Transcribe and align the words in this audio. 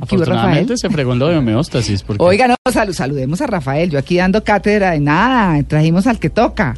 Afortunadamente 0.00 0.76
se 0.76 0.90
fregó 0.90 1.12
en 1.12 1.18
lo 1.18 1.28
de 1.28 1.36
homeostasis. 1.38 2.02
Porque 2.02 2.22
Oiga, 2.22 2.48
no, 2.48 2.56
saludemos 2.92 3.40
a 3.40 3.46
Rafael. 3.46 3.90
Yo 3.90 3.98
aquí 3.98 4.16
dando 4.16 4.42
cátedra 4.44 4.92
de 4.92 5.00
nada, 5.00 5.62
trajimos 5.64 6.06
al 6.06 6.18
que 6.18 6.30
toca. 6.30 6.74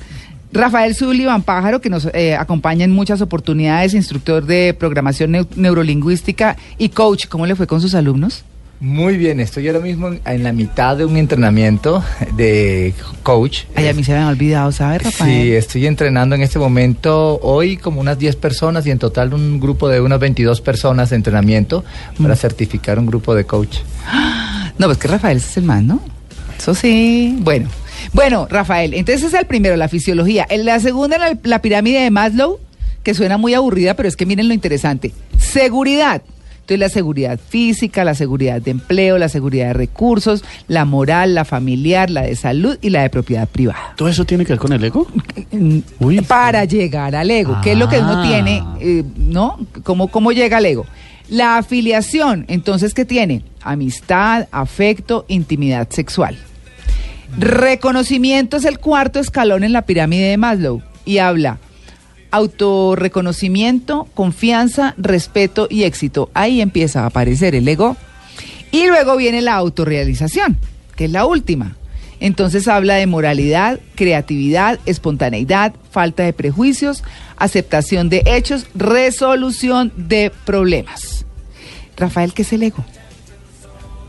Rafael 0.52 0.94
Sullivan 0.94 1.42
Pájaro, 1.42 1.80
que 1.80 1.90
nos 1.90 2.06
eh, 2.14 2.34
acompaña 2.34 2.84
en 2.84 2.92
muchas 2.92 3.20
oportunidades, 3.20 3.92
instructor 3.94 4.46
de 4.46 4.74
programación 4.78 5.32
neu- 5.32 5.48
neurolingüística 5.56 6.56
y 6.78 6.90
coach. 6.90 7.26
¿Cómo 7.28 7.46
le 7.46 7.54
fue 7.56 7.66
con 7.66 7.80
sus 7.80 7.94
alumnos? 7.94 8.44
Muy 8.78 9.16
bien, 9.16 9.40
estoy 9.40 9.66
ahora 9.68 9.80
mismo 9.80 10.10
en- 10.26 10.42
la 10.42 10.52
mitad 10.52 10.98
de 10.98 11.06
un 11.06 11.16
entrenamiento 11.16 12.04
de 12.36 12.92
coach. 13.22 13.60
Ay, 13.74 13.88
a 13.88 13.94
mí 13.94 14.04
se 14.04 14.12
me 14.12 14.18
ha 14.18 14.28
olvidado, 14.28 14.70
¿sabe, 14.70 14.98
Rafael? 14.98 15.30
Sí, 15.44 15.52
estoy 15.52 15.86
entrenando 15.86 16.34
en 16.34 16.42
este 16.42 16.58
momento 16.58 17.38
hoy 17.40 17.78
como 17.78 18.02
unas 18.02 18.18
10 18.18 18.36
personas 18.36 18.86
y 18.86 18.90
en 18.90 18.98
total 18.98 19.32
un 19.32 19.58
grupo 19.60 19.88
de 19.88 20.02
unas 20.02 20.20
22 20.20 20.60
personas 20.60 21.08
de 21.08 21.16
entrenamiento 21.16 21.84
para 22.20 22.34
Mm. 22.34 22.36
certificar 22.36 22.98
un 22.98 23.06
grupo 23.06 23.34
de 23.34 23.44
coach. 23.44 23.78
No, 24.78 24.86
pues 24.86 24.98
que 24.98 25.08
Rafael 25.08 25.38
es 25.38 25.56
el 25.56 25.64
más, 25.64 25.82
¿no? 25.82 26.02
Eso 26.58 26.74
sí. 26.74 27.34
Bueno, 27.40 27.70
bueno, 28.12 28.46
Rafael, 28.50 28.92
entonces 28.92 29.24
es 29.24 29.34
el 29.34 29.46
primero, 29.46 29.76
la 29.76 29.88
fisiología. 29.88 30.46
En 30.50 30.66
la 30.66 30.80
segunda, 30.80 31.16
la, 31.16 31.38
la 31.44 31.62
pirámide 31.62 32.00
de 32.02 32.10
Maslow, 32.10 32.58
que 33.02 33.14
suena 33.14 33.38
muy 33.38 33.54
aburrida, 33.54 33.94
pero 33.94 34.06
es 34.06 34.16
que 34.16 34.26
miren 34.26 34.48
lo 34.48 34.54
interesante. 34.54 35.12
Seguridad. 35.38 36.20
Entonces 36.66 36.80
la 36.80 36.88
seguridad 36.88 37.38
física, 37.38 38.02
la 38.02 38.16
seguridad 38.16 38.60
de 38.60 38.72
empleo, 38.72 39.18
la 39.18 39.28
seguridad 39.28 39.68
de 39.68 39.72
recursos, 39.74 40.42
la 40.66 40.84
moral, 40.84 41.32
la 41.36 41.44
familiar, 41.44 42.10
la 42.10 42.22
de 42.22 42.34
salud 42.34 42.76
y 42.82 42.90
la 42.90 43.02
de 43.02 43.10
propiedad 43.10 43.46
privada. 43.48 43.94
¿Todo 43.96 44.08
eso 44.08 44.24
tiene 44.24 44.44
que 44.44 44.52
ver 44.54 44.58
con 44.58 44.72
el 44.72 44.82
ego? 44.82 45.06
Uy. 46.00 46.20
Para 46.22 46.64
llegar 46.64 47.14
al 47.14 47.30
ego, 47.30 47.56
que 47.62 47.70
es 47.72 47.78
lo 47.78 47.88
que 47.88 48.00
uno 48.00 48.14
Ah. 48.20 48.24
tiene, 48.26 48.64
eh, 48.80 49.04
¿no? 49.16 49.60
¿Cómo, 49.84 50.08
¿Cómo 50.08 50.32
llega 50.32 50.56
al 50.56 50.66
ego? 50.66 50.86
La 51.28 51.56
afiliación, 51.58 52.44
entonces, 52.48 52.94
¿qué 52.94 53.04
tiene? 53.04 53.42
Amistad, 53.62 54.48
afecto, 54.50 55.24
intimidad 55.28 55.88
sexual. 55.90 56.36
Reconocimiento 57.38 58.56
es 58.56 58.64
el 58.64 58.80
cuarto 58.80 59.20
escalón 59.20 59.62
en 59.62 59.72
la 59.72 59.82
pirámide 59.82 60.30
de 60.30 60.36
Maslow 60.36 60.82
y 61.04 61.18
habla 61.18 61.58
autorreconocimiento, 62.30 64.08
confianza, 64.14 64.94
respeto 64.98 65.66
y 65.70 65.84
éxito. 65.84 66.30
Ahí 66.34 66.60
empieza 66.60 67.02
a 67.02 67.06
aparecer 67.06 67.54
el 67.54 67.66
ego. 67.68 67.96
Y 68.70 68.86
luego 68.86 69.16
viene 69.16 69.40
la 69.40 69.54
autorrealización, 69.54 70.58
que 70.96 71.06
es 71.06 71.10
la 71.10 71.24
última. 71.26 71.76
Entonces 72.20 72.66
habla 72.68 72.94
de 72.94 73.06
moralidad, 73.06 73.78
creatividad, 73.94 74.80
espontaneidad, 74.86 75.74
falta 75.90 76.22
de 76.22 76.32
prejuicios, 76.32 77.04
aceptación 77.36 78.08
de 78.08 78.22
hechos, 78.26 78.66
resolución 78.74 79.92
de 79.96 80.32
problemas. 80.44 81.26
Rafael, 81.96 82.32
¿qué 82.32 82.42
es 82.42 82.52
el 82.52 82.62
ego? 82.62 82.84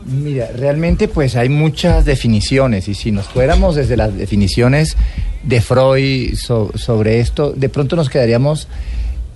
Mira, 0.06 0.48
realmente 0.56 1.06
pues 1.06 1.36
hay 1.36 1.50
muchas 1.50 2.06
definiciones 2.06 2.88
y 2.88 2.94
si 2.94 3.12
nos 3.12 3.26
fuéramos 3.26 3.76
desde 3.76 3.96
las 3.96 4.16
definiciones 4.16 4.96
de 5.42 5.60
Freud 5.60 6.34
so- 6.36 6.70
sobre 6.74 7.20
esto, 7.20 7.52
de 7.52 7.68
pronto 7.68 7.96
nos 7.96 8.08
quedaríamos 8.10 8.68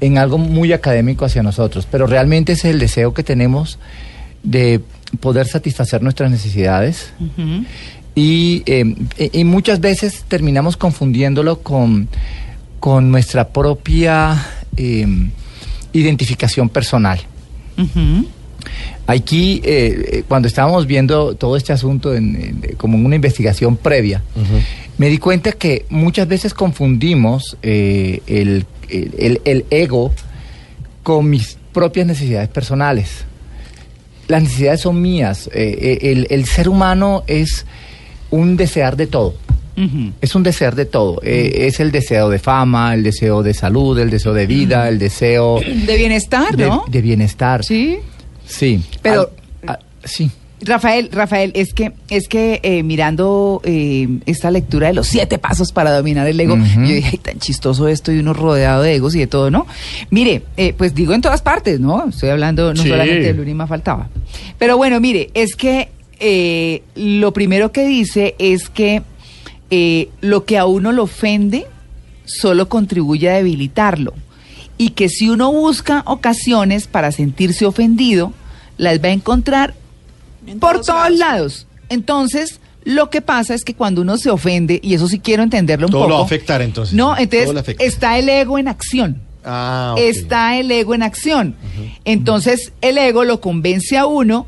en 0.00 0.18
algo 0.18 0.36
muy 0.38 0.72
académico 0.72 1.24
hacia 1.24 1.42
nosotros, 1.42 1.86
pero 1.90 2.06
realmente 2.06 2.52
es 2.52 2.64
el 2.64 2.78
deseo 2.78 3.14
que 3.14 3.22
tenemos 3.22 3.78
de 4.42 4.80
poder 5.20 5.46
satisfacer 5.46 6.02
nuestras 6.02 6.30
necesidades. 6.30 7.12
Y, 8.14 8.62
eh, 8.66 8.94
y- 9.32 9.44
muchas 9.44 9.80
veces 9.80 10.24
terminamos 10.28 10.76
confundiéndolo 10.76 11.60
con, 11.60 12.08
con 12.80 13.10
nuestra 13.10 13.48
propia 13.48 14.44
eh, 14.76 15.06
identificación 15.92 16.68
personal. 16.68 17.20
Aquí, 19.06 19.60
eh, 19.64 20.22
cuando 20.28 20.46
estábamos 20.46 20.86
viendo 20.86 21.34
todo 21.34 21.56
este 21.56 21.72
asunto 21.72 22.14
en- 22.14 22.36
en- 22.62 22.76
como 22.76 22.96
en 22.96 23.04
una 23.04 23.16
investigación 23.16 23.76
previa, 23.76 24.22
me 24.98 25.08
di 25.08 25.18
cuenta 25.18 25.52
que 25.52 25.86
muchas 25.90 26.28
veces 26.28 26.54
confundimos 26.54 27.56
eh, 27.62 28.20
el, 28.26 28.66
el- 28.88 29.64
ego 29.70 30.12
con 31.02 31.28
mis 31.30 31.56
propias 31.72 32.06
necesidades 32.06 32.48
personales. 32.48 33.24
Las 34.28 34.42
necesidades 34.42 34.80
son 34.82 35.00
mías. 35.02 35.48
eh, 35.52 35.98
eh, 36.02 36.12
el, 36.12 36.26
el 36.30 36.44
ser 36.46 36.68
humano 36.68 37.24
es 37.26 37.66
un 38.30 38.56
desear 38.56 38.96
de 38.96 39.06
todo. 39.06 39.34
Es 40.20 40.34
un 40.34 40.42
desear 40.42 40.76
de 40.76 40.84
todo. 40.84 41.20
Eh, 41.24 41.66
es 41.66 41.80
el 41.80 41.90
deseo 41.90 42.28
de 42.28 42.38
fama, 42.38 42.92
el 42.94 43.02
deseo 43.02 43.42
de 43.42 43.54
salud, 43.54 43.98
el 43.98 44.10
deseo 44.10 44.34
de 44.34 44.46
vida, 44.46 44.86
el 44.88 44.98
deseo 44.98 45.60
De 45.60 45.96
bienestar, 45.96 46.54
de, 46.56 46.66
¿no? 46.66 46.84
de 46.88 47.00
bienestar. 47.00 47.64
Sí. 47.64 47.98
Sí. 48.46 48.82
Pero- 49.00 49.30
Al- 49.66 49.70
a- 49.70 49.78
sí. 50.04 50.30
Rafael, 50.64 51.08
Rafael, 51.12 51.50
es 51.54 51.74
que, 51.74 51.92
es 52.08 52.28
que 52.28 52.60
eh, 52.62 52.82
mirando 52.82 53.60
eh, 53.64 54.08
esta 54.26 54.50
lectura 54.50 54.86
de 54.88 54.94
los 54.94 55.08
siete 55.08 55.38
pasos 55.38 55.72
para 55.72 55.90
dominar 55.96 56.26
el 56.28 56.38
ego, 56.40 56.56
yo 56.56 56.80
dije, 56.94 57.08
ay, 57.12 57.18
tan 57.18 57.38
chistoso 57.38 57.88
esto 57.88 58.12
y 58.12 58.18
uno 58.18 58.32
rodeado 58.32 58.82
de 58.82 58.94
egos 58.94 59.14
y 59.14 59.18
de 59.18 59.26
todo, 59.26 59.50
¿no? 59.50 59.66
Mire, 60.10 60.42
eh, 60.56 60.72
pues 60.76 60.94
digo 60.94 61.14
en 61.14 61.20
todas 61.20 61.42
partes, 61.42 61.80
¿no? 61.80 62.08
Estoy 62.08 62.30
hablando 62.30 62.72
no 62.74 62.82
Sí. 62.82 62.88
solamente 62.88 63.32
de 63.32 63.44
Luna 63.44 63.66
faltaba. 63.66 64.08
Pero 64.58 64.76
bueno, 64.76 65.00
mire, 65.00 65.30
es 65.34 65.56
que 65.56 65.88
lo 66.94 67.32
primero 67.32 67.72
que 67.72 67.84
dice 67.86 68.36
es 68.38 68.68
que 68.68 69.02
lo 70.20 70.44
que 70.44 70.58
a 70.58 70.66
uno 70.66 70.92
lo 70.92 71.04
ofende 71.04 71.66
solo 72.24 72.68
contribuye 72.68 73.28
a 73.30 73.34
debilitarlo. 73.34 74.14
Y 74.78 74.90
que 74.90 75.08
si 75.08 75.28
uno 75.28 75.50
busca 75.52 76.02
ocasiones 76.06 76.86
para 76.86 77.10
sentirse 77.12 77.66
ofendido, 77.66 78.32
las 78.78 79.02
va 79.02 79.08
a 79.08 79.12
encontrar 79.12 79.74
por 80.60 80.80
todos 80.80 81.10
lados. 81.16 81.66
Entonces, 81.88 82.60
lo 82.84 83.10
que 83.10 83.20
pasa 83.20 83.54
es 83.54 83.64
que 83.64 83.74
cuando 83.74 84.02
uno 84.02 84.16
se 84.16 84.30
ofende, 84.30 84.80
y 84.82 84.94
eso 84.94 85.08
sí 85.08 85.20
quiero 85.20 85.42
entenderlo 85.42 85.86
un 85.86 85.92
Todo 85.92 86.02
poco. 86.02 86.10
lo 86.10 86.14
va 86.16 86.22
a 86.22 86.24
afectar, 86.24 86.62
entonces. 86.62 86.94
No, 86.94 87.14
Todo 87.14 87.22
entonces 87.22 87.76
está 87.78 88.18
el 88.18 88.28
ego 88.28 88.58
en 88.58 88.68
acción. 88.68 89.20
Ah. 89.44 89.94
Está 89.98 90.56
el 90.58 90.70
ego 90.70 90.94
en 90.94 91.02
acción. 91.02 91.56
Entonces, 92.04 92.72
el 92.80 92.98
ego 92.98 93.24
lo 93.24 93.40
convence 93.40 93.96
a 93.98 94.06
uno 94.06 94.46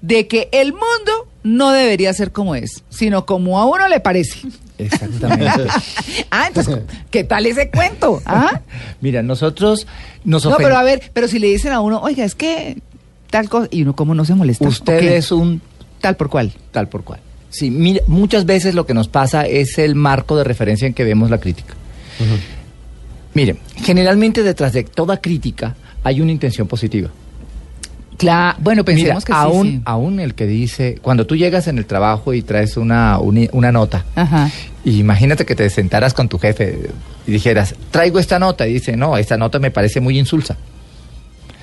de 0.00 0.26
que 0.26 0.48
el 0.52 0.72
mundo 0.72 1.28
no 1.42 1.70
debería 1.72 2.12
ser 2.12 2.32
como 2.32 2.54
es, 2.54 2.84
sino 2.90 3.26
como 3.26 3.58
a 3.58 3.66
uno 3.66 3.88
le 3.88 4.00
parece. 4.00 4.40
Exactamente. 4.78 5.66
ah, 6.30 6.46
entonces, 6.48 6.80
¿qué 7.10 7.24
tal 7.24 7.46
ese 7.46 7.70
cuento? 7.70 8.20
¿Ah? 8.26 8.60
Mira, 9.00 9.22
nosotros 9.22 9.86
nos 10.24 10.44
No, 10.44 10.56
pero 10.56 10.76
a 10.76 10.82
ver, 10.82 11.10
pero 11.12 11.28
si 11.28 11.38
le 11.38 11.46
dicen 11.46 11.72
a 11.72 11.80
uno, 11.80 12.00
oiga, 12.00 12.24
es 12.24 12.34
que 12.34 12.78
tal 13.34 13.48
cosa, 13.48 13.66
y 13.72 13.82
uno 13.82 13.96
cómo 13.96 14.14
no 14.14 14.24
se 14.24 14.32
molesta. 14.36 14.68
Usted 14.68 15.02
es 15.02 15.32
un 15.32 15.60
tal 16.00 16.14
por 16.14 16.30
cual. 16.30 16.52
tal 16.70 16.88
por 16.88 17.02
cual. 17.02 17.18
Sí, 17.50 17.68
mira, 17.68 18.00
muchas 18.06 18.46
veces 18.46 18.76
lo 18.76 18.86
que 18.86 18.94
nos 18.94 19.08
pasa 19.08 19.44
es 19.44 19.76
el 19.78 19.96
marco 19.96 20.36
de 20.36 20.44
referencia 20.44 20.86
en 20.86 20.94
que 20.94 21.02
vemos 21.02 21.30
la 21.30 21.38
crítica. 21.38 21.74
Mire, 23.34 23.56
generalmente 23.82 24.44
detrás 24.44 24.72
de 24.72 24.84
toda 24.84 25.20
crítica 25.20 25.74
hay 26.04 26.20
una 26.20 26.30
intención 26.30 26.68
positiva. 26.68 27.10
Claro, 28.16 28.56
bueno, 28.60 28.84
Mira, 28.86 28.94
pensemos 28.94 29.24
que 29.24 29.32
sí, 29.32 29.36
aún, 29.36 29.66
sí. 29.66 29.80
aún 29.84 30.20
el 30.20 30.36
que 30.36 30.46
dice, 30.46 31.00
cuando 31.02 31.26
tú 31.26 31.34
llegas 31.34 31.66
en 31.66 31.78
el 31.78 31.86
trabajo 31.86 32.34
y 32.34 32.42
traes 32.42 32.76
una, 32.76 33.18
una 33.18 33.72
nota, 33.72 34.04
Ajá. 34.14 34.48
y 34.84 35.00
imagínate 35.00 35.44
que 35.44 35.56
te 35.56 35.68
sentaras 35.70 36.14
con 36.14 36.28
tu 36.28 36.38
jefe 36.38 36.88
y 37.26 37.32
dijeras, 37.32 37.74
traigo 37.90 38.20
esta 38.20 38.38
nota, 38.38 38.68
y 38.68 38.74
dice, 38.74 38.96
no, 38.96 39.16
esta 39.16 39.36
nota 39.36 39.58
me 39.58 39.72
parece 39.72 39.98
muy 40.00 40.16
insulsa. 40.20 40.56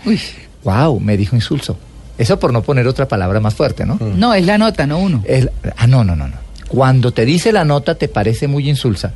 Uy, 0.03 0.19
Wow, 0.63 0.99
me 0.99 1.17
dijo 1.17 1.35
insulso. 1.35 1.77
Eso 2.17 2.39
por 2.39 2.53
no 2.53 2.61
poner 2.61 2.87
otra 2.87 3.07
palabra 3.07 3.39
más 3.39 3.55
fuerte, 3.55 3.85
¿no? 3.85 3.97
no, 3.99 4.33
es 4.33 4.45
la 4.45 4.57
nota, 4.57 4.85
no 4.85 4.99
uno. 4.99 5.23
Es- 5.25 5.49
ah, 5.77 5.87
no, 5.87 6.03
no, 6.03 6.15
no, 6.15 6.27
no. 6.27 6.35
Cuando 6.67 7.11
te 7.11 7.25
dice 7.25 7.51
la 7.51 7.65
nota 7.65 7.95
te 7.95 8.07
parece 8.07 8.47
muy 8.47 8.69
insulsa. 8.69 9.13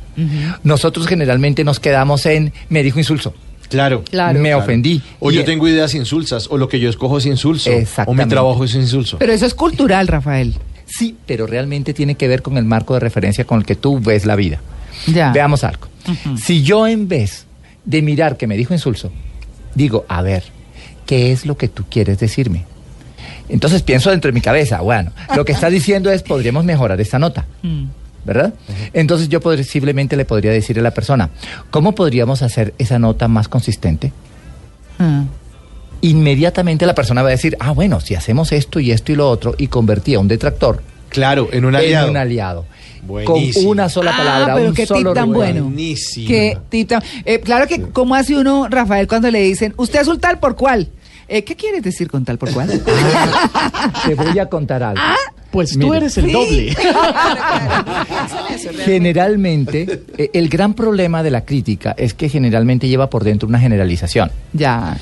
Nosotros 0.62 1.06
generalmente 1.06 1.64
nos 1.64 1.80
quedamos 1.80 2.26
en 2.26 2.52
me 2.68 2.82
dijo 2.82 2.98
insulso. 2.98 3.32
Claro. 3.68 4.04
Claro. 4.04 4.38
Me 4.40 4.54
ofendí. 4.54 5.02
O 5.20 5.30
Y- 5.30 5.36
yo 5.36 5.44
tengo 5.44 5.66
ideas 5.66 5.94
insulsas, 5.94 6.46
o 6.50 6.56
lo 6.58 6.68
que 6.68 6.78
yo 6.78 6.88
escojo 6.88 7.18
es 7.18 7.26
insulso. 7.26 7.70
O 8.06 8.14
mi 8.14 8.24
trabajo 8.26 8.64
es 8.64 8.74
insulso. 8.74 9.18
Pero 9.18 9.32
eso 9.32 9.46
es 9.46 9.54
cultural, 9.54 10.06
Rafael. 10.06 10.54
Sí, 10.86 11.16
pero 11.26 11.46
realmente 11.46 11.92
tiene 11.94 12.14
que 12.14 12.28
ver 12.28 12.42
con 12.42 12.58
el 12.58 12.64
marco 12.64 12.94
de 12.94 13.00
referencia 13.00 13.44
con 13.44 13.58
el 13.58 13.64
que 13.66 13.74
tú 13.74 13.98
ves 14.00 14.24
la 14.24 14.36
vida. 14.36 14.60
Ya. 15.08 15.32
Veamos 15.32 15.64
algo. 15.64 15.88
Si 16.40 16.62
yo 16.62 16.86
en 16.86 17.08
vez 17.08 17.46
de 17.84 18.02
mirar 18.02 18.36
que 18.36 18.46
me 18.46 18.56
dijo 18.56 18.72
insulso, 18.72 19.10
digo, 19.74 20.04
a 20.08 20.22
ver, 20.22 20.44
¿qué 21.06 21.32
es 21.32 21.46
lo 21.46 21.56
que 21.56 21.68
tú 21.68 21.84
quieres 21.88 22.18
decirme? 22.18 22.64
Entonces 23.48 23.82
pienso 23.82 24.10
dentro 24.10 24.28
de 24.28 24.32
mi 24.32 24.40
cabeza, 24.40 24.80
bueno, 24.80 25.12
lo 25.34 25.44
que 25.44 25.52
está 25.52 25.70
diciendo 25.70 26.10
es, 26.10 26.22
podríamos 26.22 26.64
mejorar 26.64 27.00
esta 27.00 27.18
nota. 27.18 27.46
Mm. 27.62 27.84
¿verdad? 28.24 28.54
Entonces 28.92 29.28
yo 29.28 29.40
posiblemente 29.40 30.16
le 30.16 30.24
podría 30.24 30.50
decir 30.50 30.76
a 30.80 30.82
la 30.82 30.90
persona, 30.90 31.30
¿cómo 31.70 31.94
podríamos 31.94 32.42
hacer 32.42 32.74
esa 32.76 32.98
nota 32.98 33.28
más 33.28 33.46
consistente? 33.46 34.12
Ah. 34.98 35.22
Inmediatamente 36.00 36.86
la 36.86 36.94
persona 36.94 37.22
va 37.22 37.28
a 37.28 37.30
decir, 37.30 37.56
ah, 37.60 37.70
bueno, 37.70 38.00
si 38.00 38.16
hacemos 38.16 38.50
esto 38.50 38.80
y 38.80 38.90
esto 38.90 39.12
y 39.12 39.14
lo 39.14 39.30
otro 39.30 39.54
y 39.56 39.68
convertía 39.68 40.18
un 40.18 40.26
detractor 40.26 40.82
Claro, 41.08 41.48
en 41.52 41.64
un 41.64 41.74
aliado. 41.74 42.06
en 42.06 42.10
un 42.10 42.16
aliado. 42.16 42.66
Buenísimo. 43.06 43.64
Con 43.64 43.70
una 43.72 43.88
sola 43.88 44.12
Ah, 44.14 44.18
palabra, 44.18 44.54
pero 44.54 44.68
un 44.68 44.74
qué 44.74 44.86
solo 44.86 45.12
tip 45.12 45.20
tan 45.20 45.32
bueno. 45.32 45.64
Buenísimo. 45.64 46.28
Qué 46.28 46.58
tip 46.68 46.88
tan- 46.88 47.02
eh, 47.24 47.40
claro 47.40 47.66
que, 47.66 47.82
¿cómo 47.82 48.14
hace 48.14 48.36
uno, 48.36 48.68
Rafael, 48.68 49.06
cuando 49.06 49.30
le 49.30 49.40
dicen, 49.42 49.74
usted 49.76 50.00
es 50.00 50.08
un 50.08 50.18
tal 50.20 50.38
por 50.38 50.56
cual? 50.56 50.88
Eh, 51.28 51.42
¿Qué 51.42 51.56
quieres 51.56 51.82
decir 51.82 52.08
con 52.10 52.24
tal 52.24 52.38
por 52.38 52.52
cual? 52.52 52.68
Te 54.06 54.14
voy 54.14 54.38
a 54.38 54.46
contar 54.46 54.82
algo. 54.82 55.00
Pues 55.50 55.78
tú 55.78 55.94
eres 55.94 56.16
el 56.18 56.30
doble. 56.32 56.76
Generalmente, 58.84 60.02
eh, 60.18 60.30
el 60.32 60.48
gran 60.48 60.74
problema 60.74 61.22
de 61.22 61.30
la 61.30 61.44
crítica 61.44 61.94
es 61.96 62.14
que 62.14 62.28
generalmente 62.28 62.88
lleva 62.88 63.10
por 63.10 63.24
dentro 63.24 63.48
una 63.48 63.58
generalización. 63.58 64.30
ya. 64.52 64.96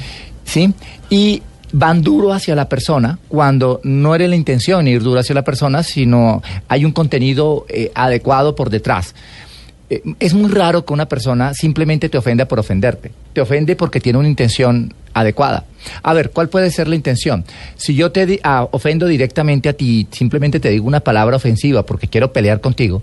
¿sí? 0.44 0.72
Y 1.10 1.42
van 1.76 2.02
duro 2.02 2.32
hacia 2.32 2.54
la 2.54 2.68
persona 2.68 3.18
cuando 3.26 3.80
no 3.82 4.14
era 4.14 4.28
la 4.28 4.36
intención 4.36 4.86
ir 4.86 5.02
duro 5.02 5.18
hacia 5.18 5.34
la 5.34 5.42
persona, 5.42 5.82
sino 5.82 6.40
hay 6.68 6.84
un 6.84 6.92
contenido 6.92 7.66
eh, 7.68 7.90
adecuado 7.96 8.54
por 8.54 8.70
detrás. 8.70 9.14
Eh, 9.90 10.00
es 10.20 10.34
muy 10.34 10.50
raro 10.50 10.84
que 10.84 10.92
una 10.92 11.06
persona 11.06 11.52
simplemente 11.52 12.08
te 12.08 12.16
ofenda 12.16 12.46
por 12.46 12.60
ofenderte. 12.60 13.10
Te 13.32 13.40
ofende 13.40 13.74
porque 13.74 13.98
tiene 13.98 14.20
una 14.20 14.28
intención 14.28 14.94
adecuada. 15.14 15.64
A 16.04 16.14
ver, 16.14 16.30
¿cuál 16.30 16.48
puede 16.48 16.70
ser 16.70 16.86
la 16.86 16.94
intención? 16.94 17.44
Si 17.76 17.96
yo 17.96 18.12
te 18.12 18.38
ah, 18.44 18.68
ofendo 18.70 19.08
directamente 19.08 19.68
a 19.68 19.72
ti, 19.72 20.06
simplemente 20.12 20.60
te 20.60 20.70
digo 20.70 20.86
una 20.86 21.00
palabra 21.00 21.36
ofensiva 21.36 21.84
porque 21.84 22.06
quiero 22.06 22.32
pelear 22.32 22.60
contigo, 22.60 23.02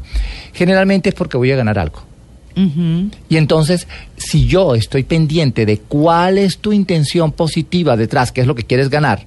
generalmente 0.53 1.09
es 1.09 1.15
porque 1.15 1.35
voy 1.35 1.51
a 1.51 1.57
ganar 1.57 1.77
algo. 1.77 2.10
Y 2.55 3.37
entonces, 3.37 3.87
si 4.17 4.45
yo 4.45 4.75
estoy 4.75 5.03
pendiente 5.03 5.65
de 5.65 5.77
cuál 5.77 6.37
es 6.37 6.57
tu 6.57 6.73
intención 6.73 7.31
positiva 7.31 7.97
detrás, 7.97 8.31
qué 8.31 8.41
es 8.41 8.47
lo 8.47 8.55
que 8.55 8.63
quieres 8.63 8.89
ganar, 8.89 9.25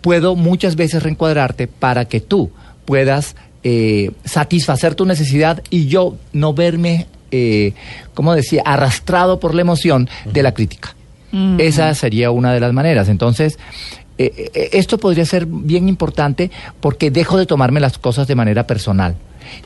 puedo 0.00 0.36
muchas 0.36 0.76
veces 0.76 1.02
reencuadrarte 1.02 1.66
para 1.66 2.06
que 2.06 2.20
tú 2.20 2.50
puedas 2.84 3.36
eh, 3.62 4.10
satisfacer 4.24 4.94
tu 4.94 5.06
necesidad 5.06 5.62
y 5.70 5.86
yo 5.86 6.16
no 6.32 6.52
verme, 6.52 7.06
eh, 7.30 7.72
como 8.12 8.34
decía, 8.34 8.62
arrastrado 8.64 9.40
por 9.40 9.54
la 9.54 9.62
emoción 9.62 10.08
de 10.30 10.42
la 10.42 10.52
crítica. 10.52 10.94
Esa 11.58 11.92
sería 11.94 12.30
una 12.30 12.52
de 12.52 12.60
las 12.60 12.72
maneras. 12.72 13.08
Entonces, 13.08 13.58
eh, 14.16 14.50
eh, 14.54 14.68
esto 14.72 14.98
podría 14.98 15.26
ser 15.26 15.46
bien 15.46 15.88
importante 15.88 16.50
porque 16.80 17.10
dejo 17.10 17.36
de 17.36 17.46
tomarme 17.46 17.80
las 17.80 17.98
cosas 17.98 18.28
de 18.28 18.36
manera 18.36 18.66
personal 18.66 19.16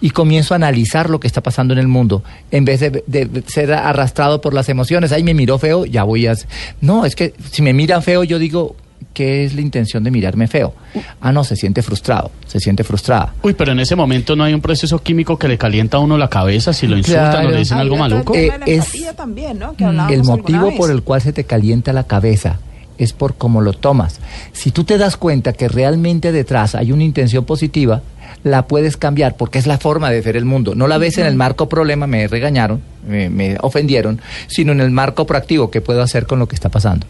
y 0.00 0.10
comienzo 0.10 0.54
a 0.54 0.56
analizar 0.56 1.10
lo 1.10 1.20
que 1.20 1.26
está 1.26 1.42
pasando 1.42 1.72
en 1.74 1.78
el 1.80 1.88
mundo 1.88 2.22
en 2.50 2.64
vez 2.64 2.80
de, 2.80 3.42
ser 3.46 3.72
arrastrado 3.72 4.40
por 4.40 4.54
las 4.54 4.68
emociones. 4.68 5.12
Ay, 5.12 5.22
me 5.22 5.34
miró 5.34 5.58
feo, 5.58 5.84
ya 5.84 6.04
voy 6.04 6.26
a... 6.26 6.34
No, 6.80 7.04
es 7.04 7.14
que 7.14 7.34
si 7.50 7.62
me 7.62 7.72
miran 7.72 8.02
feo, 8.02 8.24
yo 8.24 8.38
digo, 8.38 8.76
¿qué 9.14 9.44
es 9.44 9.54
la 9.54 9.60
intención 9.60 10.04
de 10.04 10.10
mirarme 10.10 10.46
feo? 10.48 10.74
Ah, 11.20 11.32
no, 11.32 11.44
se 11.44 11.56
siente 11.56 11.82
frustrado, 11.82 12.30
se 12.46 12.60
siente 12.60 12.84
frustrada. 12.84 13.34
Uy, 13.42 13.54
pero 13.54 13.72
en 13.72 13.80
ese 13.80 13.96
momento 13.96 14.36
no 14.36 14.44
hay 14.44 14.54
un 14.54 14.60
proceso 14.60 15.02
químico 15.02 15.38
que 15.38 15.48
le 15.48 15.58
calienta 15.58 15.96
a 15.96 16.00
uno 16.00 16.16
la 16.18 16.28
cabeza 16.28 16.72
si 16.72 16.86
lo 16.86 16.96
insultan 16.96 17.30
Claro. 17.30 17.48
o 17.48 17.50
le 17.52 17.58
dicen 17.58 17.78
algo 17.78 17.96
maluco. 17.96 18.34
Eh, 18.34 18.50
es- 18.66 18.92
también, 19.16 19.58
¿no? 19.58 19.74
Que 19.74 19.84
El 20.14 20.22
motivo 20.24 20.74
por 20.76 20.90
el 20.90 21.02
cual 21.02 21.20
se 21.20 21.32
te 21.32 21.44
calienta 21.44 21.92
la 21.92 22.04
cabeza 22.04 22.60
es 22.98 23.12
por 23.12 23.36
cómo 23.36 23.60
lo 23.60 23.72
tomas. 23.72 24.20
Si 24.52 24.70
tú 24.70 24.84
te 24.84 24.98
das 24.98 25.16
cuenta 25.16 25.52
que 25.52 25.68
realmente 25.68 26.32
detrás 26.32 26.74
hay 26.74 26.92
una 26.92 27.04
intención 27.04 27.44
positiva, 27.44 28.02
la 28.44 28.66
puedes 28.66 28.96
cambiar 28.96 29.36
porque 29.36 29.58
es 29.58 29.66
la 29.66 29.78
forma 29.78 30.10
de 30.10 30.20
ver 30.20 30.36
el 30.36 30.44
mundo. 30.44 30.74
No 30.74 30.86
la 30.86 30.98
ves 30.98 31.18
en 31.18 31.26
el 31.26 31.34
marco 31.34 31.68
problema, 31.68 32.06
me 32.06 32.28
regañaron, 32.28 32.82
me, 33.06 33.30
me 33.30 33.56
ofendieron, 33.60 34.20
sino 34.46 34.72
en 34.72 34.80
el 34.80 34.90
marco 34.90 35.26
proactivo 35.26 35.70
que 35.70 35.80
puedo 35.80 36.02
hacer 36.02 36.26
con 36.26 36.38
lo 36.38 36.48
que 36.48 36.54
está 36.54 36.68
pasando. 36.68 37.06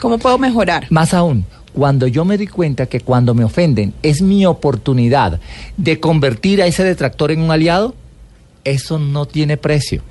¿Cómo 0.00 0.18
puedo 0.18 0.38
mejorar? 0.38 0.86
Más 0.90 1.12
aún, 1.14 1.44
cuando 1.72 2.06
yo 2.06 2.24
me 2.24 2.38
di 2.38 2.46
cuenta 2.46 2.86
que 2.86 3.00
cuando 3.00 3.34
me 3.34 3.44
ofenden 3.44 3.94
es 4.02 4.22
mi 4.22 4.46
oportunidad 4.46 5.40
de 5.76 6.00
convertir 6.00 6.62
a 6.62 6.66
ese 6.66 6.84
detractor 6.84 7.30
en 7.30 7.40
un 7.40 7.50
aliado, 7.50 7.94
eso 8.64 8.98
no 8.98 9.26
tiene 9.26 9.56
precio. 9.56 10.02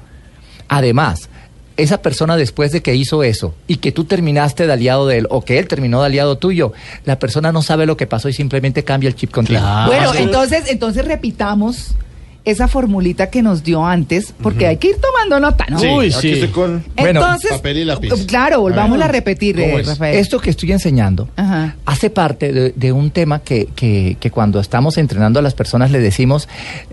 Además, 0.68 1.30
esa 1.77 2.01
persona 2.01 2.35
después 2.35 2.71
de 2.71 2.81
que 2.81 2.95
hizo 2.95 3.24
eso 3.24 3.53
y 3.68 3.77
que 3.77 3.91
tú 3.91 4.03
terminaste 4.03 4.68
de 4.68 4.74
aliado 4.74 5.07
de 5.07 5.19
él 5.19 5.27
o 5.29 5.41
que 5.41 5.59
él 5.59 5.68
terminó 5.68 6.01
de 6.01 6.07
aliado 6.07 6.38
tuyo, 6.38 6.74
la 7.06 7.19
persona 7.19 7.51
no 7.51 7.62
sabe 7.62 7.85
lo 7.85 7.95
que 7.95 8.07
pasó 8.07 8.29
y 8.29 8.33
simplemente 8.33 8.83
cambia 8.83 9.07
el 9.07 9.15
chip 9.15 9.31
contigo. 9.31 9.59
Claro. 9.59 9.88
Bueno, 9.88 10.13
entonces, 10.15 10.65
entonces 10.68 11.06
repitamos 11.06 11.95
esa 12.49 12.67
formulita 12.67 13.29
que 13.29 13.41
nos 13.41 13.63
dio 13.63 13.85
antes, 13.85 14.33
porque 14.41 14.67
hay 14.67 14.77
que 14.77 14.89
ir 14.89 14.95
tomando 15.01 15.39
nota, 15.39 15.65
¿no? 15.69 15.77
Sí, 15.79 15.88
Uy, 15.88 16.05
aquí 16.07 16.21
sí. 16.21 16.31
estoy 16.31 16.47
con 16.49 16.83
Bueno, 16.95 17.19
entonces, 17.21 17.51
papel 17.51 17.77
y 17.77 17.85
lápiz. 17.85 18.09
claro, 18.25 18.61
volvámosla 18.61 19.05
a 19.05 19.07
A 19.09 19.11
ver. 19.11 19.21
repetir, 19.21 19.55
¿Cómo 19.55 19.77
eh, 19.77 19.81
es? 19.81 19.88
Rafael. 19.88 20.15
Esto 20.17 20.39
que 20.39 20.49
estoy 20.49 20.71
enseñando 20.71 21.27
Ajá. 21.35 21.75
hace 21.85 22.09
parte 22.09 22.51
de, 22.53 22.73
de 22.75 22.91
un 22.91 23.11
tema 23.11 23.39
que, 23.39 23.67
que- 23.75 24.17
que 24.19 24.31
cuando 24.31 24.59
estamos 24.59 24.97
entrenando 24.97 25.39
a 25.39 25.41
las 25.41 25.53
personas 25.53 25.91
le 25.91 25.99
decimos, 25.99 26.47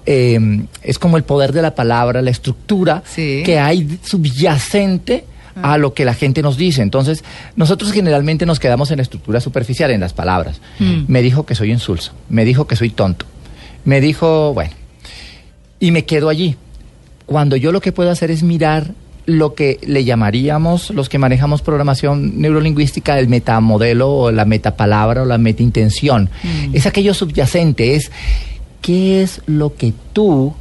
eh, 0.06 0.64
es 0.82 0.98
como 0.98 1.16
el 1.16 1.22
poder 1.24 1.52
de 1.52 1.62
la 1.62 1.74
palabra, 1.74 2.20
la 2.20 2.30
estructura 2.30 3.02
Sí. 3.06 3.42
que 3.46 3.58
hay 3.58 3.98
subyacente 4.04 5.24
a 5.62 5.78
lo 5.78 5.94
que 5.94 6.04
la 6.04 6.14
gente 6.14 6.42
nos 6.42 6.56
dice. 6.56 6.82
Entonces, 6.82 7.22
nosotros 7.54 7.92
generalmente 7.92 8.44
nos 8.44 8.58
quedamos 8.58 8.90
en 8.90 8.96
la 8.96 9.02
estructura 9.04 9.40
superficial, 9.40 9.92
en 9.92 10.00
las 10.00 10.12
palabras. 10.12 10.60
Mm. 10.80 11.04
Me 11.06 11.22
dijo 11.22 11.46
que 11.46 11.54
soy 11.54 11.70
insulso, 11.70 12.12
me 12.28 12.44
dijo 12.44 12.66
que 12.66 12.74
soy 12.74 12.90
tonto, 12.90 13.24
me 13.84 14.00
dijo, 14.00 14.52
bueno, 14.52 14.72
y 15.84 15.90
me 15.90 16.06
quedo 16.06 16.30
allí. 16.30 16.56
Cuando 17.26 17.56
yo 17.56 17.70
lo 17.70 17.82
que 17.82 17.92
puedo 17.92 18.10
hacer 18.10 18.30
es 18.30 18.42
mirar 18.42 18.92
lo 19.26 19.54
que 19.54 19.78
le 19.86 20.04
llamaríamos 20.04 20.90
los 20.90 21.08
que 21.08 21.18
manejamos 21.18 21.62
programación 21.62 22.40
neurolingüística 22.40 23.18
el 23.18 23.28
metamodelo 23.28 24.10
o 24.10 24.30
la 24.30 24.46
metapalabra 24.46 25.22
o 25.22 25.24
la 25.26 25.36
metaintención. 25.36 26.30
Es 26.72 26.86
aquello 26.86 27.12
subyacente, 27.12 27.96
es 27.96 28.10
qué 28.80 29.22
es 29.22 29.42
lo 29.46 29.74
que 29.74 29.92
tú 30.14 30.54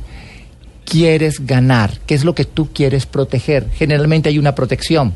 quieres 0.85 1.45
ganar, 1.45 1.99
qué 2.05 2.15
es 2.15 2.25
lo 2.25 2.35
que 2.35 2.43
tú 2.43 2.69
quieres 2.73 3.05
proteger. 3.05 3.69
Generalmente 3.75 4.27
hay 4.27 4.39
una 4.39 4.55
protección. 4.55 5.13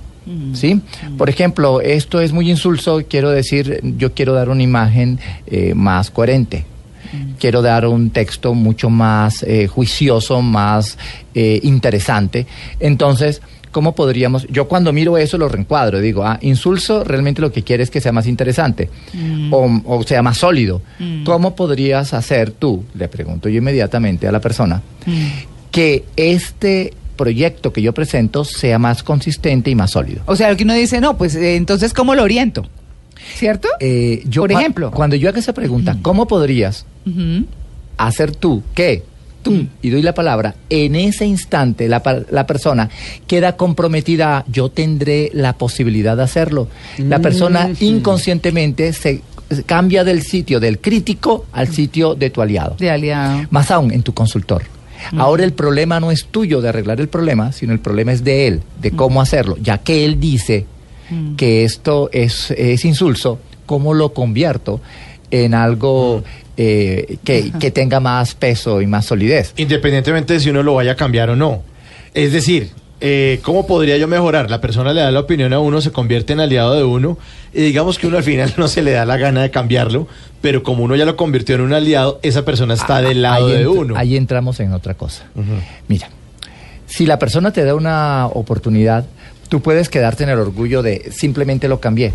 ¿Sí? 0.53 0.81
Por 1.17 1.29
ejemplo, 1.29 1.79
esto 1.79 2.19
es 2.19 2.33
muy 2.33 2.49
insulso, 2.49 3.01
quiero 3.09 3.31
decir, 3.31 3.79
yo 3.97 4.13
quiero 4.13 4.33
dar 4.33 4.49
una 4.49 4.61
imagen 4.61 5.19
eh, 5.47 5.73
más 5.73 6.11
coherente. 6.11 6.65
Quiero 7.39 7.61
dar 7.61 7.85
un 7.85 8.09
texto 8.09 8.53
mucho 8.53 8.89
más 8.89 9.43
eh, 9.43 9.67
juicioso, 9.67 10.41
más 10.41 10.97
eh, 11.33 11.59
interesante. 11.63 12.45
Entonces, 12.79 13.41
¿cómo 13.71 13.95
podríamos? 13.95 14.47
Yo 14.49 14.67
cuando 14.67 14.93
miro 14.93 15.17
eso 15.17 15.37
lo 15.37 15.49
reencuadro. 15.49 15.99
Digo, 15.99 16.23
ah, 16.23 16.39
insulso 16.41 17.03
realmente 17.03 17.41
lo 17.41 17.51
que 17.51 17.63
quiere 17.63 17.83
es 17.83 17.89
que 17.89 18.01
sea 18.01 18.11
más 18.11 18.27
interesante 18.27 18.89
o, 19.51 19.81
o 19.85 20.03
sea 20.03 20.21
más 20.21 20.37
sólido. 20.37 20.81
¿Cómo 21.25 21.55
podrías 21.55 22.13
hacer 22.13 22.51
tú? 22.51 22.83
Le 22.93 23.07
pregunto 23.07 23.49
yo 23.49 23.57
inmediatamente 23.57 24.27
a 24.27 24.31
la 24.31 24.39
persona 24.41 24.81
que 25.71 26.05
este 26.15 26.93
proyecto 27.17 27.73
que 27.73 27.81
yo 27.81 27.93
presento 27.93 28.45
sea 28.45 28.79
más 28.79 29.03
consistente 29.03 29.69
y 29.69 29.75
más 29.75 29.91
sólido. 29.91 30.21
O 30.25 30.35
sea, 30.37 30.49
lo 30.49 30.55
que 30.55 30.63
uno 30.63 30.73
dice, 30.73 31.01
no, 31.01 31.17
pues 31.17 31.35
eh, 31.35 31.57
entonces, 31.57 31.93
¿cómo 31.93 32.15
lo 32.15 32.23
oriento? 32.23 32.65
¿Cierto? 33.35 33.67
Eh, 33.79 34.23
yo 34.27 34.41
Por 34.43 34.51
ejemplo. 34.51 34.91
cuando 34.91 35.15
yo 35.15 35.29
haga 35.29 35.39
esa 35.39 35.53
pregunta, 35.53 35.97
¿cómo 36.01 36.27
podrías 36.27 36.85
hacer 37.97 38.35
tú 38.35 38.63
que 38.73 39.03
tú 39.41 39.51
Mm. 39.51 39.67
y 39.81 39.89
doy 39.91 40.01
la 40.01 40.13
palabra 40.13 40.55
en 40.69 40.95
ese 40.95 41.25
instante 41.25 41.87
la, 41.87 42.01
la 42.31 42.45
persona 42.47 42.89
queda 43.27 43.55
comprometida 43.55 44.39
a, 44.39 44.45
yo 44.51 44.67
tendré 44.69 45.29
la 45.33 45.53
posibilidad 45.53 46.17
de 46.17 46.23
hacerlo 46.23 46.67
la 46.97 47.19
persona 47.19 47.69
inconscientemente 47.79 48.91
se 48.93 49.21
se 49.49 49.63
cambia 49.63 50.03
del 50.03 50.23
sitio 50.23 50.59
del 50.59 50.79
crítico 50.79 51.45
al 51.53 51.69
sitio 51.69 52.15
de 52.15 52.29
tu 52.29 52.41
aliado 52.41 52.75
De 52.77 52.89
aliado. 52.89 53.43
más 53.49 53.71
aún 53.71 53.91
en 53.93 54.03
tu 54.03 54.13
consultor 54.13 54.63
ahora 55.17 55.45
el 55.45 55.53
problema 55.53 56.01
no 56.01 56.11
es 56.11 56.25
tuyo 56.25 56.59
de 56.59 56.67
arreglar 56.69 56.99
el 56.99 57.07
problema 57.07 57.53
sino 57.53 57.71
el 57.71 57.79
problema 57.79 58.11
es 58.11 58.25
de 58.25 58.47
él 58.47 58.61
de 58.81 58.91
cómo 58.91 59.21
hacerlo 59.21 59.55
ya 59.61 59.77
que 59.77 60.03
él 60.03 60.19
dice 60.19 60.65
que 61.37 61.63
esto 61.63 62.09
es, 62.11 62.51
es 62.51 62.85
insulso, 62.85 63.39
¿cómo 63.65 63.93
lo 63.93 64.13
convierto 64.13 64.81
en 65.31 65.53
algo 65.53 66.23
eh, 66.57 67.17
que, 67.23 67.51
que 67.59 67.71
tenga 67.71 67.99
más 67.99 68.35
peso 68.35 68.81
y 68.81 68.87
más 68.87 69.05
solidez? 69.05 69.53
Independientemente 69.57 70.33
de 70.33 70.39
si 70.39 70.49
uno 70.49 70.63
lo 70.63 70.75
vaya 70.75 70.93
a 70.93 70.95
cambiar 70.95 71.29
o 71.29 71.35
no. 71.35 71.61
Es 72.13 72.31
decir, 72.31 72.71
eh, 72.99 73.39
¿cómo 73.43 73.67
podría 73.67 73.97
yo 73.97 74.07
mejorar? 74.07 74.49
La 74.49 74.59
persona 74.59 74.91
le 74.91 75.01
da 75.01 75.11
la 75.11 75.19
opinión 75.19 75.53
a 75.53 75.59
uno, 75.59 75.81
se 75.81 75.91
convierte 75.91 76.33
en 76.33 76.39
aliado 76.39 76.73
de 76.73 76.83
uno, 76.83 77.17
y 77.53 77.61
digamos 77.61 77.99
que 77.99 78.07
uno 78.07 78.17
al 78.17 78.23
final 78.23 78.53
no 78.57 78.67
se 78.67 78.81
le 78.81 78.91
da 78.91 79.05
la 79.05 79.17
gana 79.17 79.43
de 79.43 79.51
cambiarlo, 79.51 80.07
pero 80.41 80.63
como 80.63 80.83
uno 80.83 80.95
ya 80.95 81.05
lo 81.05 81.15
convirtió 81.15 81.55
en 81.55 81.61
un 81.61 81.73
aliado, 81.73 82.19
esa 82.23 82.43
persona 82.43 82.73
está 82.73 83.01
del 83.01 83.21
lado 83.21 83.47
ahí, 83.47 83.57
de 83.57 83.67
uno. 83.67 83.95
ahí 83.97 84.17
entramos 84.17 84.59
en 84.59 84.73
otra 84.73 84.95
cosa. 84.95 85.25
Mira, 85.87 86.09
si 86.87 87.05
la 87.05 87.19
persona 87.19 87.51
te 87.51 87.63
da 87.63 87.75
una 87.75 88.25
oportunidad, 88.27 89.05
Tú 89.49 89.61
puedes 89.61 89.89
quedarte 89.89 90.23
en 90.23 90.29
el 90.29 90.39
orgullo 90.39 90.81
de 90.81 91.09
simplemente 91.11 91.67
lo 91.67 91.79
cambié. 91.79 92.13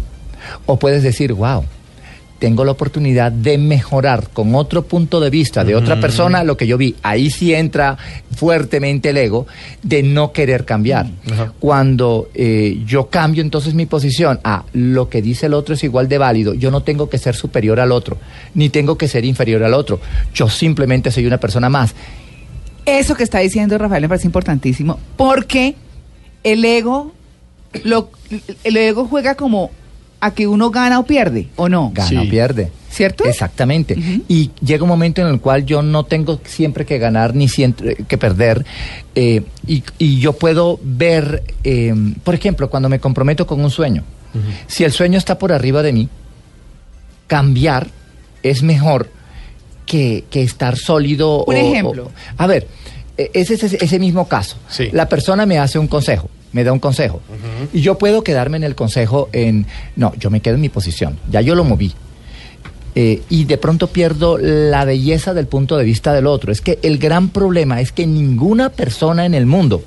O 0.67 0.79
puedes 0.79 1.03
decir, 1.03 1.33
wow, 1.33 1.65
tengo 2.43 2.65
la 2.65 2.73
oportunidad 2.73 3.31
de 3.31 3.57
mejorar 3.57 4.31
con 4.33 4.57
otro 4.57 4.83
punto 4.83 5.21
de 5.21 5.31
vista 5.31 5.63
de 5.63 5.77
otra 5.77 6.01
persona 6.01 6.43
lo 6.43 6.57
que 6.57 6.67
yo 6.67 6.77
vi. 6.77 6.97
Ahí 7.05 7.31
sí 7.31 7.55
entra 7.55 7.97
fuertemente 8.35 9.11
el 9.11 9.19
ego 9.19 9.47
de 9.85 10.03
no 10.03 10.33
querer 10.33 10.65
cambiar. 10.65 11.07
Cuando 11.61 12.31
eh, 12.35 12.83
yo 12.85 13.07
cambio 13.07 13.43
entonces 13.43 13.75
mi 13.75 13.87
posición 13.87 14.41
a 14.43 14.65
lo 14.73 15.09
que 15.09 15.23
dice 15.23 15.47
el 15.47 15.55
otro 15.55 15.77
es 15.77 15.85
igual 15.85 16.09
de 16.09 16.19
válido, 16.19 16.53
yo 16.55 16.73
no 16.73 16.83
tengo 16.83 17.09
que 17.09 17.17
ser 17.17 17.37
superior 17.37 17.79
al 17.79 17.93
otro, 17.93 18.19
ni 18.55 18.71
tengo 18.71 18.99
que 18.99 19.07
ser 19.07 19.25
inferior 19.25 19.63
al 19.63 19.75
otro. 19.75 20.01
Yo 20.35 20.49
simplemente 20.49 21.13
soy 21.13 21.27
una 21.27 21.39
persona 21.39 21.69
más. 21.69 21.95
Eso 22.85 23.15
que 23.15 23.23
está 23.23 23.39
diciendo 23.39 23.79
Rafael 23.79 24.03
me 24.03 24.09
parece 24.09 24.27
importantísimo, 24.27 24.99
porque 25.17 25.77
el 26.43 26.65
ego, 26.65 27.13
lo, 27.85 28.11
el 28.65 28.77
ego 28.77 29.07
juega 29.07 29.35
como 29.35 29.71
a 30.21 30.33
que 30.35 30.47
uno 30.47 30.71
gana 30.71 31.01
o 31.01 31.05
pierde, 31.05 31.49
¿o 31.57 31.69
no? 31.69 31.91
Gana 31.95 32.09
Sí. 32.09 32.17
o 32.17 32.29
pierde. 32.31 32.71
¿Cierto? 32.91 33.25
Exactamente. 33.25 33.97
Y 34.29 34.51
llega 34.63 34.83
un 34.83 34.89
momento 34.91 35.23
en 35.23 35.29
el 35.29 35.41
cual 35.41 35.65
yo 35.65 35.81
no 35.83 36.05
tengo 36.05 36.39
siempre 36.45 36.85
que 36.85 36.99
ganar 36.99 37.35
ni 37.35 37.49
siempre 37.49 37.97
que 38.07 38.19
perder. 38.19 38.67
eh, 39.15 39.43
y, 39.67 39.83
y 39.99 40.21
yo 40.21 40.35
puedo 40.35 40.79
ver, 40.83 41.43
eh, 41.65 41.95
por 42.23 42.35
ejemplo, 42.35 42.69
cuando 42.69 42.91
me 42.91 43.01
comprometo 43.01 43.47
con 43.47 43.65
un 43.65 43.71
sueño, 43.71 44.05
si 44.67 44.85
el 44.85 44.93
sueño 44.93 45.17
está 45.19 45.39
por 45.39 45.53
arriba 45.53 45.83
de 45.83 45.93
mí, 45.95 46.09
cambiar 47.27 47.89
es 48.43 48.63
mejor 48.63 49.09
que, 49.87 50.25
que 50.31 50.43
estar 50.43 50.77
sólido. 50.77 51.45
Un 51.45 51.55
o- 51.55 51.59
ejemplo. 51.59 52.05
o- 52.07 52.11
a 52.37 52.47
ver, 52.47 52.67
eh, 53.17 53.31
ese 53.35 53.55
es 53.55 53.65
ese, 53.65 53.79
ese 53.85 53.99
mismo 53.99 54.29
caso. 54.29 54.57
Sí. 54.69 54.89
La 54.93 55.09
persona 55.09 55.47
me 55.47 55.59
hace 55.59 55.79
un 55.79 55.87
consejo, 55.89 56.29
me 56.53 56.65
da 56.65 56.73
un 56.73 56.79
consejo. 56.79 57.21
Y 57.73 57.81
yo 57.81 57.99
puedo 57.99 58.23
quedarme 58.23 58.57
en 58.59 58.65
el 58.65 58.75
consejo 58.75 59.29
en, 59.33 59.67
no, 59.97 60.13
yo 60.19 60.31
me 60.31 60.41
quedo 60.41 60.55
en 60.57 60.61
mi 60.61 60.69
posición, 60.69 61.19
ya 61.31 61.41
yo 61.41 61.55
lo 61.55 61.65
moví. 61.65 61.93
Eh, 62.95 63.23
y 63.31 63.45
de 63.47 63.57
pronto 63.57 63.87
pierdo 63.87 64.37
la 64.39 64.85
belleza 64.85 65.33
del 65.33 65.47
punto 65.47 65.79
de 65.79 65.85
vista 65.85 66.13
del 66.13 66.27
otro. 66.27 66.53
Es 66.53 66.61
que 66.61 66.79
el 66.83 66.99
gran 66.99 67.31
problema 67.31 67.81
es 67.81 67.91
que 67.91 68.07
ninguna 68.07 68.69
persona 68.69 69.25
en 69.25 69.33
el 69.33 69.47
mundo 69.47 69.83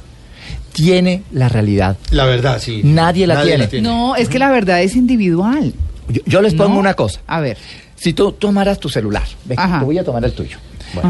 tiene 0.74 1.22
la 1.32 1.48
realidad. 1.48 1.98
La 2.10 2.26
verdad, 2.26 2.60
sí. 2.60 2.82
Nadie 2.84 3.28
la 3.28 3.44
tiene. 3.44 3.70
No, 3.82 4.16
es 4.16 4.28
que 4.28 4.40
la 4.40 4.50
verdad 4.50 4.82
es 4.82 4.96
individual. 4.96 5.74
Yo, 6.10 6.22
yo 6.26 6.42
les 6.42 6.54
pongo 6.56 6.74
No. 6.74 6.80
una 6.80 6.94
cosa. 6.96 7.22
A 7.28 7.40
ver. 7.42 7.58
Si 7.96 8.14
tú 8.14 8.32
tomaras 8.34 8.80
tu 8.80 8.90
celular, 8.90 9.24
te 9.48 9.56
voy 9.82 9.98
a 9.98 10.04
tomar 10.04 10.26
el 10.26 10.34
tuyo. 10.34 10.58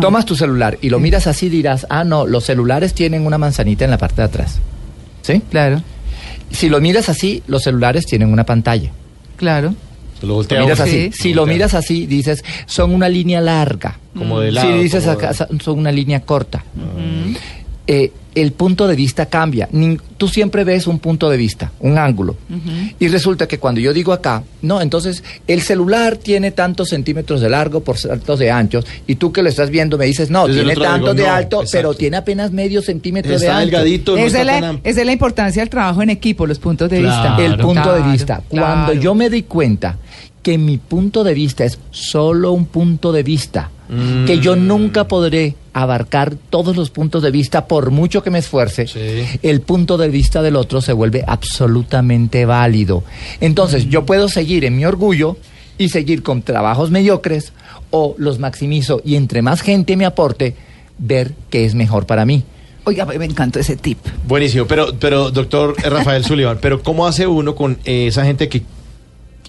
Tomas 0.02 0.26
tu 0.26 0.36
celular 0.36 0.78
y 0.82 0.90
lo 0.90 1.00
miras 1.00 1.28
así, 1.28 1.50
dirás, 1.50 1.86
ah, 1.90 2.04
no, 2.04 2.26
los 2.28 2.44
celulares 2.46 2.94
tienen 2.94 3.26
una 3.26 3.38
manzanita 3.38 3.86
en 3.86 3.92
la 3.92 3.98
parte 3.98 4.18
de 4.18 4.24
atrás. 4.24 4.60
¿Sí? 5.26 5.42
Claro, 5.50 5.82
Si 6.52 6.70
lo 6.70 6.80
miras 6.80 7.10
así, 7.10 7.42
los 7.48 7.64
celulares 7.64 8.06
tienen 8.06 8.32
una 8.32 8.46
pantalla. 8.46 8.92
claro. 9.38 9.74
Lo 10.22 10.42
Lo 10.42 10.62
miras 10.62 10.80
así. 10.80 11.12
Sí. 11.12 11.24
Si 11.24 11.34
lo 11.34 11.46
miras 11.46 11.74
así, 11.74 12.06
dices, 12.08 12.44
son 12.68 12.94
una 12.96 13.10
línea 13.10 13.42
larga. 13.42 14.00
Como 14.18 14.40
de 14.40 14.48
Si 14.50 14.56
lado. 14.56 14.78
dices 14.80 15.04
como 15.04 15.18
acá, 15.18 15.32
de- 15.34 15.60
son 15.60 15.78
una 15.78 15.92
línea 15.92 16.22
corta. 16.22 16.64
Eh, 17.86 18.12
el 18.36 18.52
punto 18.52 18.88
de 18.88 18.96
vista 18.96 19.26
cambia. 19.28 19.68
Tú 20.18 20.28
siempre 20.28 20.64
ves 20.64 20.88
un 20.88 21.00
punto 21.00 21.30
de 21.30 21.38
vista, 21.38 21.72
un 21.80 21.98
ángulo. 21.98 22.36
Y 23.00 23.08
resulta 23.08 23.48
que 23.48 23.58
cuando 23.60 23.80
yo 23.82 23.94
digo 23.94 24.14
acá, 24.14 24.44
no, 24.62 24.82
entonces 24.82 25.24
el 25.48 25.62
celular 25.62 26.18
tiene 26.18 26.52
tantos 26.52 26.90
centímetros 26.90 27.42
de 27.42 27.50
largo 27.50 27.80
por 27.82 27.98
tantos 27.98 28.40
de 28.40 28.52
anchos, 28.52 28.86
y 29.08 29.16
tú 29.16 29.32
que 29.32 29.42
lo 29.42 29.50
estás 29.50 29.70
viendo 29.70 29.98
me 29.98 30.06
dices, 30.06 30.30
no, 30.30 30.46
tiene 30.48 30.76
tantos 30.76 31.16
digo, 31.16 31.24
de 31.26 31.30
no, 31.30 31.36
alto, 31.36 31.62
exacto. 31.62 31.72
pero 31.78 31.94
tiene 31.94 32.18
apenas 32.18 32.52
medio 32.52 32.82
centímetro 32.82 33.38
de 33.40 33.48
delgadito, 33.48 34.12
no 34.14 34.18
está 34.20 34.42
es 34.42 34.48
tan 34.48 34.62
la, 34.62 34.80
es 34.84 34.96
la 35.06 35.12
importancia 35.12 35.62
del 35.62 35.70
trabajo 35.70 36.02
en 36.04 36.10
equipo, 36.10 36.46
los 36.46 36.60
puntos 36.60 36.90
de 36.90 37.00
Claro. 37.00 37.36
vista. 37.38 37.46
el 37.46 37.58
punto 37.58 37.82
Claro, 37.84 38.04
de 38.04 38.12
vista. 38.12 38.42
Cuando 38.50 38.94
yo 38.94 39.16
me 39.16 39.30
doy 39.30 39.44
cuenta 39.44 39.98
que 40.42 40.58
mi 40.58 40.78
punto 40.78 41.24
de 41.24 41.34
vista 41.34 41.64
es 41.66 41.80
solo 41.92 42.52
un 42.52 42.66
punto 42.66 43.12
de 43.12 43.24
vista, 43.24 43.72
que 44.26 44.40
yo 44.40 44.56
nunca 44.56 45.08
podré 45.08 45.56
abarcar 45.74 46.36
todos 46.50 46.76
los 46.76 46.90
puntos 46.90 47.22
de 47.22 47.32
vista 47.32 47.68
por 47.68 47.92
mucho 47.92 48.24
que 48.24 48.32
me 48.32 48.40
esfuerce, 48.40 48.88
Sí. 48.88 49.40
el 49.44 49.62
punto 49.62 49.98
de 49.98 50.10
vista 50.10 50.42
del 50.42 50.56
otro 50.56 50.82
se 50.82 50.94
vuelve 50.94 51.24
absolutamente 51.28 52.46
válido. 52.46 53.04
Entonces, 53.42 53.90
yo 53.90 54.06
puedo 54.06 54.28
seguir 54.30 54.66
en 54.66 54.76
mi 54.78 54.86
orgullo 54.86 55.38
y 55.78 55.90
seguir 55.90 56.24
con 56.24 56.42
trabajos 56.42 56.92
mediocres 56.92 57.52
o 57.92 58.16
los 58.18 58.40
maximizo 58.40 59.02
y 59.06 59.16
entre 59.16 59.42
más 59.42 59.62
gente 59.62 59.98
me 59.98 60.06
aporte, 60.06 60.56
ver 60.98 61.34
qué 61.50 61.66
es 61.66 61.76
mejor 61.76 62.06
para 62.06 62.26
mí. 62.26 62.44
Oiga, 62.86 63.06
me 63.06 63.26
encantó 63.26 63.60
ese 63.60 63.76
tip. 63.76 63.98
Buenísimo, 64.28 64.66
pero, 64.66 64.94
pero 65.00 65.32
doctor 65.32 65.76
Rafael 65.82 66.24
Sullivan, 66.26 66.60
pero 66.62 66.82
¿cómo 66.84 67.08
hace 67.08 67.26
uno 67.28 67.56
con 67.56 67.78
esa 67.84 68.24
gente 68.26 68.48
que, 68.48 68.62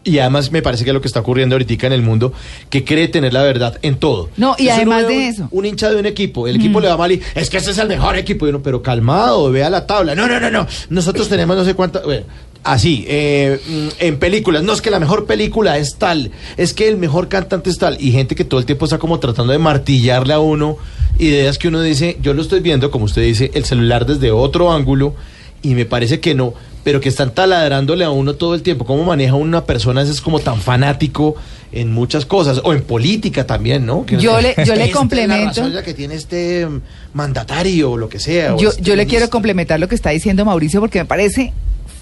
y 0.07 0.19
además 0.21 0.53
me 0.53 0.63
parece 0.63 0.85
que 0.85 0.91
es 0.91 0.95
lo 0.95 1.01
que 1.01 1.09
está 1.09 1.21
ocurriendo 1.21 1.55
ahorita 1.57 1.87
en 1.89 1.93
el 1.93 2.01
mundo, 2.03 2.33
que 2.71 2.85
cree 2.85 3.09
tener 3.09 3.33
la 3.33 3.43
verdad 3.43 3.79
en 3.83 3.97
todo? 3.97 4.31
No, 4.37 4.55
y 4.57 4.69
Entonces 4.69 4.77
además 4.77 5.09
de 5.09 5.17
un- 5.17 5.23
eso. 5.23 5.43
Mm. 5.45 5.49
Un 5.51 5.67
hincha 5.67 5.91
de 5.91 5.97
un 5.97 6.07
equipo, 6.07 6.47
el 6.49 6.57
equipo 6.57 6.81
le 6.81 6.89
va 6.89 6.97
mal 6.97 7.13
y 7.13 7.21
es 7.35 7.51
que 7.51 7.57
ese 7.59 7.73
es 7.73 7.79
el 7.79 7.89
mejor 7.89 8.17
equipo, 8.17 8.47
y 8.47 8.51
uno, 8.51 8.63
pero 8.63 8.81
calmado, 8.83 9.51
vea 9.51 9.69
la 9.69 9.87
tabla. 9.87 10.15
No, 10.15 10.27
no, 10.29 10.39
no, 10.41 10.51
no, 10.51 10.67
nosotros 10.91 11.29
tenemos 11.29 11.57
no 11.57 11.65
sé 11.65 11.75
cuántas... 11.75 12.05
bueno, 12.05 12.25
Así, 12.65 13.05
eh, 13.07 13.61
mm, 13.69 13.89
en 14.01 14.19
películas, 14.19 14.65
no 14.65 14.73
es 14.73 14.83
que 14.83 14.91
la 14.91 14.99
mejor 14.99 15.27
película 15.27 15.79
es 15.79 15.97
tal, 15.99 16.33
es 16.57 16.75
que 16.75 16.89
el 16.89 16.97
mejor 16.97 17.29
cantante 17.29 17.71
es 17.71 17.79
tal, 17.79 17.97
y 18.01 18.11
gente 18.11 18.35
que 18.35 18.45
todo 18.45 18.59
el 18.59 18.67
tiempo 18.67 18.87
está 18.87 18.99
como 18.99 19.21
tratando 19.21 19.53
de 19.53 19.59
martillarle 19.61 20.33
a 20.35 20.41
uno 20.41 20.77
ideas 21.19 21.59
que 21.59 21.69
uno 21.69 21.81
dice, 21.81 22.17
yo 22.21 22.35
lo 22.35 22.43
estoy 22.43 22.59
viendo, 22.61 22.91
como 22.91 23.05
usted 23.05 23.23
dice, 23.23 23.53
el 23.55 23.65
celular 23.65 24.05
desde 24.05 24.33
otro 24.33 24.73
ángulo, 24.73 25.15
y 25.63 25.75
me 25.75 25.85
parece 25.87 26.19
que 26.19 26.35
no, 26.35 26.55
pero 26.87 27.01
que 27.01 27.09
están 27.09 27.35
taladrándole 27.35 28.05
a 28.05 28.11
uno 28.11 28.35
todo 28.37 28.55
el 28.55 28.63
tiempo. 28.63 28.85
¿Cómo 28.87 29.03
maneja 29.03 29.35
una 29.35 29.65
persona 29.65 30.03
es 30.03 30.21
como 30.21 30.39
tan 30.39 30.61
fanático 30.61 31.35
en 31.73 31.93
muchas 31.93 32.25
cosas? 32.27 32.61
O 32.63 32.73
en 32.75 32.83
política 32.85 33.45
también, 33.45 33.85
¿no? 33.85 34.07
Que 34.07 34.19
Yo 34.19 34.35
no- 34.35 34.41
le- 34.41 34.55
yo 34.55 34.63
le 34.63 34.63
Esta 34.63 34.85
es 34.85 34.91
la 34.93 34.97
complemento. 34.97 35.47
razón, 35.63 35.75
la 35.75 35.83
que 35.83 35.95
tiene 35.95 36.15
este 36.15 36.65
mm, 36.65 36.81
mandatario 37.13 37.91
o 37.91 37.97
lo 37.97 38.09
que 38.09 38.21
sea. 38.21 38.57
Yo, 38.57 38.69
este 38.71 38.83
yo 38.83 38.95
le 38.95 39.05
quiero 39.09 39.29
complementar 39.31 39.81
lo 39.81 39.89
que 39.89 39.97
está 39.97 40.11
diciendo 40.11 40.45
Mauricio 40.45 40.79
porque 40.79 41.01
me 41.01 41.07
parece 41.07 41.53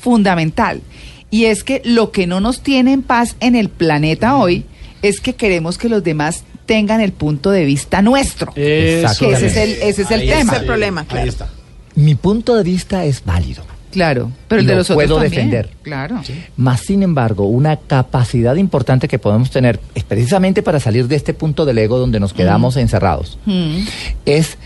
fundamental. 0.02 0.82
Y 1.30 1.46
es 1.46 1.64
que 1.64 1.80
lo 1.86 2.10
que 2.10 2.26
no 2.26 2.40
nos 2.40 2.60
tiene 2.60 2.92
en 2.92 3.02
paz 3.02 3.36
en 3.40 3.56
el 3.56 3.70
planeta 3.70 4.36
hoy 4.36 4.66
es 5.00 5.20
que 5.20 5.32
queremos 5.34 5.78
que 5.78 5.88
los 5.88 6.04
demás 6.04 6.44
tengan 6.66 7.00
el 7.00 7.12
punto 7.12 7.50
de 7.50 7.64
vista 7.64 8.02
nuestro. 8.02 8.52
Que 8.52 9.02
ese 9.02 9.46
es 9.46 9.56
el, 9.56 9.70
ese 9.80 10.02
es 10.02 10.10
el 10.10 10.20
Ahí 10.20 10.28
tema. 10.28 10.40
está, 10.42 10.56
el 10.58 10.66
problema, 10.66 11.00
ahí 11.00 11.06
claro. 11.08 11.28
está. 11.30 11.48
Mi 11.94 12.14
punto 12.16 12.54
de 12.54 12.62
vista 12.64 13.06
es 13.06 13.24
válido. 13.24 13.64
Claro, 13.94 14.30
pero 14.48 14.60
el 14.60 14.66
de 14.66 14.72
lo 14.74 14.78
los 14.78 14.90
otros 14.90 14.96
puedo 14.96 15.14
también. 15.20 15.30
defender. 15.50 15.70
Claro. 15.82 16.20
Más 16.56 16.80
sin 16.80 17.02
embargo, 17.02 17.46
una 17.46 17.76
capacidad 17.78 18.54
importante 18.56 19.08
que 19.08 19.18
podemos 19.18 19.50
tener, 19.50 19.80
es 19.94 20.04
precisamente 20.04 20.62
para 20.62 20.78
salir 20.80 21.08
de 21.08 21.16
este 21.16 21.32
punto 21.32 21.64
del 21.64 21.78
ego 21.78 21.98
donde 21.98 22.20
nos 22.20 22.32
quedamos 22.34 22.76
encerrados, 22.76 23.38
Mm. 23.46 23.78
es 24.26 24.58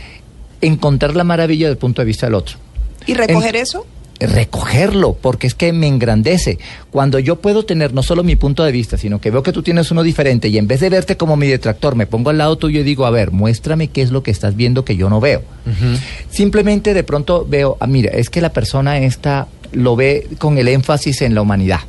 encontrar 0.60 1.14
la 1.14 1.24
maravilla 1.24 1.68
del 1.68 1.76
punto 1.76 2.02
de 2.02 2.06
vista 2.06 2.26
del 2.26 2.34
otro. 2.34 2.56
¿Y 3.06 3.14
recoger 3.14 3.54
En- 3.56 3.62
eso? 3.62 3.86
Recogerlo, 4.20 5.14
porque 5.14 5.46
es 5.46 5.54
que 5.54 5.72
me 5.72 5.86
engrandece. 5.86 6.58
Cuando 6.90 7.18
yo 7.18 7.36
puedo 7.36 7.64
tener 7.64 7.92
no 7.94 8.02
solo 8.02 8.24
mi 8.24 8.36
punto 8.36 8.64
de 8.64 8.72
vista, 8.72 8.96
sino 8.96 9.20
que 9.20 9.30
veo 9.30 9.42
que 9.42 9.52
tú 9.52 9.62
tienes 9.62 9.90
uno 9.90 10.02
diferente 10.02 10.48
y 10.48 10.58
en 10.58 10.66
vez 10.66 10.80
de 10.80 10.90
verte 10.90 11.16
como 11.16 11.36
mi 11.36 11.46
detractor, 11.46 11.94
me 11.94 12.06
pongo 12.06 12.30
al 12.30 12.38
lado 12.38 12.56
tuyo 12.56 12.80
y 12.80 12.84
digo, 12.84 13.06
a 13.06 13.10
ver, 13.10 13.30
muéstrame 13.30 13.88
qué 13.88 14.02
es 14.02 14.10
lo 14.10 14.22
que 14.22 14.30
estás 14.30 14.56
viendo 14.56 14.84
que 14.84 14.96
yo 14.96 15.08
no 15.08 15.20
veo. 15.20 15.42
Simplemente 16.30 16.94
de 16.94 17.04
pronto 17.04 17.46
veo, 17.48 17.76
ah, 17.80 17.86
mira, 17.86 18.10
es 18.12 18.30
que 18.30 18.40
la 18.40 18.52
persona 18.52 18.98
esta 18.98 19.48
lo 19.72 19.96
ve 19.96 20.28
con 20.38 20.58
el 20.58 20.68
énfasis 20.68 21.22
en 21.22 21.34
la 21.34 21.42
humanidad. 21.42 21.80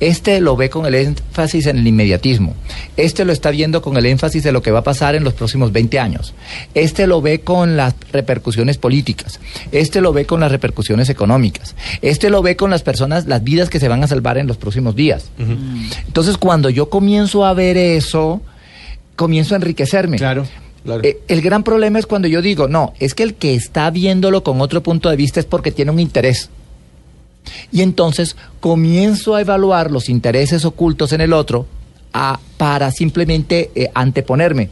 Este 0.00 0.40
lo 0.40 0.56
ve 0.56 0.68
con 0.68 0.86
el 0.86 0.94
énfasis 0.94 1.66
en 1.66 1.78
el 1.78 1.86
inmediatismo. 1.86 2.54
Este 2.96 3.24
lo 3.24 3.32
está 3.32 3.50
viendo 3.50 3.82
con 3.82 3.96
el 3.96 4.06
énfasis 4.06 4.42
de 4.42 4.52
lo 4.52 4.62
que 4.62 4.70
va 4.70 4.80
a 4.80 4.84
pasar 4.84 5.14
en 5.14 5.22
los 5.22 5.34
próximos 5.34 5.70
20 5.70 5.98
años. 5.98 6.34
Este 6.74 7.06
lo 7.06 7.20
ve 7.20 7.40
con 7.40 7.76
las 7.76 7.94
repercusiones 8.12 8.78
políticas. 8.78 9.38
Este 9.70 10.00
lo 10.00 10.12
ve 10.12 10.24
con 10.24 10.40
las 10.40 10.50
repercusiones 10.50 11.08
económicas. 11.08 11.76
Este 12.02 12.30
lo 12.30 12.42
ve 12.42 12.56
con 12.56 12.70
las 12.70 12.82
personas, 12.82 13.26
las 13.26 13.44
vidas 13.44 13.70
que 13.70 13.80
se 13.80 13.88
van 13.88 14.02
a 14.02 14.08
salvar 14.08 14.38
en 14.38 14.46
los 14.46 14.56
próximos 14.56 14.96
días. 14.96 15.30
Entonces, 16.06 16.36
cuando 16.36 16.70
yo 16.70 16.90
comienzo 16.90 17.44
a 17.44 17.52
ver 17.54 17.76
eso, 17.76 18.40
comienzo 19.14 19.54
a 19.54 19.56
enriquecerme. 19.56 20.16
Claro, 20.16 20.46
claro. 20.84 21.02
Eh, 21.04 21.18
el 21.28 21.42
gran 21.42 21.62
problema 21.62 21.98
es 21.98 22.06
cuando 22.06 22.28
yo 22.28 22.42
digo, 22.42 22.66
no, 22.66 22.94
es 22.98 23.14
que 23.14 23.22
el 23.22 23.34
que 23.34 23.54
está 23.54 23.90
viéndolo 23.90 24.42
con 24.42 24.60
otro 24.60 24.82
punto 24.82 25.10
de 25.10 25.16
vista 25.16 25.38
es 25.38 25.46
porque 25.46 25.70
tiene 25.70 25.90
un 25.90 26.00
interés. 26.00 26.50
Y 27.72 27.82
entonces 27.82 28.36
comienzo 28.60 29.34
a 29.34 29.40
evaluar 29.40 29.90
los 29.90 30.08
intereses 30.08 30.64
ocultos 30.64 31.12
en 31.12 31.20
el 31.20 31.32
otro 31.32 31.66
a- 32.12 32.38
para 32.56 32.90
simplemente 32.90 33.70
eh, 33.74 33.90
anteponerme. 33.94 34.70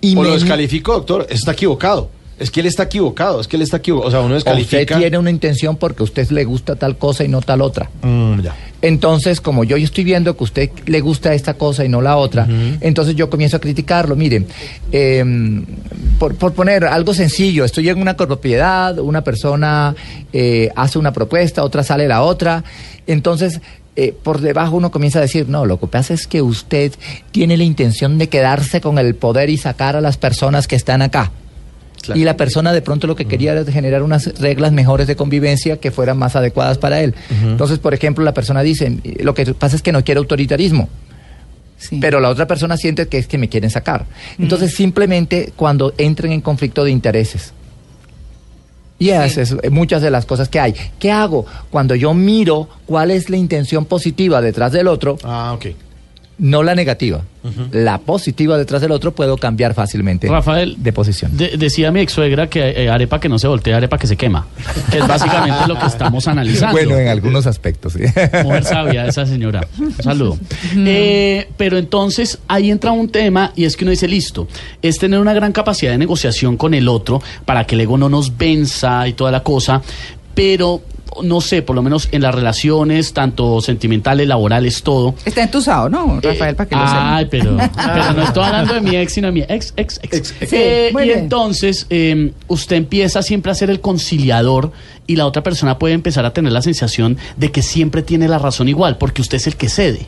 Y 0.00 0.16
o 0.16 0.20
me- 0.22 0.28
lo 0.28 0.34
descalificó, 0.34 0.94
doctor, 0.94 1.26
está 1.30 1.52
equivocado. 1.52 2.10
Es 2.38 2.50
que 2.50 2.60
él 2.60 2.66
está 2.66 2.84
equivocado, 2.84 3.40
es 3.40 3.46
que 3.48 3.56
él 3.56 3.62
está 3.62 3.76
equivocado. 3.76 4.08
O 4.08 4.10
sea, 4.10 4.20
uno 4.20 4.34
O 4.34 4.38
Usted 4.38 4.50
descalifica. 4.56 4.98
tiene 4.98 5.18
una 5.18 5.30
intención 5.30 5.76
porque 5.76 6.02
a 6.02 6.04
usted 6.04 6.28
le 6.30 6.44
gusta 6.44 6.74
tal 6.76 6.96
cosa 6.98 7.22
y 7.24 7.28
no 7.28 7.40
tal 7.42 7.60
otra. 7.62 7.88
Mm, 8.02 8.40
ya. 8.40 8.56
Entonces, 8.82 9.40
como 9.40 9.64
yo 9.64 9.76
estoy 9.76 10.04
viendo 10.04 10.36
que 10.36 10.42
a 10.42 10.44
usted 10.44 10.70
le 10.86 11.00
gusta 11.00 11.32
esta 11.32 11.54
cosa 11.54 11.84
y 11.84 11.88
no 11.88 12.02
la 12.02 12.16
otra, 12.16 12.46
entonces 12.80 13.14
yo 13.16 13.30
comienzo 13.30 13.56
a 13.56 13.60
criticarlo. 13.60 14.14
Miren, 14.16 14.46
eh, 14.92 15.24
por, 16.18 16.34
por 16.34 16.52
poner 16.52 16.84
algo 16.84 17.14
sencillo, 17.14 17.64
estoy 17.64 17.88
en 17.88 17.98
una 18.00 18.14
copropiedad, 18.16 18.98
una 18.98 19.22
persona 19.24 19.94
eh, 20.32 20.70
hace 20.76 20.98
una 20.98 21.12
propuesta, 21.12 21.64
otra 21.64 21.82
sale 21.82 22.06
la 22.08 22.22
otra, 22.22 22.62
entonces... 23.06 23.60
eh, 23.96 24.12
por 24.24 24.40
debajo 24.40 24.74
uno 24.76 24.90
comienza 24.90 25.20
a 25.20 25.22
decir, 25.22 25.48
no, 25.48 25.66
lo 25.66 25.78
que 25.78 25.86
pasa 25.86 26.14
es 26.14 26.26
que 26.26 26.42
usted 26.42 26.92
tiene 27.30 27.56
la 27.56 27.62
intención 27.62 28.18
de 28.18 28.28
quedarse 28.28 28.80
con 28.80 28.98
el 28.98 29.14
poder 29.14 29.50
y 29.50 29.56
sacar 29.56 29.94
a 29.94 30.00
las 30.00 30.16
personas 30.16 30.66
que 30.66 30.74
están 30.74 31.00
acá. 31.00 31.30
Claro. 32.04 32.20
Y 32.20 32.24
la 32.24 32.36
persona 32.36 32.72
de 32.72 32.82
pronto 32.82 33.06
lo 33.06 33.16
que 33.16 33.24
quería 33.24 33.52
era 33.52 33.64
generar 33.64 34.02
unas 34.02 34.38
reglas 34.38 34.72
mejores 34.72 35.06
de 35.06 35.16
convivencia 35.16 35.78
que 35.78 35.90
fueran 35.90 36.18
más 36.18 36.36
adecuadas 36.36 36.78
para 36.78 37.00
él. 37.00 37.14
Entonces, 37.42 37.78
por 37.78 37.94
ejemplo, 37.94 38.22
la 38.24 38.34
persona 38.34 38.62
dice, 38.62 38.98
lo 39.20 39.32
que 39.34 39.54
pasa 39.54 39.76
es 39.76 39.82
que 39.82 39.92
no 39.92 40.04
quiere 40.04 40.18
autoritarismo, 40.18 40.88
Sí. 41.78 41.98
pero 42.00 42.20
la 42.20 42.28
otra 42.30 42.46
persona 42.46 42.76
siente 42.76 43.08
que 43.08 43.18
es 43.18 43.26
que 43.26 43.36
me 43.38 43.48
quieren 43.48 43.70
sacar. 43.70 44.06
Entonces, 44.38 44.74
simplemente 44.74 45.52
cuando 45.56 45.92
entren 45.98 46.32
en 46.32 46.40
conflicto 46.40 46.84
de 46.84 46.90
intereses. 46.90 47.52
Y 48.98 49.08
esas 49.10 49.38
es 49.38 49.56
eh, 49.62 49.70
muchas 49.70 50.02
de 50.02 50.10
las 50.10 50.24
cosas 50.24 50.48
que 50.48 50.60
hay. 50.60 50.74
¿Qué 50.98 51.10
hago? 51.10 51.46
Cuando 51.70 51.94
yo 51.94 52.14
miro 52.14 52.68
cuál 52.86 53.10
es 53.10 53.28
la 53.28 53.36
intención 53.36 53.84
positiva 53.86 54.40
detrás 54.40 54.72
del 54.72 54.86
otro, 54.88 55.18
Ah, 55.24 55.52
ok. 55.54 55.66
No 56.38 56.62
la 56.62 56.74
negativa, 56.74 57.22
la 57.72 57.98
positiva 57.98 58.56
detrás 58.56 58.80
del 58.80 58.90
otro, 58.90 59.12
puedo 59.14 59.36
cambiar 59.36 59.74
fácilmente 59.74 60.28
Rafael, 60.28 60.76
de 60.78 60.92
posición. 60.92 61.36
de- 61.36 61.56
decía 61.58 61.92
mi 61.92 62.00
ex 62.00 62.12
suegra 62.12 62.48
que 62.48 62.70
eh, 62.70 62.88
arepa 62.88 63.20
que 63.20 63.28
no 63.28 63.38
se 63.38 63.46
voltea, 63.46 63.76
arepa 63.76 63.98
que 63.98 64.06
se 64.06 64.16
quema. 64.16 64.46
Que 64.90 64.98
es 64.98 65.06
básicamente 65.06 65.66
lo 65.68 65.78
que 65.78 65.86
estamos 65.86 66.26
analizando. 66.26 66.72
Bueno, 66.72 66.96
en 66.98 67.08
algunos 67.08 67.46
aspectos, 67.46 67.92
sí. 67.92 68.00
Mujer 68.44 68.64
sabia 68.64 69.06
esa 69.06 69.26
señora. 69.26 69.66
Un 69.78 69.92
saludo. 69.94 70.38
Eh, 70.76 71.48
pero 71.56 71.76
entonces 71.78 72.38
ahí 72.48 72.70
entra 72.70 72.92
un 72.92 73.08
tema 73.10 73.52
y 73.54 73.64
es 73.64 73.76
que 73.76 73.84
uno 73.84 73.90
dice, 73.90 74.08
listo, 74.08 74.48
es 74.82 74.98
tener 74.98 75.20
una 75.20 75.34
gran 75.34 75.52
capacidad 75.52 75.92
de 75.92 75.98
negociación 75.98 76.56
con 76.56 76.74
el 76.74 76.88
otro 76.88 77.22
para 77.44 77.66
que 77.66 77.74
el 77.74 77.82
ego 77.82 77.98
no 77.98 78.08
nos 78.08 78.36
venza 78.36 79.06
y 79.06 79.12
toda 79.12 79.30
la 79.30 79.42
cosa, 79.42 79.82
pero 80.34 80.82
no 81.22 81.40
sé, 81.40 81.62
por 81.62 81.76
lo 81.76 81.82
menos 81.82 82.08
en 82.12 82.22
las 82.22 82.34
relaciones, 82.34 83.12
tanto 83.12 83.60
sentimentales, 83.60 84.26
laborales, 84.26 84.82
todo. 84.82 85.14
Está 85.24 85.42
entusado, 85.42 85.88
¿no, 85.88 86.20
Rafael? 86.20 86.56
Para 86.56 86.68
que 86.68 86.74
lo 86.76 86.86
sepa. 86.86 87.16
Ay, 87.16 87.26
pero, 87.30 87.56
pero 87.76 88.12
no 88.14 88.22
estoy 88.22 88.44
hablando 88.44 88.74
de 88.74 88.80
mi 88.80 88.96
ex, 88.96 89.12
sino 89.12 89.26
de 89.28 89.32
mi 89.32 89.40
ex, 89.48 89.72
ex, 89.76 90.00
ex. 90.02 90.34
Sí, 90.40 90.46
Eh, 90.56 90.90
y 90.92 90.96
bien. 91.02 91.18
entonces 91.20 91.86
eh, 91.90 92.32
usted 92.48 92.76
empieza 92.76 93.22
siempre 93.22 93.52
a 93.52 93.54
ser 93.54 93.70
el 93.70 93.80
conciliador 93.80 94.72
y 95.06 95.16
la 95.16 95.26
otra 95.26 95.42
persona 95.42 95.78
puede 95.78 95.94
empezar 95.94 96.24
a 96.24 96.32
tener 96.32 96.52
la 96.52 96.62
sensación 96.62 97.18
de 97.36 97.50
que 97.52 97.62
siempre 97.62 98.02
tiene 98.02 98.26
la 98.28 98.38
razón 98.38 98.68
igual, 98.68 98.96
porque 98.98 99.20
usted 99.22 99.36
es 99.36 99.46
el 99.46 99.56
que 99.56 99.68
cede. 99.68 100.06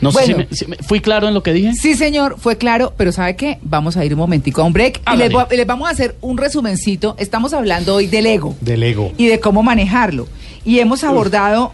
No 0.00 0.12
sé 0.12 0.26
si 0.26 0.34
me, 0.34 0.46
si 0.50 0.66
me- 0.66 0.76
fui 0.76 1.00
claro 1.00 1.28
en 1.28 1.34
lo 1.34 1.42
que 1.42 1.52
dije. 1.52 1.72
Sí, 1.74 1.94
señor, 1.94 2.36
fue 2.38 2.56
claro, 2.56 2.92
pero 2.96 3.10
¿sabe 3.12 3.36
qué? 3.36 3.58
Vamos 3.62 3.96
a 3.96 4.04
ir 4.04 4.12
un 4.14 4.18
momentico 4.20 4.62
a 4.62 4.64
un 4.64 4.72
break 4.72 5.00
y 5.12 5.16
les, 5.16 5.32
les 5.50 5.66
vamos 5.66 5.88
a 5.88 5.92
hacer 5.92 6.16
un 6.20 6.38
resumencito. 6.38 7.16
Estamos 7.18 7.52
hablando 7.52 7.94
hoy 7.96 8.06
del 8.06 8.26
ego 8.26 8.54
Del 8.60 8.82
ego. 8.82 9.12
y 9.16 9.26
de 9.26 9.40
cómo 9.40 9.62
manejarlo. 9.62 10.28
Y 10.64 10.78
hemos 10.80 11.02
abordado 11.04 11.72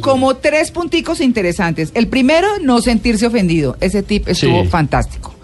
como 0.00 0.34
tres 0.36 0.70
punticos 0.70 1.20
interesantes. 1.20 1.90
El 1.94 2.08
primero, 2.08 2.48
no 2.60 2.80
sentirse 2.80 3.26
ofendido. 3.26 3.76
Ese 3.80 4.02
tip 4.02 4.28
estuvo 4.28 4.62
Sí. 4.62 4.68
fantástico. 4.68 5.34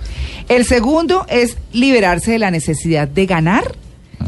El 0.48 0.64
segundo 0.64 1.24
es 1.28 1.56
liberarse 1.72 2.32
de 2.32 2.38
la 2.40 2.50
necesidad 2.50 3.06
de 3.06 3.26
ganar. 3.26 3.74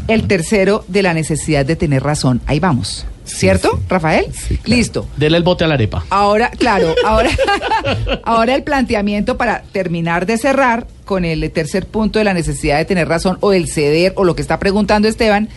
El 0.07 0.27
tercero, 0.27 0.85
de 0.87 1.03
la 1.03 1.13
necesidad 1.13 1.65
de 1.65 1.75
tener 1.75 2.03
razón. 2.03 2.41
Ahí 2.45 2.59
vamos. 2.59 3.05
¿Cierto, 3.25 3.77
sí. 3.77 3.83
Rafael? 3.89 4.25
Sí, 4.33 4.57
claro. 4.57 4.77
Listo. 4.77 5.07
Dele 5.17 5.37
el 5.37 5.43
bote 5.43 5.63
a 5.63 5.67
la 5.67 5.75
arepa. 5.75 6.05
Ahora, 6.09 6.49
claro, 6.51 6.93
ahora, 7.05 7.29
ahora 8.23 8.55
el 8.55 8.63
planteamiento 8.63 9.37
para 9.37 9.63
terminar 9.71 10.25
de 10.25 10.37
cerrar 10.37 10.87
con 11.05 11.25
el 11.25 11.49
tercer 11.51 11.85
punto 11.85 12.19
de 12.19 12.25
la 12.25 12.33
necesidad 12.33 12.77
de 12.77 12.85
tener 12.85 13.07
razón 13.07 13.37
o 13.41 13.53
el 13.53 13.67
ceder 13.67 14.13
o 14.15 14.23
lo 14.23 14.35
que 14.35 14.41
está 14.41 14.59
preguntando 14.59 15.07
Esteban, 15.07 15.49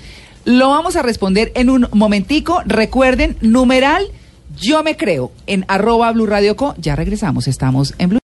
lo 0.44 0.70
vamos 0.70 0.96
a 0.96 1.02
responder 1.02 1.52
en 1.54 1.70
un 1.70 1.88
momentico. 1.92 2.62
Recuerden, 2.66 3.36
numeral, 3.40 4.06
yo 4.60 4.82
me 4.82 4.96
creo, 4.96 5.32
en 5.46 5.64
arroba 5.68 6.12
Blue 6.12 6.26
Radio 6.26 6.56
Co. 6.56 6.74
Ya 6.78 6.96
regresamos, 6.96 7.48
estamos 7.48 7.94
en 7.98 8.10
Blue. 8.10 8.25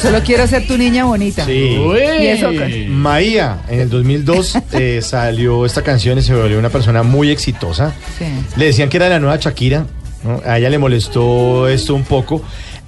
Solo 0.00 0.20
quiero 0.22 0.46
ser 0.46 0.66
tu 0.66 0.76
niña 0.76 1.04
bonita. 1.04 1.44
Sí. 1.44 1.52
¿Y 1.52 2.26
eso 2.26 2.50
qué? 2.50 2.86
Maía, 2.88 3.62
en 3.68 3.80
el 3.80 3.90
2002 3.90 4.58
eh, 4.72 5.00
salió 5.02 5.66
esta 5.66 5.82
canción 5.82 6.18
y 6.18 6.22
se 6.22 6.34
volvió 6.34 6.58
una 6.58 6.70
persona 6.70 7.02
muy 7.02 7.30
exitosa. 7.30 7.94
Sí. 8.18 8.24
Le 8.56 8.66
decían 8.66 8.88
que 8.88 8.96
era 8.96 9.08
la 9.08 9.18
nueva 9.18 9.36
Shakira. 9.36 9.86
¿no? 10.24 10.42
A 10.44 10.58
ella 10.58 10.70
le 10.70 10.78
molestó 10.78 11.68
esto 11.68 11.94
un 11.94 12.04
poco. 12.04 12.42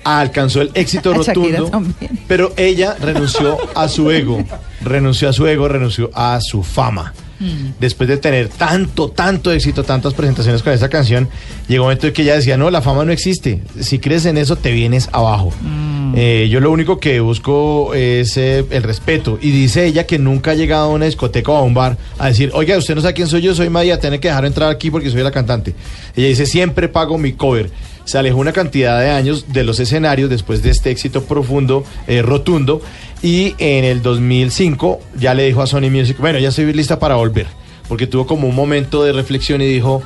Alcanzó 0.04 0.62
el 0.62 0.70
éxito 0.74 1.14
rotundo. 1.14 1.66
también. 1.66 2.18
Pero 2.26 2.52
ella 2.56 2.96
renunció 3.00 3.56
a 3.76 3.88
su 3.88 4.10
ego. 4.10 4.44
Renunció 4.82 5.28
a 5.28 5.32
su 5.32 5.46
ego, 5.46 5.68
renunció 5.68 6.10
a 6.12 6.40
su 6.40 6.64
fama. 6.64 7.14
Mm. 7.38 7.78
Después 7.78 8.08
de 8.08 8.16
tener 8.16 8.48
tanto, 8.48 9.10
tanto 9.10 9.52
éxito, 9.52 9.84
tantas 9.84 10.12
presentaciones 10.14 10.62
con 10.62 10.72
esta 10.72 10.88
canción, 10.88 11.28
llegó 11.68 11.84
un 11.84 11.86
momento 11.86 12.08
en 12.08 12.12
que 12.12 12.22
ella 12.22 12.34
decía, 12.34 12.56
no, 12.56 12.68
la 12.68 12.82
fama 12.82 13.04
no 13.04 13.12
existe. 13.12 13.62
Si 13.80 14.00
crees 14.00 14.26
en 14.26 14.38
eso, 14.38 14.56
te 14.56 14.72
vienes 14.72 15.08
abajo. 15.12 15.52
Mm. 15.60 16.01
Eh, 16.14 16.48
yo 16.50 16.60
lo 16.60 16.70
único 16.70 16.98
que 16.98 17.20
busco 17.20 17.94
es 17.94 18.36
eh, 18.36 18.64
el 18.70 18.82
respeto. 18.82 19.38
Y 19.40 19.50
dice 19.50 19.86
ella 19.86 20.06
que 20.06 20.18
nunca 20.18 20.52
ha 20.52 20.54
llegado 20.54 20.84
a 20.84 20.88
una 20.88 21.06
discoteca 21.06 21.52
o 21.52 21.56
a 21.56 21.62
un 21.62 21.74
bar 21.74 21.96
a 22.18 22.28
decir, 22.28 22.50
oiga, 22.54 22.76
usted 22.76 22.94
no 22.94 23.00
sabe 23.00 23.14
quién 23.14 23.28
soy 23.28 23.42
yo, 23.42 23.54
soy 23.54 23.70
Maya, 23.70 23.98
tiene 23.98 24.20
que 24.20 24.28
dejar 24.28 24.44
entrar 24.44 24.70
aquí 24.70 24.90
porque 24.90 25.10
soy 25.10 25.22
la 25.22 25.30
cantante. 25.30 25.74
Ella 26.16 26.28
dice, 26.28 26.46
siempre 26.46 26.88
pago 26.88 27.18
mi 27.18 27.32
cover. 27.32 27.70
Se 28.04 28.18
alejó 28.18 28.38
una 28.38 28.52
cantidad 28.52 29.00
de 29.00 29.10
años 29.10 29.52
de 29.52 29.62
los 29.62 29.78
escenarios 29.78 30.28
después 30.28 30.62
de 30.62 30.70
este 30.70 30.90
éxito 30.90 31.22
profundo, 31.24 31.84
eh, 32.06 32.22
rotundo. 32.22 32.82
Y 33.22 33.54
en 33.58 33.84
el 33.84 34.02
2005 34.02 35.00
ya 35.18 35.34
le 35.34 35.44
dijo 35.44 35.62
a 35.62 35.66
Sony 35.66 35.88
Music, 35.90 36.16
bueno, 36.18 36.38
ya 36.38 36.48
estoy 36.48 36.72
lista 36.72 36.98
para 36.98 37.14
volver. 37.14 37.46
Porque 37.88 38.06
tuvo 38.06 38.26
como 38.26 38.48
un 38.48 38.54
momento 38.54 39.04
de 39.04 39.12
reflexión 39.12 39.60
y 39.60 39.66
dijo, 39.66 40.02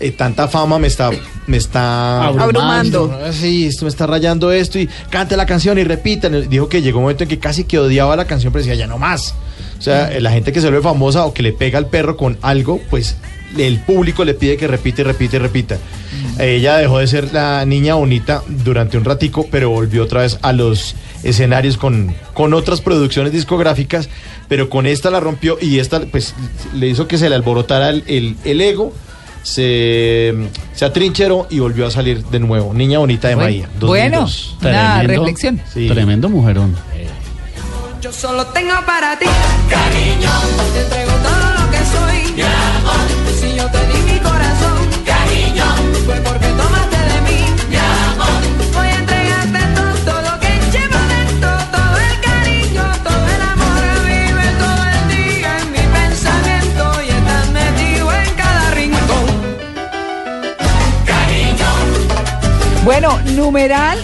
eh, 0.00 0.10
tanta 0.10 0.48
fama 0.48 0.78
me 0.78 0.86
está, 0.88 1.10
me 1.46 1.56
está 1.56 2.26
Abrumando. 2.26 3.18
Ah, 3.24 3.32
Sí, 3.32 3.66
esto 3.66 3.84
me 3.84 3.88
está 3.90 4.06
rayando 4.06 4.50
esto 4.52 4.78
y 4.78 4.88
cante 5.10 5.36
la 5.36 5.46
canción 5.46 5.78
y 5.78 5.84
repitan. 5.84 6.48
Dijo 6.48 6.68
que 6.68 6.82
llegó 6.82 6.98
un 6.98 7.04
momento 7.04 7.22
en 7.24 7.28
que 7.28 7.38
casi 7.38 7.64
que 7.64 7.78
odiaba 7.78 8.16
la 8.16 8.24
canción, 8.26 8.52
pero 8.52 8.64
decía, 8.64 8.74
ya 8.78 8.86
no 8.86 8.98
más. 8.98 9.34
O 9.78 9.82
sea, 9.82 10.12
eh, 10.12 10.20
la 10.20 10.30
gente 10.30 10.52
que 10.52 10.60
se 10.60 10.66
vuelve 10.68 10.82
famosa 10.82 11.24
o 11.26 11.32
que 11.34 11.42
le 11.42 11.52
pega 11.52 11.78
al 11.78 11.86
perro 11.86 12.16
con 12.16 12.38
algo, 12.42 12.80
pues 12.90 13.16
el 13.58 13.80
público 13.80 14.24
le 14.24 14.34
pide 14.34 14.56
que 14.56 14.66
repite, 14.66 15.04
repite, 15.04 15.38
repita. 15.38 15.76
Ella 16.38 16.76
dejó 16.78 16.98
de 16.98 17.06
ser 17.06 17.32
la 17.32 17.64
niña 17.66 17.94
bonita 17.94 18.42
durante 18.48 18.96
un 18.96 19.04
ratico, 19.04 19.46
pero 19.50 19.70
volvió 19.70 20.04
otra 20.04 20.22
vez 20.22 20.38
a 20.42 20.52
los 20.52 20.94
escenarios 21.22 21.76
con, 21.76 22.14
con 22.32 22.54
otras 22.54 22.80
producciones 22.80 23.32
discográficas, 23.32 24.08
pero 24.48 24.70
con 24.70 24.86
esta 24.86 25.10
la 25.10 25.20
rompió 25.20 25.58
y 25.60 25.78
esta 25.78 26.00
pues 26.00 26.34
le 26.74 26.88
hizo 26.88 27.06
que 27.06 27.18
se 27.18 27.28
le 27.28 27.34
alborotara 27.34 27.90
el, 27.90 28.04
el- 28.06 28.36
el 28.44 28.60
ego, 28.60 28.92
se, 29.42 30.34
se 30.74 30.84
atrincheró 30.84 31.46
y 31.50 31.58
volvió 31.58 31.86
a 31.86 31.90
salir 31.90 32.24
de 32.24 32.38
nuevo. 32.40 32.72
Niña 32.74 32.98
bonita 32.98 33.28
de 33.28 33.34
Bueno, 33.34 33.48
Maía. 33.50 33.68
bueno, 33.80 34.20
2002. 34.20 34.56
una 34.60 34.70
Tremendo. 35.00 35.08
reflexión. 35.24 35.60
Sí. 35.72 35.88
Tremendo 35.88 36.28
mujerón. 36.28 36.76
Yo 38.00 38.12
solo 38.12 38.44
tengo 38.46 38.74
para 38.84 39.16
ti 39.18 39.26
cariño. 39.68 40.30
Te 40.74 40.80
entrego 40.82 41.12
todo 41.12 41.64
lo 41.64 41.70
que 41.70 41.78
soy. 41.78 42.32
Mi 42.34 42.42
amor. 42.42 43.32
Si 43.40 43.56
yo 43.56 43.66
te 43.70 43.78
di 43.86 44.12
mi 44.12 44.18
corazón, 44.18 44.78
cariño. 45.06 45.64
Fue 46.04 46.14
porque 46.16 46.31
Bueno, 62.84 63.18
numeral, 63.36 63.98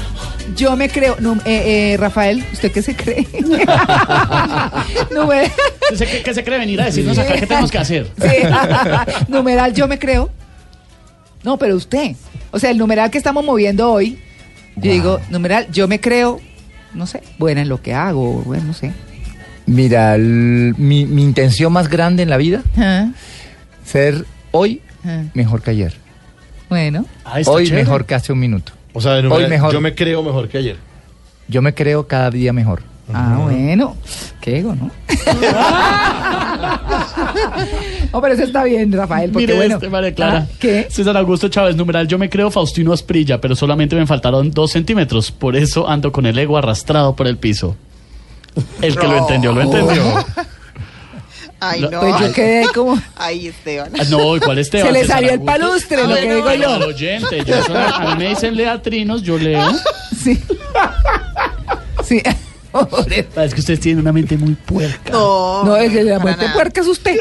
yo 0.57 0.77
me 0.77 0.88
creo. 0.88 1.17
num- 1.19 1.41
eh, 1.45 1.93
eh, 1.93 1.97
Rafael, 1.99 2.45
¿usted 2.53 2.71
qué 2.71 2.83
se 2.83 2.95
cree? 2.95 3.27
Numeral, 5.11 5.51
¿Qué 5.91 5.97
se, 5.97 6.23
qué 6.23 6.35
se 6.35 6.45
cree 6.45 6.59
venir 6.59 6.81
a 6.81 6.85
decirnos 6.87 7.19
acá 7.19 7.35
qué 7.35 7.47
tenemos 7.47 7.71
que 7.71 7.79
hacer? 7.79 8.09
sí. 8.21 8.29
numeral, 9.29 9.75
yo 9.75 9.88
me 9.88 9.99
creo. 9.99 10.31
No, 11.43 11.57
pero 11.59 11.77
usted. 11.77 12.14
O 12.51 12.59
sea, 12.59 12.71
el 12.71 12.79
numeral 12.79 13.11
que 13.11 13.19
estamos 13.19 13.45
moviendo 13.45 13.91
hoy, 13.91 14.19
yo 14.77 14.91
digo, 14.93 15.21
numeral, 15.31 15.67
yo 15.73 15.88
me 15.88 16.01
creo, 16.01 16.41
no 16.95 17.07
sé, 17.07 17.23
buena 17.38 17.62
en 17.62 17.69
lo 17.69 17.83
que 17.83 17.95
hago, 17.95 18.43
bueno, 18.45 18.64
no 18.64 18.75
sé. 18.75 18.93
Mira, 19.67 20.14
el- 20.14 20.75
mi, 20.79 21.05
mi 21.05 21.23
intención 21.23 21.73
más 21.73 21.88
grande 21.88 22.23
en 22.23 22.31
la 22.31 22.37
vida, 22.37 22.62
Ah, 22.77 23.09
ser 23.85 24.25
hoy 24.53 24.81
ah. 25.05 25.23
mejor 25.35 25.62
que 25.62 25.71
ayer. 25.73 25.95
Bueno, 26.68 27.04
Ah, 27.24 27.40
Hoy 27.46 27.64
chévere. 27.66 27.85
mejor 27.85 28.04
que 28.07 28.14
hace 28.14 28.33
un 28.33 28.38
minuto. 28.38 28.72
O 28.92 29.00
sea, 29.00 29.14
de 29.14 29.22
nuevo, 29.22 29.37
Hoy 29.37 29.48
mejor. 29.48 29.72
yo 29.72 29.81
me 29.81 29.94
creo 29.94 30.22
mejor 30.22 30.48
que 30.48 30.59
ayer. 30.59 30.76
Yo 31.48 31.62
me 31.62 31.74
creo 31.74 32.07
cada 32.07 32.31
día 32.31 32.52
mejor. 32.52 32.83
ah, 33.12 33.38
bueno, 33.42 33.96
qué 34.40 34.59
ego, 34.59 34.74
¿no? 34.74 34.90
no, 38.12 38.20
pero 38.20 38.35
eso 38.35 38.42
está 38.44 38.64
bien, 38.64 38.92
Rafael, 38.92 39.31
porque 39.31 39.46
Mire 39.46 39.57
bueno. 39.59 39.74
este, 39.76 39.88
María 39.88 40.14
Clara. 40.14 40.46
Ah, 40.48 40.52
¿Qué? 40.59 40.87
César 40.90 41.16
Augusto 41.16 41.48
Chávez, 41.48 41.76
numeral, 41.76 42.07
yo 42.09 42.18
me 42.18 42.28
creo 42.28 42.50
Faustino 42.50 42.92
Asprilla, 42.92 43.40
pero 43.40 43.54
solamente 43.57 43.96
me 43.96 44.07
faltaron 44.07 44.50
dos 44.50 44.72
centímetros. 44.72 45.31
Por 45.33 45.57
eso 45.57 45.88
ando 45.88 46.12
con 46.12 46.26
el 46.26 46.38
ego 46.38 46.59
arrastrado 46.59 47.16
por 47.16 47.26
el 47.26 47.38
piso. 47.38 47.76
El 48.83 48.96
que 48.96 49.07
lo 49.07 49.16
entendió, 49.18 49.52
lo 49.52 49.62
entendió. 49.62 50.02
Ay, 51.61 51.81
no. 51.81 52.01
Pues 52.01 52.14
yo 52.21 52.33
quedé 52.33 52.66
como. 52.75 53.01
Ay, 53.16 53.49
Esteban. 53.49 53.90
Ah, 53.99 54.05
No, 54.11 54.37
¿y 54.37 54.40
cuál 54.40 54.59
Esteban? 54.59 54.87
Se 54.87 54.92
le 54.92 55.05
salió 55.07 55.33
el 55.33 55.40
palustre, 55.42 55.99
Ah, 56.03 56.07
lo 56.07 56.14
que 56.14 56.35
digo 56.35 56.55
yo. 56.55 56.75
al 56.75 56.83
oyente, 56.85 57.44
yo 57.44 57.62
soy- 57.64 57.77
a 57.77 58.14
mí 58.14 58.25
me 58.25 58.29
dicen 58.31 58.57
leatrinos, 58.57 59.23
yo 59.23 59.38
leo. 59.38 59.68
Sí. 60.23 60.40
Sí. 62.05 62.23
Pobre. 62.73 63.27
Ah, 63.37 63.44
Es 63.44 63.55
que 63.55 63.61
ustedes 63.61 63.81
tienen 63.81 64.01
una 64.01 64.12
mente 64.12 64.37
muy 64.37 64.53
puerca. 64.55 65.11
No, 65.12 65.64
No, 65.64 65.77
es 65.77 65.90
que 65.90 66.05
la 66.05 66.18
nada. 66.18 66.53
puerca 66.53 66.81
es 66.81 66.87
usted. 66.87 67.16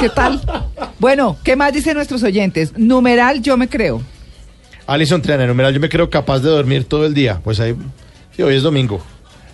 ¿Qué 0.00 0.08
tal? 0.08 0.40
Bueno, 0.98 1.36
¿qué 1.42 1.56
más 1.56 1.72
dicen 1.72 1.94
nuestros 1.94 2.22
oyentes? 2.22 2.72
Numeral, 2.76 3.42
yo 3.42 3.56
me 3.56 3.68
creo. 3.68 4.00
Alison 4.86 5.20
Triana, 5.22 5.46
numeral, 5.46 5.72
yo 5.74 5.80
me 5.80 5.88
creo 5.88 6.08
capaz 6.10 6.38
de 6.40 6.50
dormir 6.50 6.84
todo 6.84 7.04
el 7.06 7.14
día. 7.14 7.40
Pues 7.42 7.58
ahí, 7.60 7.74
sí, 8.36 8.42
hoy 8.42 8.54
es 8.56 8.62
domingo. 8.62 9.02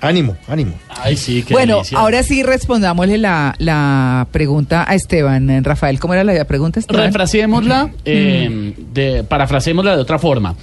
Ánimo, 0.00 0.37
ánimo. 0.46 0.74
Ay, 0.88 1.16
sí, 1.16 1.42
qué 1.42 1.54
bueno, 1.54 1.76
delicia. 1.76 1.98
ahora 1.98 2.22
sí 2.22 2.42
respondámosle 2.42 3.18
la, 3.18 3.54
la 3.58 4.28
pregunta 4.30 4.84
a 4.88 4.94
Esteban. 4.94 5.50
Eh, 5.50 5.61
Rafael, 5.62 5.98
¿cómo 5.98 6.14
era 6.14 6.22
la 6.22 6.44
pregunta, 6.44 6.78
Esteban? 6.78 7.06
Refraseémosla, 7.06 7.90
eh, 8.04 8.74
de, 8.92 9.24
parafraseémosla 9.24 9.96
de 9.96 10.02
otra 10.02 10.18
forma. 10.18 10.54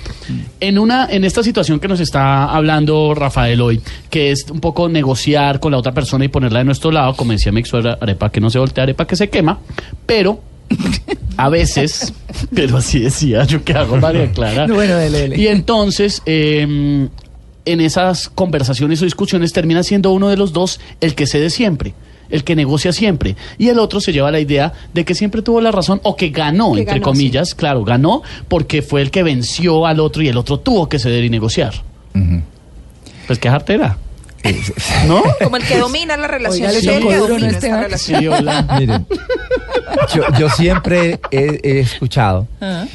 En 0.59 0.79
una, 0.79 1.07
en 1.09 1.25
esta 1.25 1.43
situación 1.43 1.79
que 1.79 1.87
nos 1.87 1.99
está 1.99 2.45
hablando 2.45 3.13
Rafael 3.13 3.59
hoy, 3.59 3.81
que 4.09 4.31
es 4.31 4.49
un 4.49 4.61
poco 4.61 4.87
negociar 4.87 5.59
con 5.59 5.71
la 5.71 5.79
otra 5.79 5.91
persona 5.91 6.23
y 6.25 6.29
ponerla 6.29 6.59
de 6.59 6.65
nuestro 6.65 6.91
lado, 6.91 7.13
como 7.15 7.33
decía 7.33 7.51
mi 7.51 7.59
ex 7.59 7.69
suegra, 7.69 7.97
arepa 7.99 8.31
que 8.31 8.39
no 8.39 8.49
se 8.49 8.59
voltea, 8.59 8.83
arepa 8.83 9.05
que 9.05 9.17
se 9.17 9.29
quema, 9.29 9.59
pero 10.05 10.39
a 11.37 11.49
veces, 11.49 12.13
pero 12.53 12.77
así 12.77 12.99
decía 12.99 13.43
yo 13.43 13.63
que 13.63 13.73
hago 13.73 13.97
María 13.97 14.31
Clara. 14.31 14.65
No, 14.65 14.75
bueno, 14.75 14.95
dele, 14.95 15.19
dele. 15.19 15.37
Y 15.37 15.47
entonces, 15.47 16.21
eh, 16.25 17.07
en 17.65 17.81
esas 17.81 18.29
conversaciones 18.29 19.01
o 19.01 19.05
discusiones 19.05 19.53
termina 19.53 19.83
siendo 19.83 20.11
uno 20.11 20.29
de 20.29 20.37
los 20.37 20.53
dos 20.53 20.79
el 21.01 21.15
que 21.15 21.27
cede 21.27 21.49
siempre, 21.49 21.93
el 22.29 22.43
que 22.43 22.55
negocia 22.55 22.91
siempre. 22.93 23.35
Y 23.57 23.69
el 23.69 23.79
otro 23.79 23.99
se 24.01 24.13
lleva 24.13 24.31
la 24.31 24.39
idea 24.39 24.73
de 24.93 25.03
que 25.05 25.15
siempre 25.15 25.41
tuvo 25.41 25.61
la 25.61 25.71
razón 25.71 25.99
o 26.03 26.15
que 26.15 26.29
ganó, 26.29 26.73
Que 26.73 26.79
entre 26.81 26.95
ganó, 26.95 27.03
comillas, 27.05 27.55
claro, 27.55 27.83
ganó 27.83 28.21
porque 28.47 28.81
fue 28.81 29.01
el 29.01 29.11
que 29.11 29.23
venció 29.23 29.85
al 29.85 29.99
otro 29.99 30.21
y 30.21 30.27
el 30.27 30.37
otro 30.37 30.59
tuvo 30.59 30.87
que 30.89 30.99
ceder 30.99 31.23
y 31.23 31.29
negociar. 31.29 31.73
Ujú. 32.13 32.41
Pues 33.27 33.39
qué 33.39 33.49
jartera. 33.49 33.97
¿No? 35.07 35.23
Como 35.43 35.57
el 35.57 35.63
que 35.63 35.79
domina 35.79 36.15
la 36.17 36.27
relación. 36.27 36.69
Oiga, 36.69 36.71
le 36.73 36.79
Sí, 36.81 36.87
el 36.87 36.99
tocó 36.99 37.09
que 37.09 37.15
duro, 37.17 37.27
¿no, 37.29 37.33
domina 37.33 37.47
esta 37.47 37.57
Esteban? 37.57 37.83
relación. 37.83 38.19
Sí, 38.21 38.27
hola. 38.27 38.77
Miren, 38.79 39.07
yo, 40.13 40.23
yo 40.37 40.49
siempre 40.51 41.19
he, 41.31 41.59
he 41.63 41.79
escuchado 41.79 42.47
Ah. 42.61 42.85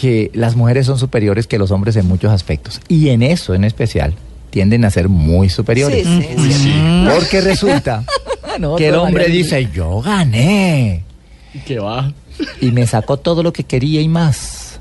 Que 0.00 0.30
las 0.34 0.56
mujeres 0.56 0.86
son 0.86 0.98
superiores 0.98 1.46
que 1.46 1.58
los 1.58 1.70
hombres 1.70 1.96
en 1.96 2.06
muchos 2.06 2.30
aspectos. 2.32 2.80
Y 2.88 3.08
en 3.10 3.22
eso 3.22 3.54
en 3.54 3.64
especial 3.64 4.14
tienden 4.50 4.84
a 4.84 4.90
ser 4.90 5.08
muy 5.08 5.48
superiores. 5.48 6.06
Sí, 6.06 6.22
sí, 6.22 6.28
Uy, 6.36 6.52
sí. 6.52 6.58
sí. 6.62 6.72
Porque 7.14 7.40
resulta 7.40 8.04
No, 8.58 8.76
que 8.76 8.88
el 8.88 8.94
hombre 8.96 9.24
manera- 9.24 9.32
dice, 9.34 9.68
yo 9.74 10.00
gané. 10.00 11.04
Que 11.66 11.78
va. 11.78 12.12
y 12.60 12.70
me 12.70 12.86
sacó 12.86 13.16
todo 13.16 13.42
lo 13.42 13.52
que 13.52 13.64
quería 13.64 14.00
y 14.00 14.08
más. 14.08 14.80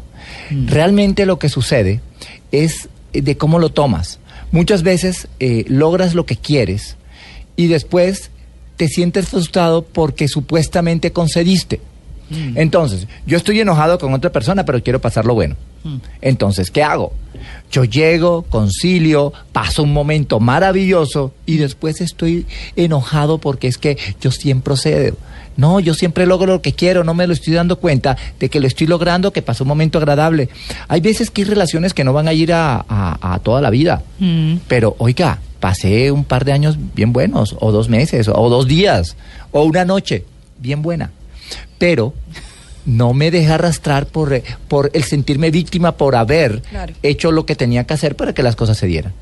Mm. 0.50 0.68
Realmente 0.68 1.26
lo 1.26 1.38
que 1.40 1.50
sucede 1.50 2.00
es 2.52 2.90
eh, 3.14 3.22
de 3.22 3.38
cómo 3.38 3.60
lo 3.60 3.70
tomas. 3.70 4.20
Muchas 4.52 4.82
veces 4.84 5.28
eh, 5.40 5.66
logras 5.68 6.16
lo 6.16 6.26
que 6.26 6.36
quieres 6.38 6.96
y 7.56 7.68
después 7.68 8.32
te 8.78 8.88
sientes 8.88 9.28
frustrado 9.28 9.84
porque 9.84 10.28
supuestamente 10.28 11.12
concediste. 11.12 11.82
Mm. 12.30 12.58
Entonces, 12.58 13.08
yo 13.26 13.38
estoy 13.38 13.60
enojado 13.60 13.98
con 13.98 14.14
otra 14.14 14.32
persona, 14.32 14.66
pero 14.66 14.82
quiero 14.84 15.00
pasarlo 15.02 15.34
bueno. 15.34 15.56
Mm. 15.84 15.98
Entonces, 16.22 16.72
¿qué 16.72 16.84
hago? 16.84 17.14
Yo 17.72 17.84
llego, 17.86 18.44
concilio, 18.44 19.34
paso 19.52 19.84
un 19.84 19.94
momento 19.94 20.40
maravilloso 20.40 21.34
y 21.46 21.58
después 21.58 22.02
estoy 22.02 22.46
enojado 22.76 23.38
porque 23.40 23.68
es 23.68 23.78
que 23.78 23.98
yo 24.22 24.32
siempre 24.32 24.76
cedo. 24.78 25.18
No, 25.58 25.80
yo 25.82 25.94
siempre 25.94 26.26
logro 26.26 26.54
lo 26.54 26.62
que 26.62 26.72
quiero, 26.74 27.04
no 27.04 27.14
me 27.14 27.28
lo 27.28 27.34
estoy 27.34 27.54
dando 27.54 27.78
cuenta 27.80 28.16
de 28.40 28.50
que 28.50 28.60
lo 28.62 28.68
estoy 28.68 28.88
logrando, 28.88 29.34
que 29.34 29.42
pasó 29.42 29.66
un 29.66 29.68
momento 29.68 29.98
agradable. 29.98 30.48
Hay 30.88 31.02
veces 31.02 31.30
que 31.32 31.42
hay 31.42 31.48
relaciones 31.50 31.94
que 31.94 32.04
no 32.06 32.14
van 32.14 32.28
a 32.30 32.34
ir 32.34 32.54
a, 32.54 32.86
a- 32.88 33.34
a 33.34 33.40
toda 33.40 33.60
la 33.62 33.70
vida. 33.70 34.02
Mm. 34.20 34.56
Pero, 34.70 34.96
oiga, 35.00 35.40
pasé 35.60 36.12
un 36.12 36.24
par 36.24 36.46
de 36.46 36.54
años 36.54 36.78
bien 36.96 37.12
buenos, 37.12 37.58
o 37.60 37.72
dos 37.74 37.90
meses, 37.90 38.30
o 38.30 38.50
dos 38.50 38.68
días, 38.68 39.18
o 39.52 39.64
una 39.64 39.84
noche 39.84 40.24
bien 40.60 40.82
buena. 40.82 41.12
Pero 41.78 42.14
no 42.86 43.14
me 43.14 43.30
dejé 43.32 43.52
arrastrar 43.54 44.06
por, 44.08 44.34
eh, 44.34 44.44
por 44.68 44.90
el 44.94 45.04
sentirme 45.04 45.52
víctima 45.52 45.98
por 45.98 46.16
haber 46.16 46.62
Claro. 46.64 46.94
hecho 47.04 47.32
lo 47.32 47.46
que 47.46 47.56
tenía 47.56 47.86
que 47.86 47.94
hacer 47.94 48.16
para 48.16 48.34
que 48.34 48.42
las 48.44 48.56
cosas 48.56 48.78
se 48.78 48.88
dieran. 48.88 49.14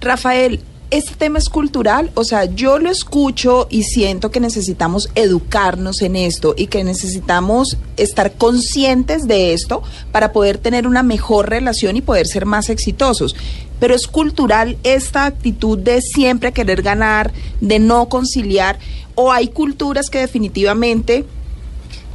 Rafael, 0.00 0.60
este 0.90 1.14
tema 1.16 1.38
es 1.38 1.48
cultural, 1.50 2.10
o 2.14 2.24
sea, 2.24 2.44
yo 2.46 2.78
lo 2.78 2.90
escucho 2.90 3.66
y 3.68 3.82
siento 3.82 4.30
que 4.30 4.40
necesitamos 4.40 5.10
educarnos 5.16 6.00
en 6.02 6.16
esto 6.16 6.54
y 6.56 6.68
que 6.68 6.82
necesitamos 6.84 7.76
estar 7.98 8.32
conscientes 8.32 9.26
de 9.26 9.52
esto 9.52 9.82
para 10.12 10.32
poder 10.32 10.56
tener 10.58 10.86
una 10.86 11.02
mejor 11.02 11.50
relación 11.50 11.96
y 11.96 12.00
poder 12.00 12.26
ser 12.26 12.46
más 12.46 12.70
exitosos. 12.70 13.34
Pero 13.80 13.94
es 13.94 14.06
cultural 14.06 14.78
esta 14.82 15.26
actitud 15.26 15.78
de 15.78 16.00
siempre 16.00 16.52
querer 16.52 16.80
ganar, 16.82 17.32
de 17.60 17.78
no 17.80 18.08
conciliar, 18.08 18.78
o 19.20 19.32
hay 19.32 19.48
culturas 19.48 20.10
que 20.10 20.20
definitivamente 20.20 21.24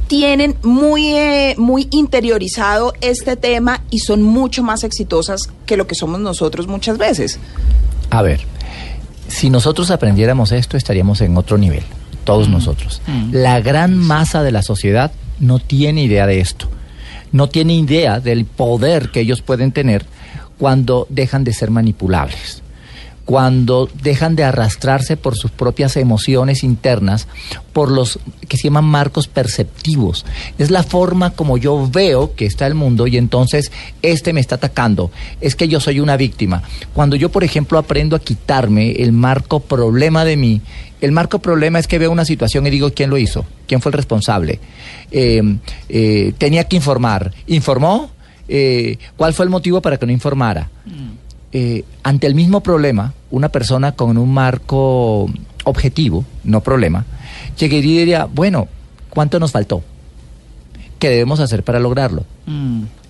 tienen 0.06 0.56
muy, 0.62 1.08
eh, 1.08 1.54
muy 1.58 1.86
interiorizado 1.90 2.94
este 3.02 3.36
tema 3.36 3.82
y 3.90 3.98
son 3.98 4.22
mucho 4.22 4.62
más 4.62 4.84
exitosas 4.84 5.50
que 5.66 5.76
lo 5.76 5.86
que 5.86 5.94
somos 5.94 6.18
nosotros 6.20 6.66
muchas 6.66 6.96
veces. 6.96 7.38
A 8.08 8.22
ver, 8.22 8.40
si 9.28 9.50
nosotros 9.50 9.90
aprendiéramos 9.90 10.50
esto, 10.50 10.78
estaríamos 10.78 11.20
en 11.20 11.36
otro 11.36 11.58
nivel, 11.58 11.82
todos 12.24 12.48
nosotros. 12.48 13.02
La 13.30 13.60
gran 13.60 13.98
masa 13.98 14.42
de 14.42 14.52
la 14.52 14.62
sociedad 14.62 15.12
no 15.40 15.58
tiene 15.58 16.04
idea 16.04 16.26
de 16.26 16.40
esto, 16.40 16.70
no 17.32 17.50
tiene 17.50 17.74
idea 17.74 18.18
del 18.18 18.46
poder 18.46 19.10
que 19.10 19.20
ellos 19.20 19.42
pueden 19.42 19.72
tener 19.72 20.06
cuando 20.56 21.06
dejan 21.10 21.44
de 21.44 21.52
ser 21.52 21.70
manipulables. 21.70 22.63
Cuando 23.24 23.88
dejan 24.02 24.36
de 24.36 24.44
arrastrarse 24.44 25.16
por 25.16 25.36
sus 25.36 25.50
propias 25.50 25.96
emociones 25.96 26.62
internas, 26.62 27.26
por 27.72 27.90
los 27.90 28.18
que 28.48 28.56
se 28.56 28.64
llaman 28.64 28.84
marcos 28.84 29.28
perceptivos. 29.28 30.26
Es 30.58 30.70
la 30.70 30.82
forma 30.82 31.30
como 31.30 31.56
yo 31.56 31.88
veo 31.90 32.34
que 32.34 32.46
está 32.46 32.66
el 32.66 32.74
mundo 32.74 33.06
y 33.06 33.16
entonces 33.16 33.72
este 34.02 34.32
me 34.32 34.40
está 34.40 34.56
atacando. 34.56 35.10
Es 35.40 35.56
que 35.56 35.68
yo 35.68 35.80
soy 35.80 36.00
una 36.00 36.16
víctima. 36.16 36.62
Cuando 36.92 37.16
yo, 37.16 37.30
por 37.30 37.44
ejemplo, 37.44 37.78
aprendo 37.78 38.14
a 38.14 38.20
quitarme 38.20 38.92
el 38.92 39.12
marco 39.12 39.60
problema 39.60 40.24
de 40.24 40.36
mí, 40.36 40.60
el 41.00 41.12
marco 41.12 41.38
problema 41.38 41.78
es 41.78 41.86
que 41.86 41.98
veo 41.98 42.10
una 42.10 42.24
situación 42.24 42.66
y 42.66 42.70
digo, 42.70 42.92
¿quién 42.92 43.10
lo 43.10 43.18
hizo? 43.18 43.44
¿Quién 43.66 43.80
fue 43.80 43.90
el 43.90 43.94
responsable? 43.94 44.60
Eh, 45.10 45.42
eh, 45.88 46.32
tenía 46.38 46.64
que 46.64 46.76
informar. 46.76 47.32
¿Informó? 47.46 48.10
Eh, 48.48 48.98
¿Cuál 49.16 49.34
fue 49.34 49.44
el 49.44 49.50
motivo 49.50 49.80
para 49.80 49.96
que 49.96 50.06
no 50.06 50.12
informara? 50.12 50.70
Eh, 51.54 51.84
ante 52.02 52.26
el 52.26 52.34
mismo 52.34 52.62
problema, 52.62 53.14
una 53.30 53.48
persona 53.48 53.92
con 53.92 54.18
un 54.18 54.34
marco 54.34 55.30
objetivo, 55.62 56.24
no 56.42 56.60
problema, 56.62 57.04
llegaría 57.56 57.94
y 57.94 57.98
diría, 57.98 58.24
bueno, 58.26 58.66
¿cuánto 59.08 59.38
nos 59.38 59.52
faltó? 59.52 59.80
¿Qué 60.98 61.10
debemos 61.10 61.38
hacer 61.38 61.62
para 61.62 61.78
lograrlo? 61.78 62.24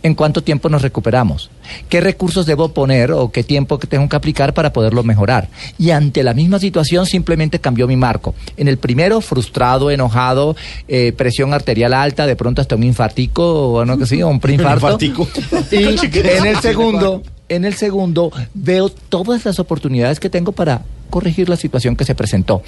¿En 0.03 0.15
cuánto 0.15 0.43
tiempo 0.43 0.69
nos 0.69 0.83
recuperamos? 0.83 1.49
¿Qué 1.89 2.03
recursos 2.03 2.45
debo 2.45 2.69
poner 2.69 3.13
o 3.13 3.33
qué 3.33 3.45
tiempo 3.45 3.79
tengo 3.79 4.11
que 4.11 4.17
aplicar 4.17 4.53
para 4.53 4.75
poderlo 4.75 5.03
mejorar? 5.05 5.49
Y 5.79 5.91
ante 5.91 6.23
la 6.23 6.35
misma 6.35 6.59
situación 6.59 7.07
simplemente 7.07 7.61
cambió 7.61 7.87
mi 7.87 7.97
marco. 7.97 8.35
En 8.59 8.69
el 8.69 8.77
primero, 8.77 9.23
frustrado, 9.23 9.91
enojado, 9.91 10.55
eh, 10.87 11.13
presión 11.17 11.55
arterial 11.55 11.95
alta, 11.95 12.27
de 12.27 12.37
pronto 12.37 12.61
hasta 12.61 12.77
un 12.77 12.83
infartico 12.83 13.73
o 13.73 13.85
no 13.87 13.97
que 13.97 14.05
sí, 14.05 14.23
o 14.23 14.29
un 14.29 14.41
preinfarto. 14.41 14.99
infartico. 15.01 15.27
Y 15.71 16.19
en 16.29 16.47
el 16.47 16.61
segundo, 16.61 17.23
en 17.55 17.65
el 17.65 17.75
segundo 17.75 18.31
veo 18.55 18.89
todas 18.89 19.45
las 19.45 19.59
oportunidades 19.59 20.21
que 20.21 20.31
tengo 20.31 20.53
para 20.53 20.83
corregir 21.11 21.49
la 21.49 21.57
situación 21.57 21.97
que 21.97 22.05
se 22.05 22.15
presentó. 22.15 22.63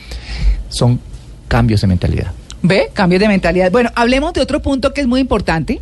Son 0.68 1.01
cambios 1.49 1.81
de 1.81 1.87
mentalidad. 1.87 2.33
¿Ve? 2.62 2.90
Cambios 2.92 3.20
de 3.20 3.29
mentalidad. 3.29 3.70
Bueno, 3.70 3.90
hablemos 3.94 4.33
de 4.33 4.40
otro 4.40 4.61
punto 4.62 4.92
que 4.94 5.01
es 5.01 5.07
muy 5.07 5.20
importante, 5.20 5.81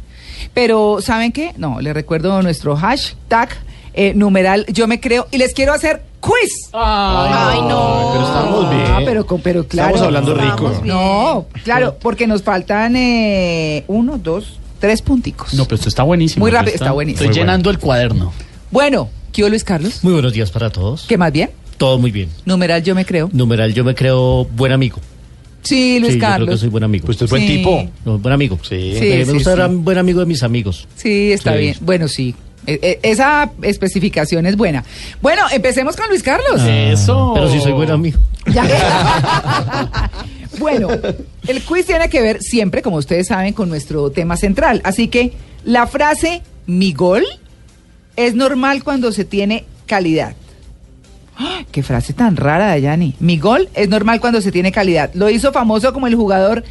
pero 0.52 0.98
¿saben 1.00 1.32
qué? 1.32 1.52
No, 1.56 1.80
les 1.80 1.94
recuerdo 1.94 2.42
nuestro 2.42 2.76
hashtag 2.76 3.48
eh, 3.96 4.12
numeral 4.14 4.66
yo 4.68 4.88
me 4.88 4.98
creo 5.00 5.28
y 5.30 5.38
les 5.38 5.54
quiero 5.54 5.72
hacer 5.72 6.02
quiz. 6.20 6.68
Ay, 6.72 7.60
no. 7.62 8.10
Pero 8.12 8.26
estamos 8.26 8.70
bien. 8.70 8.84
Ah, 8.88 9.00
pero, 9.04 9.24
con- 9.26 9.40
pero 9.40 9.66
claro. 9.68 9.90
Estamos 9.94 10.06
hablando 10.06 10.34
rico. 10.34 10.66
Estamos. 10.72 10.82
No, 10.84 11.46
claro, 11.62 11.96
porque 12.00 12.26
nos 12.26 12.42
faltan 12.42 12.96
eh, 12.96 13.84
uno, 13.86 14.18
dos, 14.18 14.58
tres 14.80 15.00
punticos. 15.00 15.54
No, 15.54 15.64
pero 15.64 15.76
esto 15.76 15.88
está 15.88 16.02
buenísimo. 16.02 16.44
Muy 16.44 16.50
rápido, 16.50 16.74
está 16.74 16.90
buenísimo. 16.90 17.22
Estoy 17.22 17.28
Muy 17.28 17.36
llenando 17.38 17.70
el 17.70 17.78
cuaderno. 17.78 18.32
Bueno, 18.74 19.08
¿qué 19.32 19.42
hubo, 19.42 19.50
Luis 19.50 19.62
Carlos? 19.62 20.00
Muy 20.02 20.14
buenos 20.14 20.32
días 20.32 20.50
para 20.50 20.68
todos. 20.68 21.04
¿Qué 21.08 21.16
más 21.16 21.30
bien? 21.30 21.48
Todo 21.78 21.96
muy 21.96 22.10
bien. 22.10 22.28
Numeral 22.44 22.82
yo 22.82 22.96
me 22.96 23.04
creo. 23.04 23.30
Numeral, 23.32 23.72
yo 23.72 23.84
me 23.84 23.94
creo 23.94 24.46
buen 24.46 24.72
amigo. 24.72 24.98
Sí, 25.62 26.00
Luis 26.00 26.14
sí, 26.14 26.18
yo 26.18 26.20
creo 26.26 26.30
Carlos. 26.32 26.50
que 26.50 26.58
soy 26.58 26.68
buen 26.70 26.82
amigo. 26.82 27.06
Pues 27.06 27.14
usted 27.14 27.26
es 27.26 27.30
buen 27.30 27.46
Sí. 27.46 27.56
tipo. 27.58 27.88
No, 28.04 28.18
buen 28.18 28.34
amigo. 28.34 28.58
Sí. 28.68 28.96
Sí, 28.98 29.00
me 29.00 29.32
gusta 29.32 29.52
sí. 29.54 29.60
ser 29.60 29.68
buen 29.68 29.96
amigo 29.96 30.18
de 30.18 30.26
mis 30.26 30.42
amigos. 30.42 30.88
Sí, 30.96 31.30
está 31.30 31.52
Sí. 31.52 31.58
bien. 31.58 31.76
Bueno, 31.82 32.08
sí. 32.08 32.34
E- 32.66 32.80
e- 32.82 32.98
esa 33.08 33.52
especificación 33.62 34.44
es 34.44 34.56
buena. 34.56 34.82
Bueno, 35.22 35.42
empecemos 35.52 35.94
con 35.94 36.08
Luis 36.08 36.24
Carlos. 36.24 36.60
Eso. 36.66 37.30
Pero 37.32 37.52
sí 37.52 37.60
soy 37.60 37.74
buen 37.74 37.92
amigo. 37.92 38.18
Ya. 38.52 38.64
bueno, 40.58 40.88
el 41.46 41.62
quiz 41.62 41.87
tiene 41.87 42.08
que 42.08 42.20
ver 42.20 42.42
siempre, 42.42 42.82
como 42.82 42.96
ustedes 42.96 43.28
saben, 43.28 43.52
con 43.52 43.68
nuestro 43.68 44.10
tema 44.10 44.37
central. 44.37 44.80
Así 44.82 45.06
que 45.06 45.32
la 45.64 45.87
frase 45.87 46.42
mi 46.66 46.92
gol 46.92 47.22
es 48.16 48.35
normal 48.35 48.83
cuando 48.85 49.12
se 49.12 49.24
tiene 49.24 49.64
calidad. 49.87 50.35
¡Ah! 51.37 51.62
Qué 51.72 51.83
frase 51.83 52.12
tan 52.12 52.37
rara, 52.37 52.66
Dayani. 52.68 53.14
Mi 53.20 53.38
gol 53.38 53.68
es 53.74 53.88
normal 53.88 54.20
cuando 54.20 54.40
se 54.40 54.53
tiene 54.53 54.70
calidad. 54.70 55.11
Lo 55.14 55.29
hizo 55.31 55.53
famoso 55.53 55.92
como 55.92 56.07
el 56.07 56.14
jugador 56.14 56.62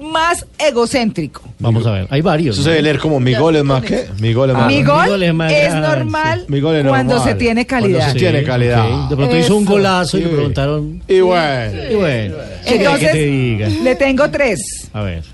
más 0.00 0.46
egocéntrico. 0.58 1.42
Vamos 1.58 1.86
a 1.86 1.92
ver. 1.92 2.06
Hay 2.10 2.20
varios. 2.20 2.56
Eso 2.56 2.64
se 2.64 2.70
debe 2.70 2.82
leer 2.82 2.98
como 2.98 3.20
mi 3.20 3.34
gol 3.34 3.56
es 3.56 3.64
más 3.64 3.82
que. 3.82 4.06
Mi 4.20 4.32
gol 4.34 4.50
es 4.50 4.56
más. 4.56 4.66
mi 4.66 4.76
mi 4.78 4.82
gol, 4.82 5.06
gol 5.08 5.22
es 5.22 5.34
más 5.34 5.52
es 5.52 5.74
normal 5.74 6.44
Mi 6.48 6.60
gol 6.60 6.76
es 6.76 6.86
cuando 6.86 7.14
normal. 7.14 7.32
se 7.32 7.38
tiene 7.38 7.66
Cuando 7.66 7.86
calidad. 7.88 8.12
se 8.12 8.18
tiene 8.18 8.42
calidad. 8.42 9.08
De 9.08 9.16
pronto 9.16 9.36
hizo 9.36 9.56
un 9.56 9.64
golazo 9.64 10.18
y 10.18 10.22
Sí. 10.22 10.26
le 10.28 10.34
preguntaron. 10.34 11.02
Y 11.08 11.20
bueno. 11.20 11.78
Y 11.90 11.94
bueno. 11.94 12.34
¿qué 12.66 12.74
Entonces, 12.76 13.12
te 13.12 13.80
le 13.82 13.94
tengo 13.96 14.30
tres. 14.30 14.90
A 14.92 15.02
ver. 15.02 15.24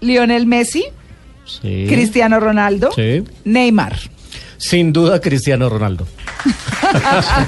Lionel 0.00 0.46
Messi, 0.46 0.84
Sí. 1.44 1.86
Cristiano 1.88 2.38
Ronaldo, 2.40 2.90
Sí. 2.94 3.22
Neymar. 3.44 3.96
Sin 4.62 4.92
duda, 4.92 5.20
Cristiano 5.20 5.68
Ronaldo. 5.68 6.06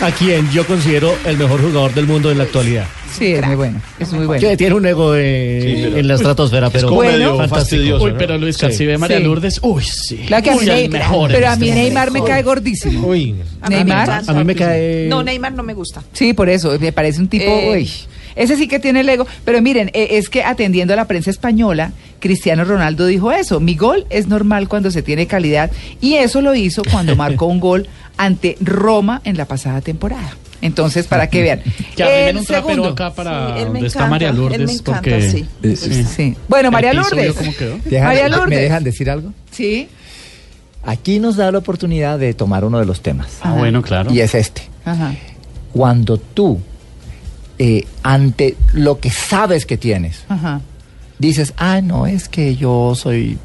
a 0.00 0.10
quien 0.18 0.50
yo 0.50 0.66
considero 0.66 1.14
el 1.26 1.36
mejor 1.36 1.60
jugador 1.60 1.92
del 1.92 2.06
mundo 2.06 2.30
en 2.30 2.38
la 2.38 2.44
actualidad. 2.44 2.86
Sí, 3.12 3.26
es 3.32 3.44
muy 3.46 3.56
bueno. 3.56 3.80
Es 3.98 4.12
muy 4.12 4.26
bueno. 4.26 4.40
Que 4.40 4.56
tiene 4.56 4.74
un 4.74 4.86
ego 4.86 5.14
eh, 5.16 5.60
Sí, 5.62 5.82
pero- 5.84 5.96
en 5.98 6.08
la 6.08 6.14
estratosfera, 6.14 6.70
pero 6.70 6.88
como 6.88 7.02
medio 7.02 7.30
fantástico. 7.36 7.56
fastidioso. 7.56 8.04
Uy, 8.04 8.14
pero 8.16 8.38
Luis 8.38 8.56
Sí. 8.56 8.72
si 8.72 8.86
ve 8.86 8.94
a 8.94 8.98
María 8.98 9.18
Sí. 9.18 9.24
Lourdes, 9.24 9.58
uy, 9.62 9.82
sí. 9.84 10.16
Claro 10.26 10.42
que 10.44 10.50
a 10.50 10.54
mí, 10.54 10.60
Uy, 10.60 10.66
Ney- 10.66 10.84
el 10.84 10.90
mejor 10.90 11.30
pero 11.32 11.48
a 11.48 11.52
este 11.54 11.64
mí. 11.66 11.70
Neymar 11.72 12.10
me 12.10 12.22
cae 12.24 12.42
gordísimo. 12.42 13.06
Uy. 13.08 13.34
A 13.60 13.68
mí 13.68 13.74
Neymar. 13.74 14.22
A 14.26 14.32
mí 14.32 14.44
me 14.44 14.54
cae. 14.54 15.06
No, 15.08 15.22
Neymar 15.22 15.52
no 15.52 15.62
me 15.62 15.74
gusta. 15.74 16.02
Sí, 16.12 16.32
por 16.32 16.48
eso, 16.48 16.78
me 16.78 16.92
parece 16.92 17.20
un 17.20 17.28
tipo, 17.28 17.44
Eh. 17.50 17.70
uy, 17.72 17.90
ese 18.36 18.56
sí 18.56 18.68
que 18.68 18.78
tiene 18.78 19.00
el 19.00 19.08
ego. 19.08 19.26
Pero 19.44 19.60
miren, 19.60 19.90
eh, 19.94 20.08
es 20.12 20.28
que 20.28 20.44
atendiendo 20.44 20.92
a 20.94 20.96
la 20.96 21.06
prensa 21.06 21.30
española, 21.30 21.92
Cristiano 22.20 22.64
Ronaldo 22.64 23.06
dijo 23.06 23.30
eso, 23.32 23.60
mi 23.60 23.74
gol 23.76 24.06
es 24.10 24.26
normal 24.26 24.68
cuando 24.68 24.90
se 24.90 25.02
tiene 25.02 25.26
calidad. 25.26 25.70
Y 26.00 26.14
eso 26.14 26.40
lo 26.40 26.54
hizo 26.54 26.82
cuando 26.90 27.14
marcó 27.16 27.46
un 27.46 27.60
gol 27.60 27.86
ante 28.16 28.56
Roma 28.60 29.20
en 29.24 29.36
la 29.36 29.44
pasada 29.46 29.80
temporada. 29.80 30.30
Entonces, 30.60 31.06
para 31.06 31.28
que 31.30 31.40
vean. 31.42 31.62
Que 31.96 32.30
El 32.30 32.36
un 32.38 32.44
trapero 32.44 32.70
segundo. 32.74 32.88
acá 32.92 33.12
para 33.14 33.56
Sí, 33.58 33.64
donde 33.64 33.86
está 33.86 33.98
encanta, 34.00 34.08
María 34.10 34.28
él 34.30 34.34
me 34.34 34.40
Lourdes. 34.40 34.70
encanta, 34.80 34.92
porque 34.92 35.30
sí. 35.30 35.46
Eh, 35.62 35.76
Sí. 35.76 36.36
Bueno, 36.48 36.70
María 36.72 36.92
Lourdes. 36.92 37.22
¿vio 37.24 37.34
cómo 37.34 37.54
quedó? 37.56 37.78
Dejan- 37.88 38.04
María 38.04 38.28
Lourdes. 38.28 38.48
¿Me 38.48 38.56
dejan 38.56 38.82
decir 38.84 39.08
algo? 39.10 39.32
Sí. 39.52 39.88
Aquí 40.84 41.18
nos 41.20 41.36
da 41.36 41.50
la 41.52 41.58
oportunidad 41.58 42.18
de 42.18 42.34
tomar 42.34 42.64
uno 42.64 42.78
de 42.80 42.86
los 42.86 43.00
temas. 43.02 43.28
Ah, 43.42 43.52
bueno, 43.52 43.82
claro. 43.82 44.12
Y 44.12 44.20
es 44.20 44.34
este. 44.34 44.62
Ajá. 44.84 45.14
Cuando 45.72 46.16
tú, 46.18 46.60
eh, 47.58 47.84
ante 48.02 48.56
lo 48.72 48.98
que 48.98 49.10
sabes 49.10 49.66
que 49.66 49.76
tienes, 49.76 50.24
Ajá. 50.28 50.60
Dices, 51.18 51.54
ah, 51.56 51.80
no, 51.80 52.06
es 52.06 52.28
que 52.28 52.56
yo 52.56 52.94
soy... 52.94 53.38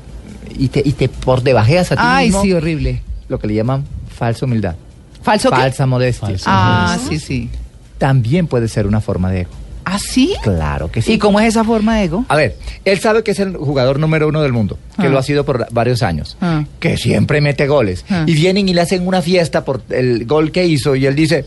Y 0.57 0.67
te, 0.67 0.81
y 0.85 0.91
te 0.91 1.09
por 1.09 1.41
debajeas 1.41 1.91
a 1.91 1.95
ti 1.95 2.01
Ay, 2.05 2.27
mismo, 2.27 2.43
sí, 2.43 2.53
horrible. 2.53 3.01
lo 3.27 3.39
que 3.39 3.47
le 3.47 3.55
llaman 3.55 3.85
falsa 4.15 4.45
humildad. 4.45 4.75
¿Falso 5.23 5.49
qué? 5.49 5.55
Falsa 5.55 5.85
modestia. 5.87 6.27
Falsa. 6.27 6.45
Ah, 6.47 6.97
sí, 7.09 7.17
sí. 7.19 7.49
También 7.97 8.45
puede 8.47 8.67
ser 8.67 8.85
una 8.85 9.01
forma 9.01 9.31
de 9.31 9.41
ego. 9.41 9.51
¿Ah, 9.85 9.97
sí? 9.99 10.33
Claro 10.43 10.91
que 10.91 11.01
sí. 11.01 11.13
¿Y 11.13 11.17
cómo 11.17 11.39
es 11.39 11.47
esa 11.47 11.63
forma 11.63 11.97
de 11.97 12.03
ego? 12.05 12.25
A 12.29 12.35
ver, 12.35 12.55
él 12.85 12.99
sabe 12.99 13.23
que 13.23 13.31
es 13.31 13.39
el 13.39 13.55
jugador 13.57 13.99
número 13.99 14.27
uno 14.27 14.41
del 14.41 14.53
mundo, 14.53 14.77
que 14.99 15.07
Ah. 15.07 15.09
lo 15.09 15.17
ha 15.17 15.23
sido 15.23 15.43
por 15.43 15.65
varios 15.71 16.03
años, 16.03 16.37
Ah. 16.39 16.63
que 16.79 16.97
siempre 16.97 17.41
mete 17.41 17.67
goles. 17.67 18.05
Ah. 18.09 18.23
Y 18.27 18.33
vienen 18.35 18.69
y 18.69 18.73
le 18.73 18.81
hacen 18.81 19.07
una 19.07 19.21
fiesta 19.21 19.65
por 19.65 19.81
el 19.89 20.25
gol 20.25 20.51
que 20.51 20.65
hizo 20.65 20.95
y 20.95 21.05
él 21.05 21.15
dice, 21.15 21.45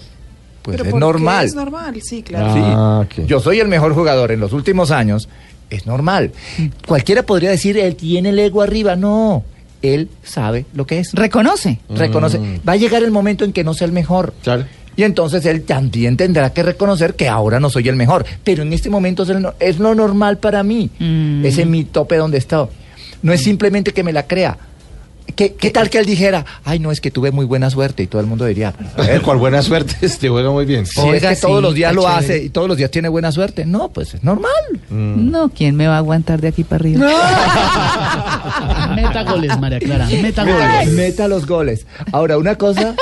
pues 0.63 0.77
Pero 0.77 0.85
es 0.85 0.91
¿por 0.91 0.99
qué 1.01 1.07
normal. 1.07 1.47
Es 1.47 1.55
normal, 1.55 1.99
sí, 2.03 2.23
claro. 2.23 3.07
Sí. 3.15 3.23
Yo 3.27 3.41
soy 3.41 3.61
el 3.61 3.69
mejor 3.69 3.95
jugador 3.95 4.33
en 4.33 4.41
los 4.41 4.53
últimos 4.53 4.91
años, 4.91 5.29
es 5.71 5.87
normal. 5.87 6.33
Cualquiera 6.87 7.23
podría 7.25 7.51
decir, 7.51 7.77
él 7.79 7.97
tiene 7.97 8.31
el 8.31 8.39
ego 8.39 8.63
arriba. 8.63 8.97
No, 8.97 9.45
él 9.83 10.09
sabe 10.23 10.67
lo 10.75 10.87
que 10.87 11.01
es. 11.01 11.13
Reconoce. 11.13 11.79
Reconoce. 11.89 12.39
Va 12.69 12.73
a 12.73 12.77
llegar 12.77 13.03
el 13.03 13.11
momento 13.11 13.45
en 13.45 13.53
que 13.53 13.65
no 13.65 13.75
sea 13.75 13.87
el 13.87 13.93
mejor. 13.93 14.33
Claro. 14.43 14.65
Y 14.97 15.03
entonces 15.03 15.45
él 15.45 15.63
también 15.65 16.17
tendrá 16.17 16.51
que 16.55 16.63
reconocer 16.63 17.15
que 17.15 17.29
ahora 17.29 17.61
no 17.61 17.69
soy 17.69 17.87
el 17.89 17.97
mejor. 17.97 18.25
Pero 18.45 18.63
en 18.63 18.73
este 18.73 18.89
momento 18.89 19.25
es, 19.25 19.29
el 19.29 19.43
no- 19.43 19.53
es 19.61 19.79
lo 19.79 19.95
normal 19.95 20.39
para 20.39 20.63
mí. 20.63 20.89
Mm. 20.99 21.45
Ese 21.45 21.63
es 21.63 21.69
mi 21.69 21.85
tope 21.85 22.17
donde 22.17 22.39
está. 22.39 22.67
No 23.23 23.33
es 23.33 23.43
simplemente 23.43 23.93
que 23.93 24.03
me 24.03 24.13
la 24.15 24.27
crea. 24.27 24.57
¿Qué, 25.37 25.53
qué 25.55 25.71
tal 25.71 25.91
que 25.91 25.99
él 25.99 26.07
dijera, 26.07 26.45
ay, 26.65 26.79
no, 26.79 26.91
es 26.91 27.01
que 27.01 27.11
tuve 27.11 27.31
muy 27.31 27.45
buena 27.45 27.69
suerte? 27.71 28.03
Y 28.03 28.07
todo 28.07 28.21
el 28.23 28.27
mundo 28.27 28.47
diría, 28.47 28.75
A 28.97 29.03
ver, 29.07 29.21
cuál 29.21 29.37
buena 29.39 29.63
suerte, 29.63 29.95
este 30.07 30.29
juega 30.29 30.51
muy 30.51 30.65
bien. 30.65 30.87
si 30.87 30.99
Oiga, 30.99 31.31
es 31.31 31.39
que 31.39 31.43
todos 31.47 31.59
sí, 31.59 31.63
los 31.63 31.75
días 31.75 31.95
lo 31.95 32.03
chévere. 32.03 32.19
hace 32.19 32.43
y 32.45 32.49
todos 32.49 32.67
los 32.69 32.77
días 32.79 32.91
tiene 32.91 33.09
buena 33.09 33.31
suerte. 33.31 33.67
No, 33.67 33.91
pues 33.91 34.15
es 34.15 34.25
normal. 34.25 34.51
No, 34.91 35.51
¿quién 35.51 35.77
me 35.77 35.87
va 35.87 35.95
a 35.97 35.99
aguantar 35.99 36.41
de 36.41 36.49
aquí 36.49 36.65
para 36.65 36.77
arriba? 36.81 37.07
Meta 38.97 39.23
goles, 39.25 39.61
María 39.61 39.79
Clara. 39.79 40.07
Meta 40.07 40.45
goles. 40.45 40.93
meta 40.93 41.29
los 41.29 41.47
goles. 41.47 41.87
Ahora, 42.13 42.39
una 42.39 42.57
cosa, 42.57 42.95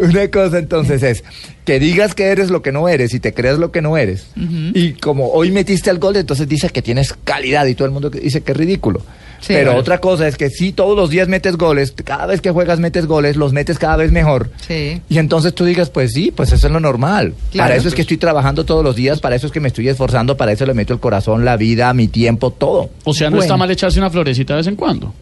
una 0.00 0.28
cosa 0.30 0.58
entonces 0.58 1.02
es 1.02 1.24
que 1.64 1.78
digas 1.80 2.14
que 2.14 2.24
eres 2.26 2.50
lo 2.50 2.62
que 2.62 2.72
no 2.72 2.88
eres 2.88 3.14
y 3.14 3.20
te 3.20 3.32
creas 3.34 3.58
lo 3.58 3.70
que 3.72 3.82
no 3.82 3.96
eres. 3.96 4.26
Y 4.36 4.92
como 4.94 5.28
hoy 5.30 5.50
metiste 5.50 5.90
el 5.90 5.98
gol, 5.98 6.16
entonces 6.16 6.48
dice 6.48 6.68
que 6.70 6.82
tienes 6.82 7.14
calidad 7.24 7.66
y 7.66 7.74
todo 7.74 7.86
el 7.86 7.92
mundo 7.92 8.10
dice 8.10 8.42
que 8.42 8.52
es 8.52 8.58
ridículo. 8.58 9.02
Sí, 9.42 9.48
Pero 9.54 9.64
claro. 9.72 9.80
otra 9.80 9.98
cosa 9.98 10.26
es 10.28 10.36
que 10.36 10.48
si 10.50 10.72
todos 10.72 10.96
los 10.96 11.10
días 11.10 11.28
metes 11.28 11.56
goles, 11.56 11.92
cada 12.04 12.26
vez 12.26 12.40
que 12.40 12.50
juegas 12.50 12.78
metes 12.78 13.06
goles, 13.06 13.36
los 13.36 13.52
metes 13.52 13.78
cada 13.78 13.96
vez 13.96 14.10
mejor. 14.12 14.50
Sí. 14.66 15.02
Y 15.08 15.18
entonces 15.18 15.52
tú 15.52 15.64
digas, 15.64 15.90
pues 15.90 16.12
sí, 16.12 16.32
pues 16.34 16.52
eso 16.52 16.68
es 16.68 16.72
lo 16.72 16.78
normal. 16.80 17.34
Claro. 17.50 17.68
Para 17.68 17.76
eso 17.76 17.88
es 17.88 17.94
que 17.94 18.02
estoy 18.02 18.16
trabajando 18.18 18.64
todos 18.64 18.82
los 18.84 18.94
días, 18.96 19.20
para 19.20 19.34
eso 19.36 19.46
es 19.48 19.52
que 19.52 19.58
me 19.60 19.68
estoy 19.68 19.88
esforzando, 19.88 20.36
para 20.36 20.52
eso 20.52 20.64
le 20.64 20.74
meto 20.74 20.92
el 20.94 21.00
corazón, 21.00 21.44
la 21.44 21.56
vida, 21.56 21.92
mi 21.92 22.06
tiempo, 22.08 22.50
todo. 22.52 22.90
O 23.04 23.12
sea, 23.12 23.28
no 23.30 23.36
Bueno. 23.36 23.42
está 23.44 23.56
mal 23.56 23.70
echarse 23.70 23.98
una 23.98 24.10
florecita 24.10 24.54
de 24.54 24.58
vez 24.58 24.66
en 24.68 24.76
cuando. 24.76 25.12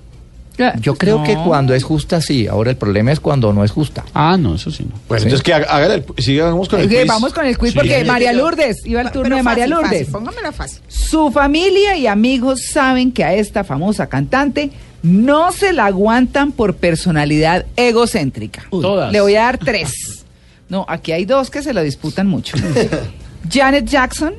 Yo 0.81 0.95
creo 0.97 1.23
que 1.25 1.35
cuando 1.35 1.75
es 1.75 1.83
justa, 1.85 2.21
sí. 2.21 2.47
Ahora 2.47 2.71
el 2.71 2.77
problema 2.77 3.13
es 3.13 3.21
cuando 3.21 3.53
no 3.53 3.65
es 3.65 3.71
justa. 3.71 4.05
Ah, 4.15 4.37
no, 4.39 4.55
eso 4.55 4.71
sí 4.71 4.85
no. 4.85 4.95
Bueno, 5.09 5.21
Sí. 5.21 5.27
entonces 5.27 5.43
que 5.43 5.55
haga- 5.55 5.67
hágale 5.71 5.95
el, 5.95 6.05
sigamos 6.23 6.69
con 6.69 6.81
el 6.81 6.89
quiz. 6.89 7.07
vamos 7.07 7.33
con 7.33 7.47
el 7.47 7.57
quiz 7.59 7.71
Sí. 7.73 7.77
porque 7.79 8.05
María 8.05 8.33
Lourdes, 8.33 8.85
iba 8.85 9.01
el 9.01 9.09
turno 9.11 9.23
Pero 9.25 9.37
de 9.37 9.43
María 9.43 9.65
fácil, 9.65 9.75
Lourdes. 9.75 9.99
fácil, 10.01 10.13
póngamela 10.13 10.53
fácil. 10.53 10.81
Su 10.89 11.31
familia 11.31 11.97
y 11.97 12.07
amigos 12.07 12.63
saben 12.73 13.13
que 13.13 13.25
a 13.25 13.35
esta 13.35 13.65
famosa 13.65 14.07
cantante 14.09 14.71
no 15.03 15.51
se 15.53 15.73
la 15.73 15.87
aguantan 15.87 16.53
por 16.53 16.75
personalidad 16.77 17.65
egocéntrica. 17.77 18.65
Todas. 18.71 19.11
Le 19.13 19.21
voy 19.21 19.35
a 19.37 19.43
dar 19.45 19.59
tres. 19.59 20.25
No, 20.69 20.85
aquí 20.89 21.13
hay 21.13 21.25
dos 21.25 21.51
que 21.51 21.63
se 21.63 21.73
lo 21.73 21.83
disputan 21.83 22.27
mucho. 22.27 22.57
Janet 23.51 23.87
Jackson, 23.87 24.35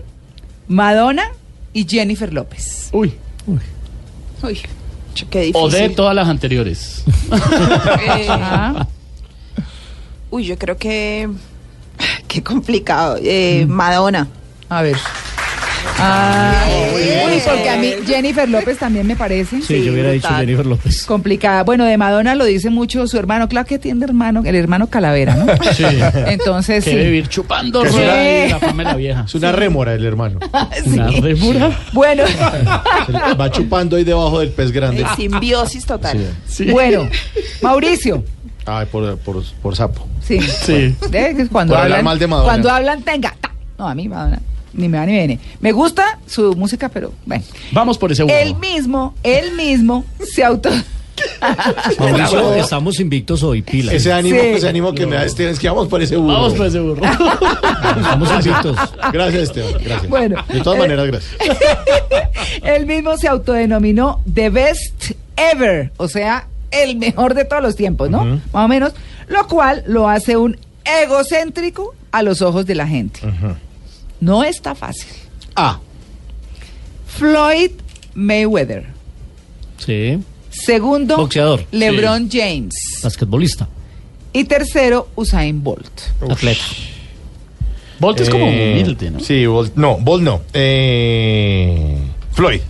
Madonna 0.67 1.23
y 1.73 1.85
Jennifer 1.87 2.31
López. 2.31 2.89
Uy. 2.93 3.13
Uy, 3.47 4.53
ch- 4.55 4.65
qué 5.29 5.41
difícil. 5.41 5.55
O 5.55 5.69
de 5.69 5.89
todas 5.89 6.15
las 6.15 6.27
anteriores. 6.27 7.03
Eh, 8.03 8.27
uy, 10.29 10.45
yo 10.45 10.57
creo 10.57 10.77
que... 10.77 11.29
Qué 12.27 12.41
complicado. 12.41 13.17
Eh, 13.21 13.65
Madonna. 13.67 14.27
a 14.69 14.81
ver. 14.81 14.97
Ah, 15.97 16.65
uy, 16.95 17.39
porque 17.45 17.69
a 17.69 17.77
mí 17.77 17.93
Jennifer 18.05 18.47
López 18.49 18.77
también 18.77 19.05
me 19.07 19.15
parece. 19.15 19.61
Sí, 19.61 19.83
yo 19.83 19.93
hubiera 19.93 20.11
dicho 20.11 20.27
brutal. 20.27 20.45
Jennifer 20.45 20.65
López. 20.65 21.05
complicada. 21.05 21.63
Bueno, 21.63 21.85
de 21.85 21.97
Madonna 21.97 22.35
lo 22.35 22.45
dice 22.45 22.69
mucho 22.69 23.05
su 23.07 23.17
hermano. 23.17 23.47
Claro 23.47 23.67
que 23.67 23.79
tiene 23.79 24.03
hermano, 24.05 24.41
el 24.45 24.55
hermano 24.55 24.87
Calavera, 24.87 25.35
¿no? 25.35 25.45
Sí. 25.73 25.83
Entonces, 26.27 26.83
Que 26.83 26.91
sí. 26.91 26.97
vivir 26.97 27.27
chupando 27.27 27.83
es 27.85 27.93
rueda 27.93 28.13
una- 28.13 28.45
y 28.45 28.49
la 28.49 28.59
fama 28.59 28.83
de 28.83 28.89
la 28.89 28.95
vieja. 28.95 29.23
Es 29.27 29.35
una 29.35 29.51
rémora 29.51 29.93
el 29.93 30.05
hermano. 30.05 30.39
Una 30.85 31.07
remura. 31.11 31.71
Bueno, 31.93 32.23
Se 33.05 33.33
Va 33.35 33.51
chupando 33.51 33.95
ahí 33.95 34.03
debajo 34.03 34.39
del 34.39 34.49
pez 34.49 34.71
grande. 34.71 35.01
Eh, 35.03 35.05
simbiosis 35.15 35.85
total. 35.85 36.19
Sí. 36.47 36.69
bueno, 36.71 37.07
Mauricio. 37.61 38.23
Ay, 38.65 38.85
por, 38.91 39.17
por, 39.19 39.43
por 39.61 39.75
sapo. 39.75 40.07
Sí. 40.21 40.39
Sí. 40.39 40.95
¿Ve? 41.09 41.47
Cuando 41.51 41.73
Por 41.73 41.81
hablar 41.83 41.99
hablan, 41.99 42.05
mal 42.05 42.19
de 42.19 42.27
Madonna. 42.27 42.47
cuando 42.47 42.69
hablan, 42.69 43.01
tenga. 43.03 43.33
ta. 43.39 43.51
No, 43.77 43.87
a 43.87 43.95
mí 43.95 44.07
Madonna 44.07 44.39
ni 44.73 44.87
me 44.89 44.97
va 44.97 45.05
ni 45.05 45.13
viene. 45.13 45.39
Me 45.59 45.71
gusta 45.71 46.19
su 46.27 46.53
música, 46.55 46.89
pero 46.89 47.13
bueno. 47.25 47.43
Vamos 47.71 47.97
por 47.97 48.11
ese 48.11 48.23
uno. 48.23 48.33
Él 48.33 48.55
mismo, 48.55 49.13
él 49.23 49.53
mismo 49.55 50.05
se 50.33 50.43
auto. 50.43 50.69
Mauricio, 51.99 52.55
estamos 52.55 52.99
invictos 52.99 53.43
hoy, 53.43 53.61
pila. 53.61 53.93
Ese 53.93 54.11
ánimo, 54.11 54.39
Sí. 54.39 54.47
ese 54.47 54.67
ánimo 54.69 54.93
que 54.93 55.05
me 55.05 55.15
da 55.15 55.25
Esteban, 55.25 55.53
es 55.53 55.59
que 55.59 55.69
vamos 55.69 55.87
por 55.87 56.01
ese 56.01 56.15
burro. 56.17 56.33
Vamos 56.33 56.53
por 56.55 56.65
ese 56.65 56.79
burro. 56.79 57.01
Estamos 57.97 58.31
invictos. 58.31 58.77
Gracias, 59.13 59.43
Esteban. 59.43 59.73
Gracias. 59.83 60.09
Bueno. 60.09 60.43
De 60.47 60.61
todas 60.61 60.77
Eh, 60.77 60.81
maneras, 60.81 61.07
gracias. 61.07 61.35
Él 62.63 62.85
mismo 62.85 63.17
se 63.17 63.27
autodenominó 63.27 64.21
The 64.33 64.49
Best 64.49 65.11
Ever, 65.37 65.91
o 65.97 66.07
sea, 66.07 66.47
el 66.71 66.95
mejor 66.97 67.33
de 67.33 67.45
todos 67.45 67.61
los 67.61 67.75
tiempos, 67.75 68.09
¿no? 68.09 68.23
Más 68.53 68.65
o 68.65 68.67
menos, 68.67 68.93
lo 69.27 69.47
cual 69.47 69.83
lo 69.87 70.07
hace 70.09 70.37
un 70.37 70.57
egocéntrico 70.85 71.93
a 72.11 72.23
los 72.23 72.41
ojos 72.41 72.65
de 72.65 72.75
la 72.75 72.87
gente. 72.87 73.19
No 74.21 74.43
está 74.43 74.75
fácil. 74.75 75.11
Ah, 75.55 75.79
Floyd 77.07 77.71
Mayweather. 78.13 78.85
Sí. 79.77 80.19
Segundo, 80.49 81.17
Boxeador. 81.17 81.65
LeBron 81.71 82.29
James. 82.31 82.73
Basquetbolista. 83.03 83.67
Y 84.33 84.43
tercero, 84.45 85.09
Usain 85.15 85.61
Bolt. 85.61 86.01
Atleta. 86.29 86.61
Bolt 87.99 88.19
es 88.19 88.29
como 88.29 88.45
eh, 88.45 88.71
humilde, 88.73 89.11
¿no? 89.11 89.19
Sí, 89.19 89.45
Bolt, 89.45 89.75
no, 89.75 89.97
Bolt 89.97 90.23
no. 90.23 90.41
Eh, 90.53 91.97
Floyd. 92.31 92.61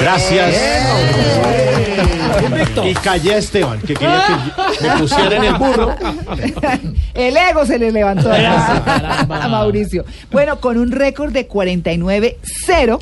Gracias. 0.00 0.56
Y 2.84 2.94
callé 2.94 3.34
a 3.34 3.38
Esteban, 3.38 3.80
que 3.80 3.94
quería 3.94 4.24
que 4.78 4.88
me 4.88 4.98
pusiera 4.98 5.36
en 5.36 5.44
el 5.44 5.54
burro. 5.54 5.94
El 7.14 7.36
ego 7.36 7.66
se 7.66 7.78
le 7.78 7.92
levantó 7.92 8.30
a, 8.32 9.20
a 9.20 9.48
Mauricio. 9.48 10.04
Bueno, 10.30 10.60
con 10.60 10.78
un 10.78 10.90
récord 10.90 11.32
de 11.32 11.48
49-0, 11.48 13.00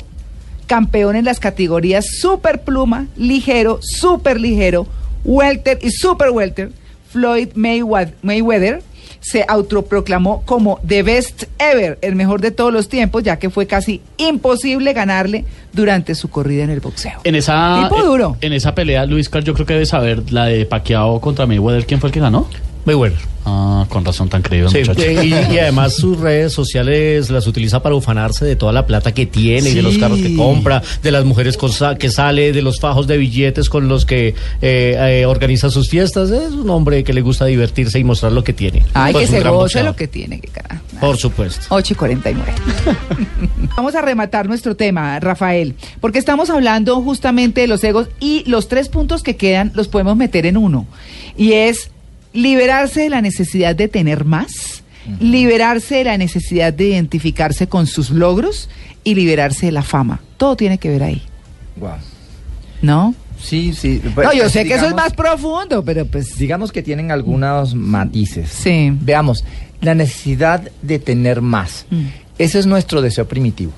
campeón 0.67 1.15
en 1.15 1.25
las 1.25 1.39
categorías 1.39 2.05
super 2.19 2.61
pluma, 2.61 3.07
ligero, 3.15 3.79
super 3.81 4.39
ligero, 4.39 4.87
welter 5.23 5.79
y 5.81 5.91
super 5.91 6.29
welter, 6.31 6.71
Floyd 7.09 7.49
Mayweather 7.55 8.83
se 9.21 9.45
autoproclamó 9.47 10.41
como 10.45 10.79
The 10.85 11.03
Best 11.03 11.43
Ever, 11.59 11.97
el 12.01 12.15
mejor 12.15 12.41
de 12.41 12.51
todos 12.51 12.73
los 12.73 12.89
tiempos, 12.89 13.23
ya 13.23 13.37
que 13.37 13.49
fue 13.49 13.67
casi 13.67 14.01
imposible 14.17 14.93
ganarle 14.93 15.45
durante 15.71 16.15
su 16.15 16.29
corrida 16.29 16.63
en 16.63 16.71
el 16.71 16.79
boxeo. 16.79 17.21
En 17.23 17.35
esa, 17.35 17.87
Tipo 17.89 18.17
eh. 18.17 18.35
En 18.41 18.53
esa 18.53 18.75
pelea, 18.75 19.05
Luis 19.05 19.29
Carl, 19.29 19.45
yo 19.45 19.53
creo 19.53 19.65
que 19.65 19.73
debe 19.73 19.85
saber 19.85 20.31
la 20.31 20.45
de 20.45 20.65
Pacquiao 20.65 21.21
contra 21.21 21.45
Mayweather. 21.45 21.85
¿Quién 21.85 21.99
fue 21.99 22.09
el 22.09 22.13
que 22.13 22.19
ganó? 22.19 22.47
Mayweather. 22.85 23.17
Ah, 23.43 23.87
con 23.89 24.05
razón 24.05 24.29
tan 24.29 24.43
creído, 24.43 24.69
Sí, 24.69 24.79
muchacho. 24.79 25.01
eh, 25.01 25.25
y, 25.25 25.29
y 25.55 25.57
además 25.57 25.95
sus 25.95 26.19
redes 26.19 26.53
sociales 26.53 27.31
las 27.31 27.47
utiliza 27.47 27.81
para 27.81 27.95
ufanarse 27.95 28.45
de 28.45 28.55
toda 28.55 28.71
la 28.71 28.85
plata 28.85 29.15
que 29.15 29.25
tiene 29.25 29.71
y 29.71 29.73
de 29.73 29.81
los 29.81 29.97
carros 29.97 30.19
que 30.19 30.35
compra, 30.35 30.83
de 31.01 31.11
las 31.11 31.25
mujeres 31.25 31.57
con 31.57 31.71
sa- 31.71 31.95
que 31.95 32.11
sale, 32.11 32.53
de 32.53 32.61
los 32.61 32.79
fajos 32.79 33.07
de 33.07 33.17
billetes 33.17 33.67
con 33.67 33.87
los 33.87 34.05
que 34.05 34.35
eh, 34.61 34.95
eh, 35.21 35.25
organiza 35.25 35.71
sus 35.71 35.89
fiestas. 35.89 36.29
Es 36.29 36.51
un 36.51 36.69
hombre 36.69 37.03
que 37.03 37.13
le 37.13 37.21
gusta 37.21 37.45
divertirse 37.45 37.97
y 37.97 38.03
mostrar 38.03 38.31
lo 38.31 38.43
que 38.43 38.53
tiene. 38.53 38.85
Ay, 38.93 39.11
Pues 39.11 39.27
que 39.31 39.37
se 39.41 39.49
goce 39.49 39.81
lo 39.83 39.95
que 39.95 40.07
tiene, 40.07 40.39
que 40.39 40.47
carajo. 40.49 40.83
Por 40.99 41.17
supuesto. 41.17 41.65
8 41.69 41.93
y 41.93 41.95
49. 41.97 42.53
Vamos 43.75 43.95
a 43.95 44.01
rematar 44.03 44.47
nuestro 44.47 44.75
tema, 44.75 45.19
Rafael, 45.19 45.73
porque 45.99 46.19
estamos 46.19 46.51
hablando 46.51 47.01
justamente 47.01 47.61
de 47.61 47.67
los 47.67 47.83
egos 47.83 48.07
y 48.19 48.43
los 48.47 48.67
tres 48.67 48.87
puntos 48.89 49.23
que 49.23 49.35
quedan 49.35 49.71
los 49.73 49.87
podemos 49.87 50.15
meter 50.15 50.45
en 50.45 50.57
uno. 50.57 50.85
Y 51.35 51.53
es 51.53 51.89
liberarse 52.33 53.01
de 53.01 53.09
la 53.09 53.21
necesidad 53.21 53.75
de 53.75 53.87
tener 53.87 54.25
más, 54.25 54.83
liberarse 55.19 55.95
de 55.95 56.03
la 56.05 56.17
necesidad 56.17 56.73
de 56.73 56.89
identificarse 56.89 57.67
con 57.67 57.87
sus 57.87 58.09
logros 58.11 58.69
y 59.03 59.15
liberarse 59.15 59.67
de 59.67 59.71
la 59.71 59.83
fama. 59.83 60.21
Todo 60.37 60.55
tiene 60.55 60.77
que 60.77 60.89
ver 60.89 61.03
ahí, 61.03 61.21
Wow. 61.77 61.91
¿no? 62.81 63.15
Sí, 63.41 63.73
sí. 63.73 63.99
pues, 64.13 64.27
no, 64.27 64.33
yo 64.33 64.43
pues, 64.43 64.51
sé 64.53 64.65
que 64.65 64.75
eso 64.75 64.85
es 64.85 64.93
más 64.93 65.13
profundo, 65.13 65.83
pero 65.83 66.05
pues... 66.05 66.37
Digamos 66.37 66.71
que 66.71 66.83
tienen 66.83 67.11
algunos 67.11 67.73
matices. 67.73 68.49
Sí. 68.49 68.93
Veamos, 69.01 69.43
la 69.81 69.95
necesidad 69.95 70.69
de 70.81 70.99
tener 70.99 71.41
más. 71.41 71.85
Mm. 71.89 72.03
Ese 72.37 72.59
es 72.59 72.67
nuestro 72.67 73.01
deseo 73.01 73.27
primitivo. 73.27 73.71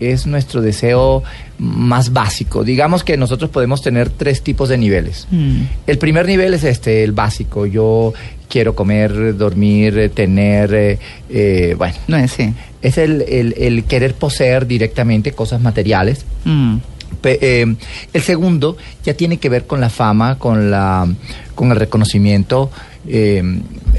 Es 0.00 0.26
nuestro 0.26 0.62
deseo 0.62 1.22
más 1.58 2.12
básico. 2.14 2.64
Digamos 2.64 3.04
que 3.04 3.16
nosotros 3.18 3.50
podemos 3.50 3.82
tener 3.82 4.08
tres 4.08 4.42
tipos 4.42 4.68
de 4.70 4.78
niveles. 4.78 5.26
Mm. 5.30 5.62
El 5.86 5.98
primer 5.98 6.26
nivel 6.26 6.54
es 6.54 6.64
este, 6.64 7.04
el 7.04 7.12
básico. 7.12 7.66
Yo 7.66 8.14
quiero 8.48 8.74
comer, 8.74 9.36
dormir, 9.36 10.10
tener, 10.14 10.72
eh, 10.74 10.98
eh, 11.28 11.74
bueno, 11.76 11.94
No 12.08 12.16
es 12.16 12.32
sí. 12.32 12.54
es 12.80 12.96
el, 12.98 13.22
el- 13.22 13.54
el 13.58 13.84
querer 13.84 14.14
poseer 14.14 14.66
directamente 14.66 15.32
cosas 15.32 15.60
materiales. 15.60 16.24
Mm. 16.44 16.76
Pe- 17.20 17.38
eh, 17.42 17.76
el 18.14 18.22
segundo 18.22 18.76
ya 19.04 19.12
tiene 19.14 19.36
que 19.36 19.48
ver 19.50 19.66
con 19.66 19.80
la 19.80 19.90
fama, 19.90 20.38
con 20.38 20.70
la, 20.70 21.06
con 21.54 21.70
el 21.70 21.76
reconocimiento. 21.76 22.70
eh, 23.06 23.42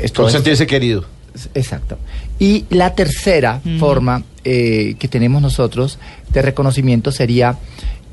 esto 0.02 0.22
Con 0.24 0.28
es- 0.30 0.34
sentirse 0.34 0.66
querido. 0.66 1.06
Exacto. 1.54 1.98
Y 2.42 2.66
la 2.72 2.96
tercera 2.96 3.62
forma 3.80 4.24
eh, 4.44 4.96
que 4.98 5.08
tenemos 5.08 5.44
nosotros 5.44 6.00
de 6.34 6.42
reconocimiento 6.42 7.12
sería, 7.12 7.58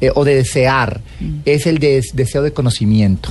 eh, 0.02 0.10
o 0.14 0.22
de 0.24 0.34
desear, 0.34 1.00
es 1.46 1.66
el 1.66 1.78
de- 1.78 2.04
deseo 2.12 2.42
de 2.42 2.52
conocimiento. 2.52 3.30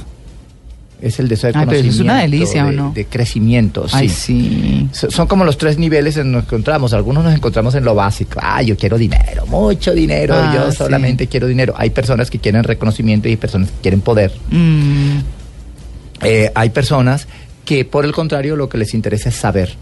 Es 1.00 1.20
el 1.20 1.28
deseo 1.28 1.50
de 1.50 1.54
conocimiento. 1.54 1.90
es 1.94 2.00
una 2.00 2.20
delicia, 2.22 2.66
¿o 2.66 2.70
de, 2.72 2.76
no? 2.76 2.92
de 2.96 3.06
crecimiento, 3.06 3.86
Ay, 3.92 4.10
sí. 4.10 4.88
sí. 4.90 4.90
So- 4.92 5.12
Son 5.12 5.28
como 5.28 5.46
los 5.46 5.60
tres 5.60 5.78
niveles 5.78 6.18
en 6.18 6.32
los 6.32 6.46
que 6.46 6.56
encontramos. 6.56 6.92
Algunos 6.94 7.24
nos 7.24 7.36
encontramos 7.36 7.76
en 7.76 7.86
lo 7.86 7.94
básico. 7.94 8.40
Ah, 8.42 8.64
yo 8.64 8.76
quiero 8.76 8.98
dinero, 8.98 9.46
mucho 9.46 9.94
dinero. 9.94 10.34
Ah, 10.36 10.52
yo 10.56 10.72
sí. 10.72 10.78
solamente 10.78 11.28
quiero 11.28 11.46
dinero. 11.46 11.76
Hay 11.78 11.92
personas 11.92 12.32
que 12.32 12.40
quieren 12.40 12.64
reconocimiento 12.64 13.28
y 13.28 13.32
hay 13.34 13.38
personas 13.38 13.70
que 13.70 13.78
quieren 13.84 14.02
poder. 14.02 14.32
Mm. 14.50 15.18
Eh, 16.24 16.52
hay 16.56 16.70
personas 16.72 17.28
que, 17.64 17.86
por 17.86 18.04
el 18.04 18.12
contrario, 18.14 18.56
lo 18.56 18.68
que 18.68 18.80
les 18.80 18.96
interesa 18.96 19.30
es 19.30 19.36
saber. 19.36 19.76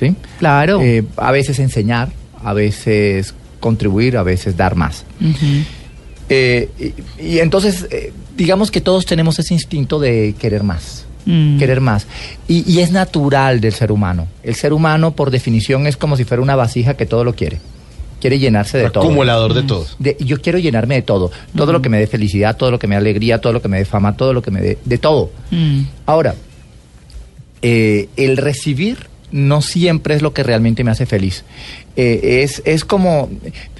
¿Sí? 0.00 0.14
Claro. 0.40 0.80
Eh, 0.82 1.04
a 1.16 1.30
veces 1.30 1.58
enseñar, 1.60 2.08
a 2.42 2.52
veces 2.54 3.34
contribuir, 3.60 4.16
a 4.16 4.22
veces 4.24 4.56
dar 4.56 4.74
más. 4.74 5.04
Eh, 6.28 6.68
y, 7.18 7.24
y 7.34 7.38
entonces, 7.40 7.86
eh, 7.90 8.12
digamos 8.36 8.70
que 8.70 8.80
todos 8.80 9.04
tenemos 9.04 9.38
ese 9.38 9.52
instinto 9.54 9.98
de 10.00 10.34
querer 10.38 10.62
más. 10.62 11.04
Mm. 11.26 11.58
Querer 11.58 11.80
más. 11.82 12.06
Y, 12.48 12.68
y 12.70 12.80
es 12.80 12.92
natural 12.92 13.60
del 13.60 13.74
ser 13.74 13.92
humano. 13.92 14.26
El 14.42 14.54
ser 14.54 14.72
humano, 14.72 15.10
por 15.12 15.30
definición, 15.30 15.86
es 15.86 15.96
como 15.98 16.16
si 16.16 16.24
fuera 16.24 16.42
una 16.42 16.56
vasija 16.56 16.94
que 16.94 17.04
todo 17.04 17.22
lo 17.24 17.34
quiere. 17.34 17.58
Quiere 18.20 18.38
llenarse 18.38 18.78
de 18.78 18.90
todo. 18.90 19.04
Acumulador 19.04 19.52
de 19.54 19.62
todos. 19.64 19.96
De- 19.98 20.16
yo 20.20 20.40
quiero 20.40 20.58
llenarme 20.58 20.94
de 20.94 21.02
todo. 21.02 21.30
Todo 21.56 21.72
lo 21.72 21.82
que 21.82 21.88
me 21.88 21.98
dé 21.98 22.06
felicidad, 22.06 22.56
todo 22.56 22.70
lo 22.70 22.78
que 22.78 22.86
me 22.86 22.94
dé 22.94 22.98
alegría, 23.00 23.40
todo 23.40 23.52
lo 23.52 23.60
que 23.62 23.68
me 23.68 23.78
dé 23.78 23.84
fama, 23.84 24.16
todo 24.16 24.32
lo 24.32 24.40
que 24.42 24.50
me 24.50 24.60
dé. 24.60 24.78
de 24.84 24.98
todo. 24.98 25.30
Mm. 25.50 25.82
Ahora, 26.06 26.34
eh, 27.62 28.08
el 28.16 28.36
recibir 28.36 29.08
no 29.32 29.62
siempre 29.62 30.14
es 30.14 30.22
lo 30.22 30.32
que 30.32 30.42
realmente 30.42 30.84
me 30.84 30.90
hace 30.90 31.06
feliz. 31.06 31.44
Eh, 31.96 32.40
es, 32.42 32.62
es 32.64 32.84
como, 32.84 33.30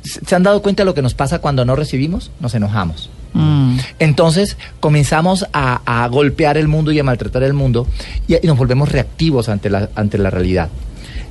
¿se 0.02 0.34
han 0.34 0.42
dado 0.42 0.62
cuenta 0.62 0.82
de 0.82 0.86
lo 0.86 0.94
que 0.94 1.02
nos 1.02 1.14
pasa 1.14 1.40
cuando 1.40 1.64
no 1.64 1.76
recibimos? 1.76 2.30
Nos 2.40 2.54
enojamos. 2.54 3.10
Mm. 3.32 3.78
Entonces 3.98 4.56
comenzamos 4.80 5.46
a, 5.52 5.82
a 5.84 6.06
golpear 6.08 6.56
el 6.56 6.68
mundo 6.68 6.90
y 6.92 6.98
a 6.98 7.04
maltratar 7.04 7.42
el 7.44 7.52
mundo 7.52 7.86
y, 8.26 8.34
y 8.34 8.46
nos 8.46 8.58
volvemos 8.58 8.90
reactivos 8.90 9.48
ante 9.48 9.70
la, 9.70 9.88
ante 9.94 10.18
la 10.18 10.30
realidad. 10.30 10.68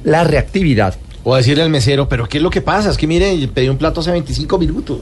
La 0.03 0.23
reactividad 0.23 0.95
O 1.25 1.35
decirle 1.35 1.63
al 1.63 1.69
mesero, 1.69 2.07
pero 2.07 2.27
¿qué 2.27 2.37
es 2.37 2.43
lo 2.43 2.49
que 2.49 2.61
pasa? 2.61 2.89
Es 2.89 2.97
que 2.97 3.05
mire, 3.05 3.47
pedí 3.53 3.67
un 3.67 3.77
plato 3.77 3.99
hace 3.99 4.11
25 4.11 4.57
minutos. 4.57 4.99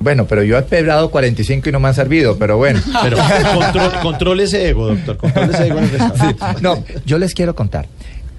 Bueno, 0.00 0.26
pero 0.26 0.42
yo 0.44 0.56
he 0.56 0.60
esperado 0.60 1.10
45 1.10 1.68
y 1.68 1.72
no 1.72 1.80
me 1.80 1.88
han 1.88 1.94
servido, 1.94 2.36
pero 2.38 2.56
bueno. 2.56 2.80
Pero 3.02 3.16
control, 3.54 3.92
controle 4.00 4.44
ese 4.44 4.68
ego, 4.68 4.88
doctor. 4.88 5.16
Controle 5.16 5.52
ese 5.52 5.66
ego 5.66 5.78
en 5.78 5.84
el 5.84 5.90
restaurante. 5.98 6.62
No, 6.62 6.84
yo 7.04 7.18
les 7.18 7.34
quiero 7.34 7.54
contar. 7.54 7.86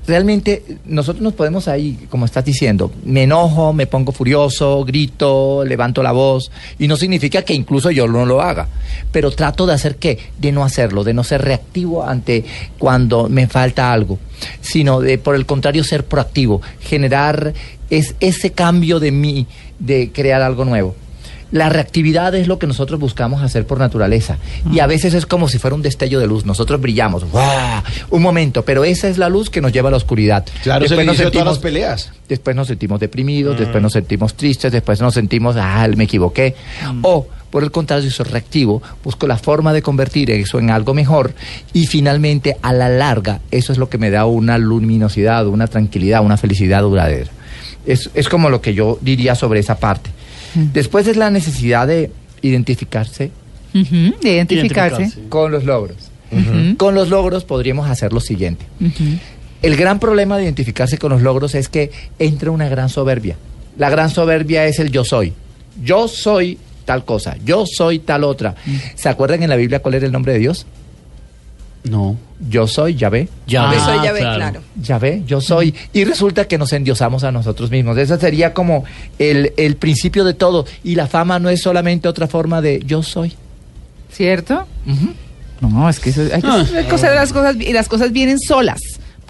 Realmente 0.10 0.64
nosotros 0.86 1.22
nos 1.22 1.36
podemos 1.36 1.68
ahí, 1.68 2.07
como 2.10 2.26
estás 2.26 2.43
diciendo, 2.43 2.91
me 3.05 3.24
enojo, 3.26 3.74
me 3.74 3.86
pongo 3.86 4.12
furioso, 4.12 4.84
grito, 4.84 5.64
levanto 5.64 6.01
la 6.01 6.12
voz, 6.12 6.49
y 6.80 6.88
no 6.88 6.97
significa 6.97 7.43
que 7.43 7.53
incluso 7.53 7.91
yo 7.91 8.07
no 8.07 8.26
lo 8.26 8.41
haga, 8.41 8.68
pero 9.12 9.30
trato 9.30 9.68
de 9.68 9.74
hacer 9.76 9.97
qué, 9.97 10.18
de 10.39 10.51
no 10.51 10.64
hacerlo, 10.64 11.03
de 11.03 11.14
no 11.14 11.24
ser 11.24 11.43
reactivo 11.43 12.03
ante 12.03 12.43
cuando 12.80 13.30
me 13.30 13.45
falta 13.45 13.93
algo, 13.93 14.18
sino 14.62 14.99
de 14.99 15.20
por 15.20 15.36
el 15.36 15.45
contrario 15.45 15.84
ser 15.84 16.03
proactivo, 16.03 16.60
generar 16.82 17.53
es, 17.91 18.16
ese 18.20 18.51
cambio 18.51 18.99
de 18.99 19.12
mí, 19.12 19.45
de 19.78 20.12
crear 20.12 20.41
algo 20.41 20.66
nuevo. 20.66 20.95
La 21.52 21.70
reactividad 21.70 22.36
es 22.36 22.47
lo 22.47 22.60
que 22.60 22.68
nosotros 22.68 23.00
buscamos 23.00 23.41
hacer 23.41 23.66
por 23.66 23.80
naturaleza. 23.80 24.38
Y 24.72 24.80
a 24.80 24.88
veces 24.88 25.14
es 25.16 25.26
como 25.26 25.47
si 25.50 25.58
fuera 25.58 25.76
un 25.76 25.82
destello 25.82 26.20
de 26.20 26.28
luz. 26.28 26.45
Nosotros 26.45 26.80
brillamos. 26.80 27.24
¡guau! 27.32 27.82
Un 28.12 28.22
momento, 28.22 28.64
pero 28.64 28.84
esa 28.84 29.08
es 29.08 29.18
la 29.18 29.30
luz 29.30 29.50
que 29.50 29.60
nos 29.62 29.72
lleva 29.72 29.88
a 29.89 29.91
la 29.91 29.97
oscuridad. 29.97 30.45
Claro, 30.62 30.82
Después 30.82 31.06
nos 31.08 31.18
de 31.18 31.24
todas 31.32 31.45
las 31.45 31.56
sentimos- 31.56 31.60
peleas. 31.60 32.12
Después 32.28 32.56
nos 32.56 32.68
sentimos 32.68 33.00
deprimidos, 33.00 33.56
Mm. 33.56 33.60
después 33.60 33.82
nos 33.82 33.93
sentimos 33.93 34.36
tristes, 34.36 34.72
después 34.72 35.02
nos 35.02 35.14
sentimos, 35.16 35.56
ah, 35.58 35.88
me 35.95 36.04
equivoqué. 36.04 36.56
O, 37.02 37.26
por 37.50 37.64
el 37.64 37.72
contrario, 37.72 38.04
si 38.08 38.16
soy 38.16 38.28
reactivo, 38.28 38.84
busco 39.04 39.26
la 39.26 39.38
forma 39.38 39.74
de 39.74 39.82
convertir 39.82 40.30
eso 40.30 40.60
en 40.60 40.70
algo 40.70 40.93
mejor 40.93 41.34
y 41.74 41.88
finalmente, 41.88 42.58
a 42.62 42.74
la 42.74 42.89
larga, 42.89 43.39
eso 43.50 43.72
es 43.72 43.80
lo 43.80 43.89
que 43.89 43.97
me 43.97 44.12
da 44.12 44.26
una 44.28 44.60
luminosidad, 44.60 45.47
una 45.47 45.66
tranquilidad, 45.66 46.24
una 46.24 46.38
felicidad 46.38 46.82
duradera. 46.84 47.32
Es, 47.88 48.12
es 48.14 48.30
como 48.30 48.50
lo 48.52 48.62
que 48.62 48.76
yo 48.76 49.00
diría 49.02 49.34
sobre 49.34 49.60
esa 49.62 49.80
parte. 49.80 50.12
Después 50.74 51.08
es 51.08 51.18
la 51.18 51.30
necesidad 51.30 51.88
de 51.88 52.12
identificarse 52.41 53.32
de 53.74 54.34
identificarse. 54.34 55.02
Identificarse. 55.04 55.30
con 55.30 55.52
los 55.52 55.64
logros. 55.64 55.97
Con 56.78 56.95
los 56.95 57.10
logros 57.10 57.43
podríamos 57.43 57.89
hacer 57.89 58.14
lo 58.14 58.20
siguiente. 58.20 58.66
El 59.62 59.76
gran 59.76 60.00
problema 60.00 60.38
de 60.38 60.43
identificarse 60.43 60.97
con 60.97 61.12
los 61.12 61.22
logros 61.22 61.56
es 61.56 61.70
que 61.70 61.91
entra 62.18 62.52
una 62.52 62.70
gran 62.70 62.89
soberbia. 62.89 63.36
La 63.78 63.89
gran 63.89 64.10
soberbia 64.10 64.66
es 64.66 64.80
el 64.80 64.91
yo 64.91 65.04
soy. 65.04 65.34
Yo 65.84 66.08
soy 66.08 66.58
tal 66.86 67.06
cosa, 67.06 67.38
yo 67.45 67.66
soy 67.66 68.00
tal 68.00 68.24
otra. 68.24 68.56
¿Se 68.95 69.10
acuerdan 69.10 69.43
en 69.43 69.50
la 69.50 69.56
Biblia 69.56 69.80
cuál 69.80 69.95
era 69.95 70.06
el 70.06 70.12
nombre 70.12 70.34
de 70.34 70.39
Dios? 70.39 70.66
No. 71.84 72.17
Yo 72.49 72.67
soy 72.67 72.95
Yahvé. 72.95 73.30
Ya. 73.47 73.71
Eso 73.73 74.03
ya 74.03 74.11
ve, 74.11 74.19
claro. 74.19 74.36
claro. 74.38 74.61
Yahvé, 74.82 75.23
yo 75.25 75.41
soy. 75.41 75.73
Y 75.93 76.03
resulta 76.03 76.47
que 76.47 76.57
nos 76.57 76.71
endiosamos 76.73 77.23
a 77.23 77.32
nosotros 77.32 77.69
mismos. 77.71 77.97
Ese 77.97 78.17
sería 78.19 78.53
como 78.53 78.84
el, 79.17 79.53
el 79.57 79.75
principio 79.77 80.23
de 80.23 80.34
todo. 80.34 80.65
Y 80.84 80.95
la 80.95 81.07
fama 81.07 81.39
no 81.39 81.49
es 81.49 81.61
solamente 81.61 82.07
otra 82.07 82.27
forma 82.27 82.61
de 82.61 82.82
yo 82.86 83.01
soy. 83.03 83.34
¿Cierto? 84.11 84.65
Ujú. 84.88 85.13
No, 85.61 85.89
es 85.89 85.99
que 85.99 86.09
eso, 86.11 86.21
hay 86.21 86.41
que 86.41 86.47
Ah. 86.47 86.65
hacer 86.95 87.15
las 87.15 87.34
cosas 87.34 87.55
y 87.57 87.73
las 87.73 87.88
cosas 87.89 88.11
vienen 88.11 88.39
solas 88.39 88.80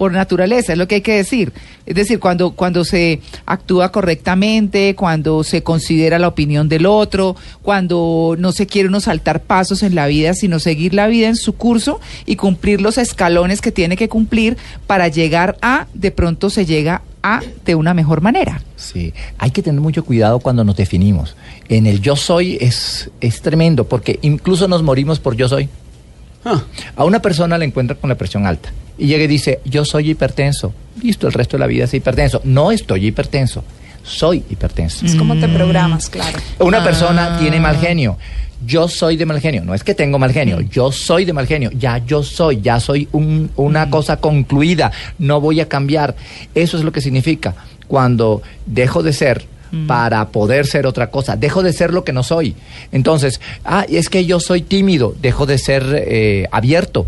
por 0.00 0.12
naturaleza, 0.12 0.72
es 0.72 0.78
lo 0.78 0.88
que 0.88 0.94
hay 0.94 1.00
que 1.02 1.16
decir. 1.16 1.52
Es 1.84 1.94
decir, 1.94 2.20
cuando 2.20 2.52
cuando 2.52 2.86
se 2.86 3.20
actúa 3.44 3.92
correctamente, 3.92 4.94
cuando 4.94 5.44
se 5.44 5.62
considera 5.62 6.18
la 6.18 6.28
opinión 6.28 6.70
del 6.70 6.86
otro, 6.86 7.36
cuando 7.60 8.34
no 8.38 8.52
se 8.52 8.66
quiere 8.66 8.88
uno 8.88 9.00
saltar 9.00 9.42
pasos 9.42 9.82
en 9.82 9.94
la 9.94 10.06
vida, 10.06 10.32
sino 10.32 10.58
seguir 10.58 10.94
la 10.94 11.06
vida 11.06 11.28
en 11.28 11.36
su 11.36 11.52
curso 11.52 12.00
y 12.24 12.36
cumplir 12.36 12.80
los 12.80 12.96
escalones 12.96 13.60
que 13.60 13.72
tiene 13.72 13.98
que 13.98 14.08
cumplir 14.08 14.56
para 14.86 15.08
llegar 15.08 15.58
a, 15.60 15.86
de 15.92 16.10
pronto 16.10 16.48
se 16.48 16.64
llega 16.64 17.02
a 17.22 17.42
de 17.66 17.74
una 17.74 17.92
mejor 17.92 18.22
manera. 18.22 18.62
Sí, 18.76 19.12
hay 19.36 19.50
que 19.50 19.62
tener 19.62 19.82
mucho 19.82 20.02
cuidado 20.02 20.38
cuando 20.38 20.64
nos 20.64 20.78
definimos. 20.78 21.36
En 21.68 21.86
el 21.86 22.00
yo 22.00 22.16
soy 22.16 22.56
es, 22.58 23.10
es 23.20 23.42
tremendo 23.42 23.86
porque 23.86 24.18
incluso 24.22 24.66
nos 24.66 24.82
morimos 24.82 25.20
por 25.20 25.36
yo 25.36 25.46
soy. 25.46 25.68
Ah, 26.42 26.62
A 26.96 27.04
una 27.04 27.20
persona 27.20 27.58
le 27.58 27.66
encuentra 27.66 27.96
con 27.96 28.08
la 28.08 28.16
presión 28.16 28.46
alta 28.46 28.72
y 29.00 29.06
llega 29.06 29.24
y 29.24 29.28
dice, 29.28 29.60
yo 29.64 29.84
soy 29.84 30.10
hipertenso. 30.10 30.72
Listo, 31.02 31.26
el 31.26 31.32
resto 31.32 31.56
de 31.56 31.60
la 31.60 31.66
vida 31.66 31.84
es 31.84 31.94
hipertenso. 31.94 32.40
No 32.44 32.70
estoy 32.70 33.06
hipertenso, 33.06 33.64
soy 34.02 34.44
hipertenso. 34.50 35.06
Es 35.06 35.14
como 35.14 35.36
te 35.38 35.48
programas, 35.48 36.08
claro. 36.10 36.38
Una 36.58 36.84
persona 36.84 37.38
tiene 37.38 37.58
mal 37.60 37.76
genio. 37.78 38.16
Yo 38.66 38.88
soy 38.88 39.16
de 39.16 39.24
mal 39.24 39.40
genio. 39.40 39.64
No 39.64 39.72
es 39.74 39.82
que 39.82 39.94
tengo 39.94 40.18
mal 40.18 40.32
genio. 40.32 40.60
Yo 40.60 40.92
soy 40.92 41.24
de 41.24 41.32
mal 41.32 41.46
genio. 41.46 41.70
Ya 41.72 41.96
yo 42.04 42.22
soy. 42.22 42.60
Ya 42.60 42.78
soy 42.78 43.08
un- 43.12 43.50
una 43.56 43.88
cosa 43.88 44.18
concluida. 44.18 44.92
No 45.18 45.40
voy 45.40 45.60
a 45.60 45.68
cambiar. 45.68 46.14
Eso 46.54 46.76
es 46.76 46.84
lo 46.84 46.92
que 46.92 47.00
significa 47.00 47.54
cuando 47.88 48.42
dejo 48.66 49.02
de 49.02 49.14
ser 49.14 49.46
para 49.86 50.28
poder 50.28 50.66
ser 50.66 50.84
otra 50.86 51.10
cosa. 51.10 51.36
Dejo 51.36 51.62
de 51.62 51.72
ser 51.72 51.94
lo 51.94 52.04
que 52.04 52.12
no 52.12 52.22
soy. 52.22 52.54
Entonces, 52.92 53.40
ah, 53.64 53.86
es 53.88 54.10
que 54.10 54.26
yo 54.26 54.40
soy 54.40 54.60
tímido. 54.62 55.14
Dejo 55.22 55.46
de 55.46 55.56
ser 55.56 55.84
eh, 56.06 56.46
abierto. 56.52 57.06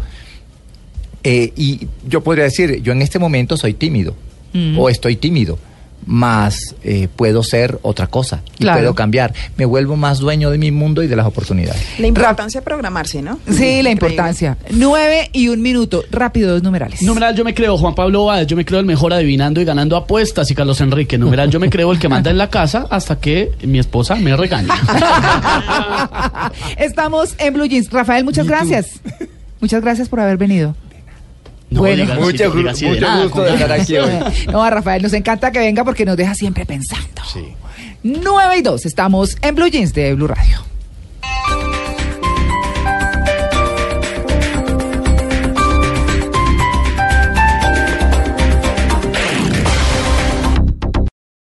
Eh, 1.25 1.53
y 1.57 1.89
yo 2.09 2.23
podría 2.23 2.45
decir, 2.45 2.81
yo 2.83 2.93
en 2.93 3.03
este 3.03 3.19
momento 3.19 3.57
soy 3.57 3.75
tímido. 3.75 4.15
Mm. 4.53 4.79
O 4.79 4.89
estoy 4.89 5.17
tímido. 5.17 5.59
Más 6.05 6.75
eh, 6.83 7.07
puedo 7.15 7.45
ser 7.45 7.79
otra 7.83 8.09
cosa. 8.09 8.43
Y 8.59 8.65
Claro. 8.65 8.81
puedo 8.81 8.95
cambiar. 8.97 9.33
Me 9.57 9.65
vuelvo 9.65 9.95
más 9.95 10.19
dueño 10.19 10.51
de 10.51 10.59
mi 10.59 10.73
mundo 10.73 11.01
y 11.05 11.07
de 11.07 11.15
las 11.15 11.27
oportunidades. 11.27 11.81
La 12.01 12.09
importancia 12.09 12.61
de 12.61 12.65
programarse, 12.65 13.23
¿no? 13.23 13.39
Sí, 13.47 13.53
la 13.53 13.61
Increíble. 13.61 13.91
importancia. 13.93 14.59
Nueve 14.73 15.31
y 15.33 15.47
un 15.47 15.63
minuto. 15.63 16.03
Rápido, 16.11 16.51
dos 16.55 16.63
numerales. 16.65 17.03
Numeral, 17.03 17.37
yo 17.37 17.45
me 17.45 17.55
creo 17.55 17.79
Juan 17.79 17.95
Pablo 17.95 18.25
Báez, 18.25 18.49
yo 18.49 18.57
me 18.57 18.65
creo 18.65 18.81
el 18.81 18.87
mejor 18.87 19.13
adivinando 19.13 19.61
y 19.61 19.65
ganando 19.65 19.97
apuestas 19.97 20.51
y 20.51 20.57
Carlos 20.57 20.81
Enrique. 20.81 21.19
Numeral, 21.19 21.51
yo 21.51 21.61
me 21.61 21.71
creo 21.71 21.93
el 21.93 22.01
que 22.01 22.09
manda 22.09 22.33
en 22.33 22.39
la 22.39 22.51
casa 22.51 22.89
hasta 22.91 23.21
que 23.21 23.53
mi 23.63 23.79
esposa 23.79 24.17
me 24.17 24.37
regañe. 24.37 24.71
Estamos 26.79 27.35
en 27.39 27.55
Blue 27.55 27.67
Jeans. 27.67 27.91
Rafael, 27.91 28.25
muchas 28.25 28.47
gracias. 28.49 29.01
Muchas 29.61 29.83
gracias 29.83 30.09
por 30.09 30.21
haber 30.21 30.37
venido. 30.37 30.75
No 31.73 31.81
Bueno. 31.81 32.15
Mucho 32.15 32.51
de 32.51 32.63
mucho 32.63 33.01
nada, 33.01 33.23
gusto 33.25 33.43
de 33.43 33.55
estar 33.55 33.73
aquí 33.73 33.97
hoy. 33.97 34.11
No, 34.53 34.63
a 34.63 34.71
Rafael 34.71 35.03
nos 35.03 35.13
encanta 35.13 35.51
que 35.51 35.59
venga 35.59 35.85
porque 35.85 36.05
nos 36.05 36.17
deja 36.17 36.35
siempre 36.35 36.67
pensando. 36.67 37.23
Sí. 37.33 37.45
9 38.03 38.57
y 38.59 38.63
2, 38.63 38.87
estamos 38.87 39.37
en 39.43 39.55
Blue 39.55 39.69
Jeans 39.69 39.93
de 39.95 40.15
Blue 40.15 40.27
Radio. 40.27 40.72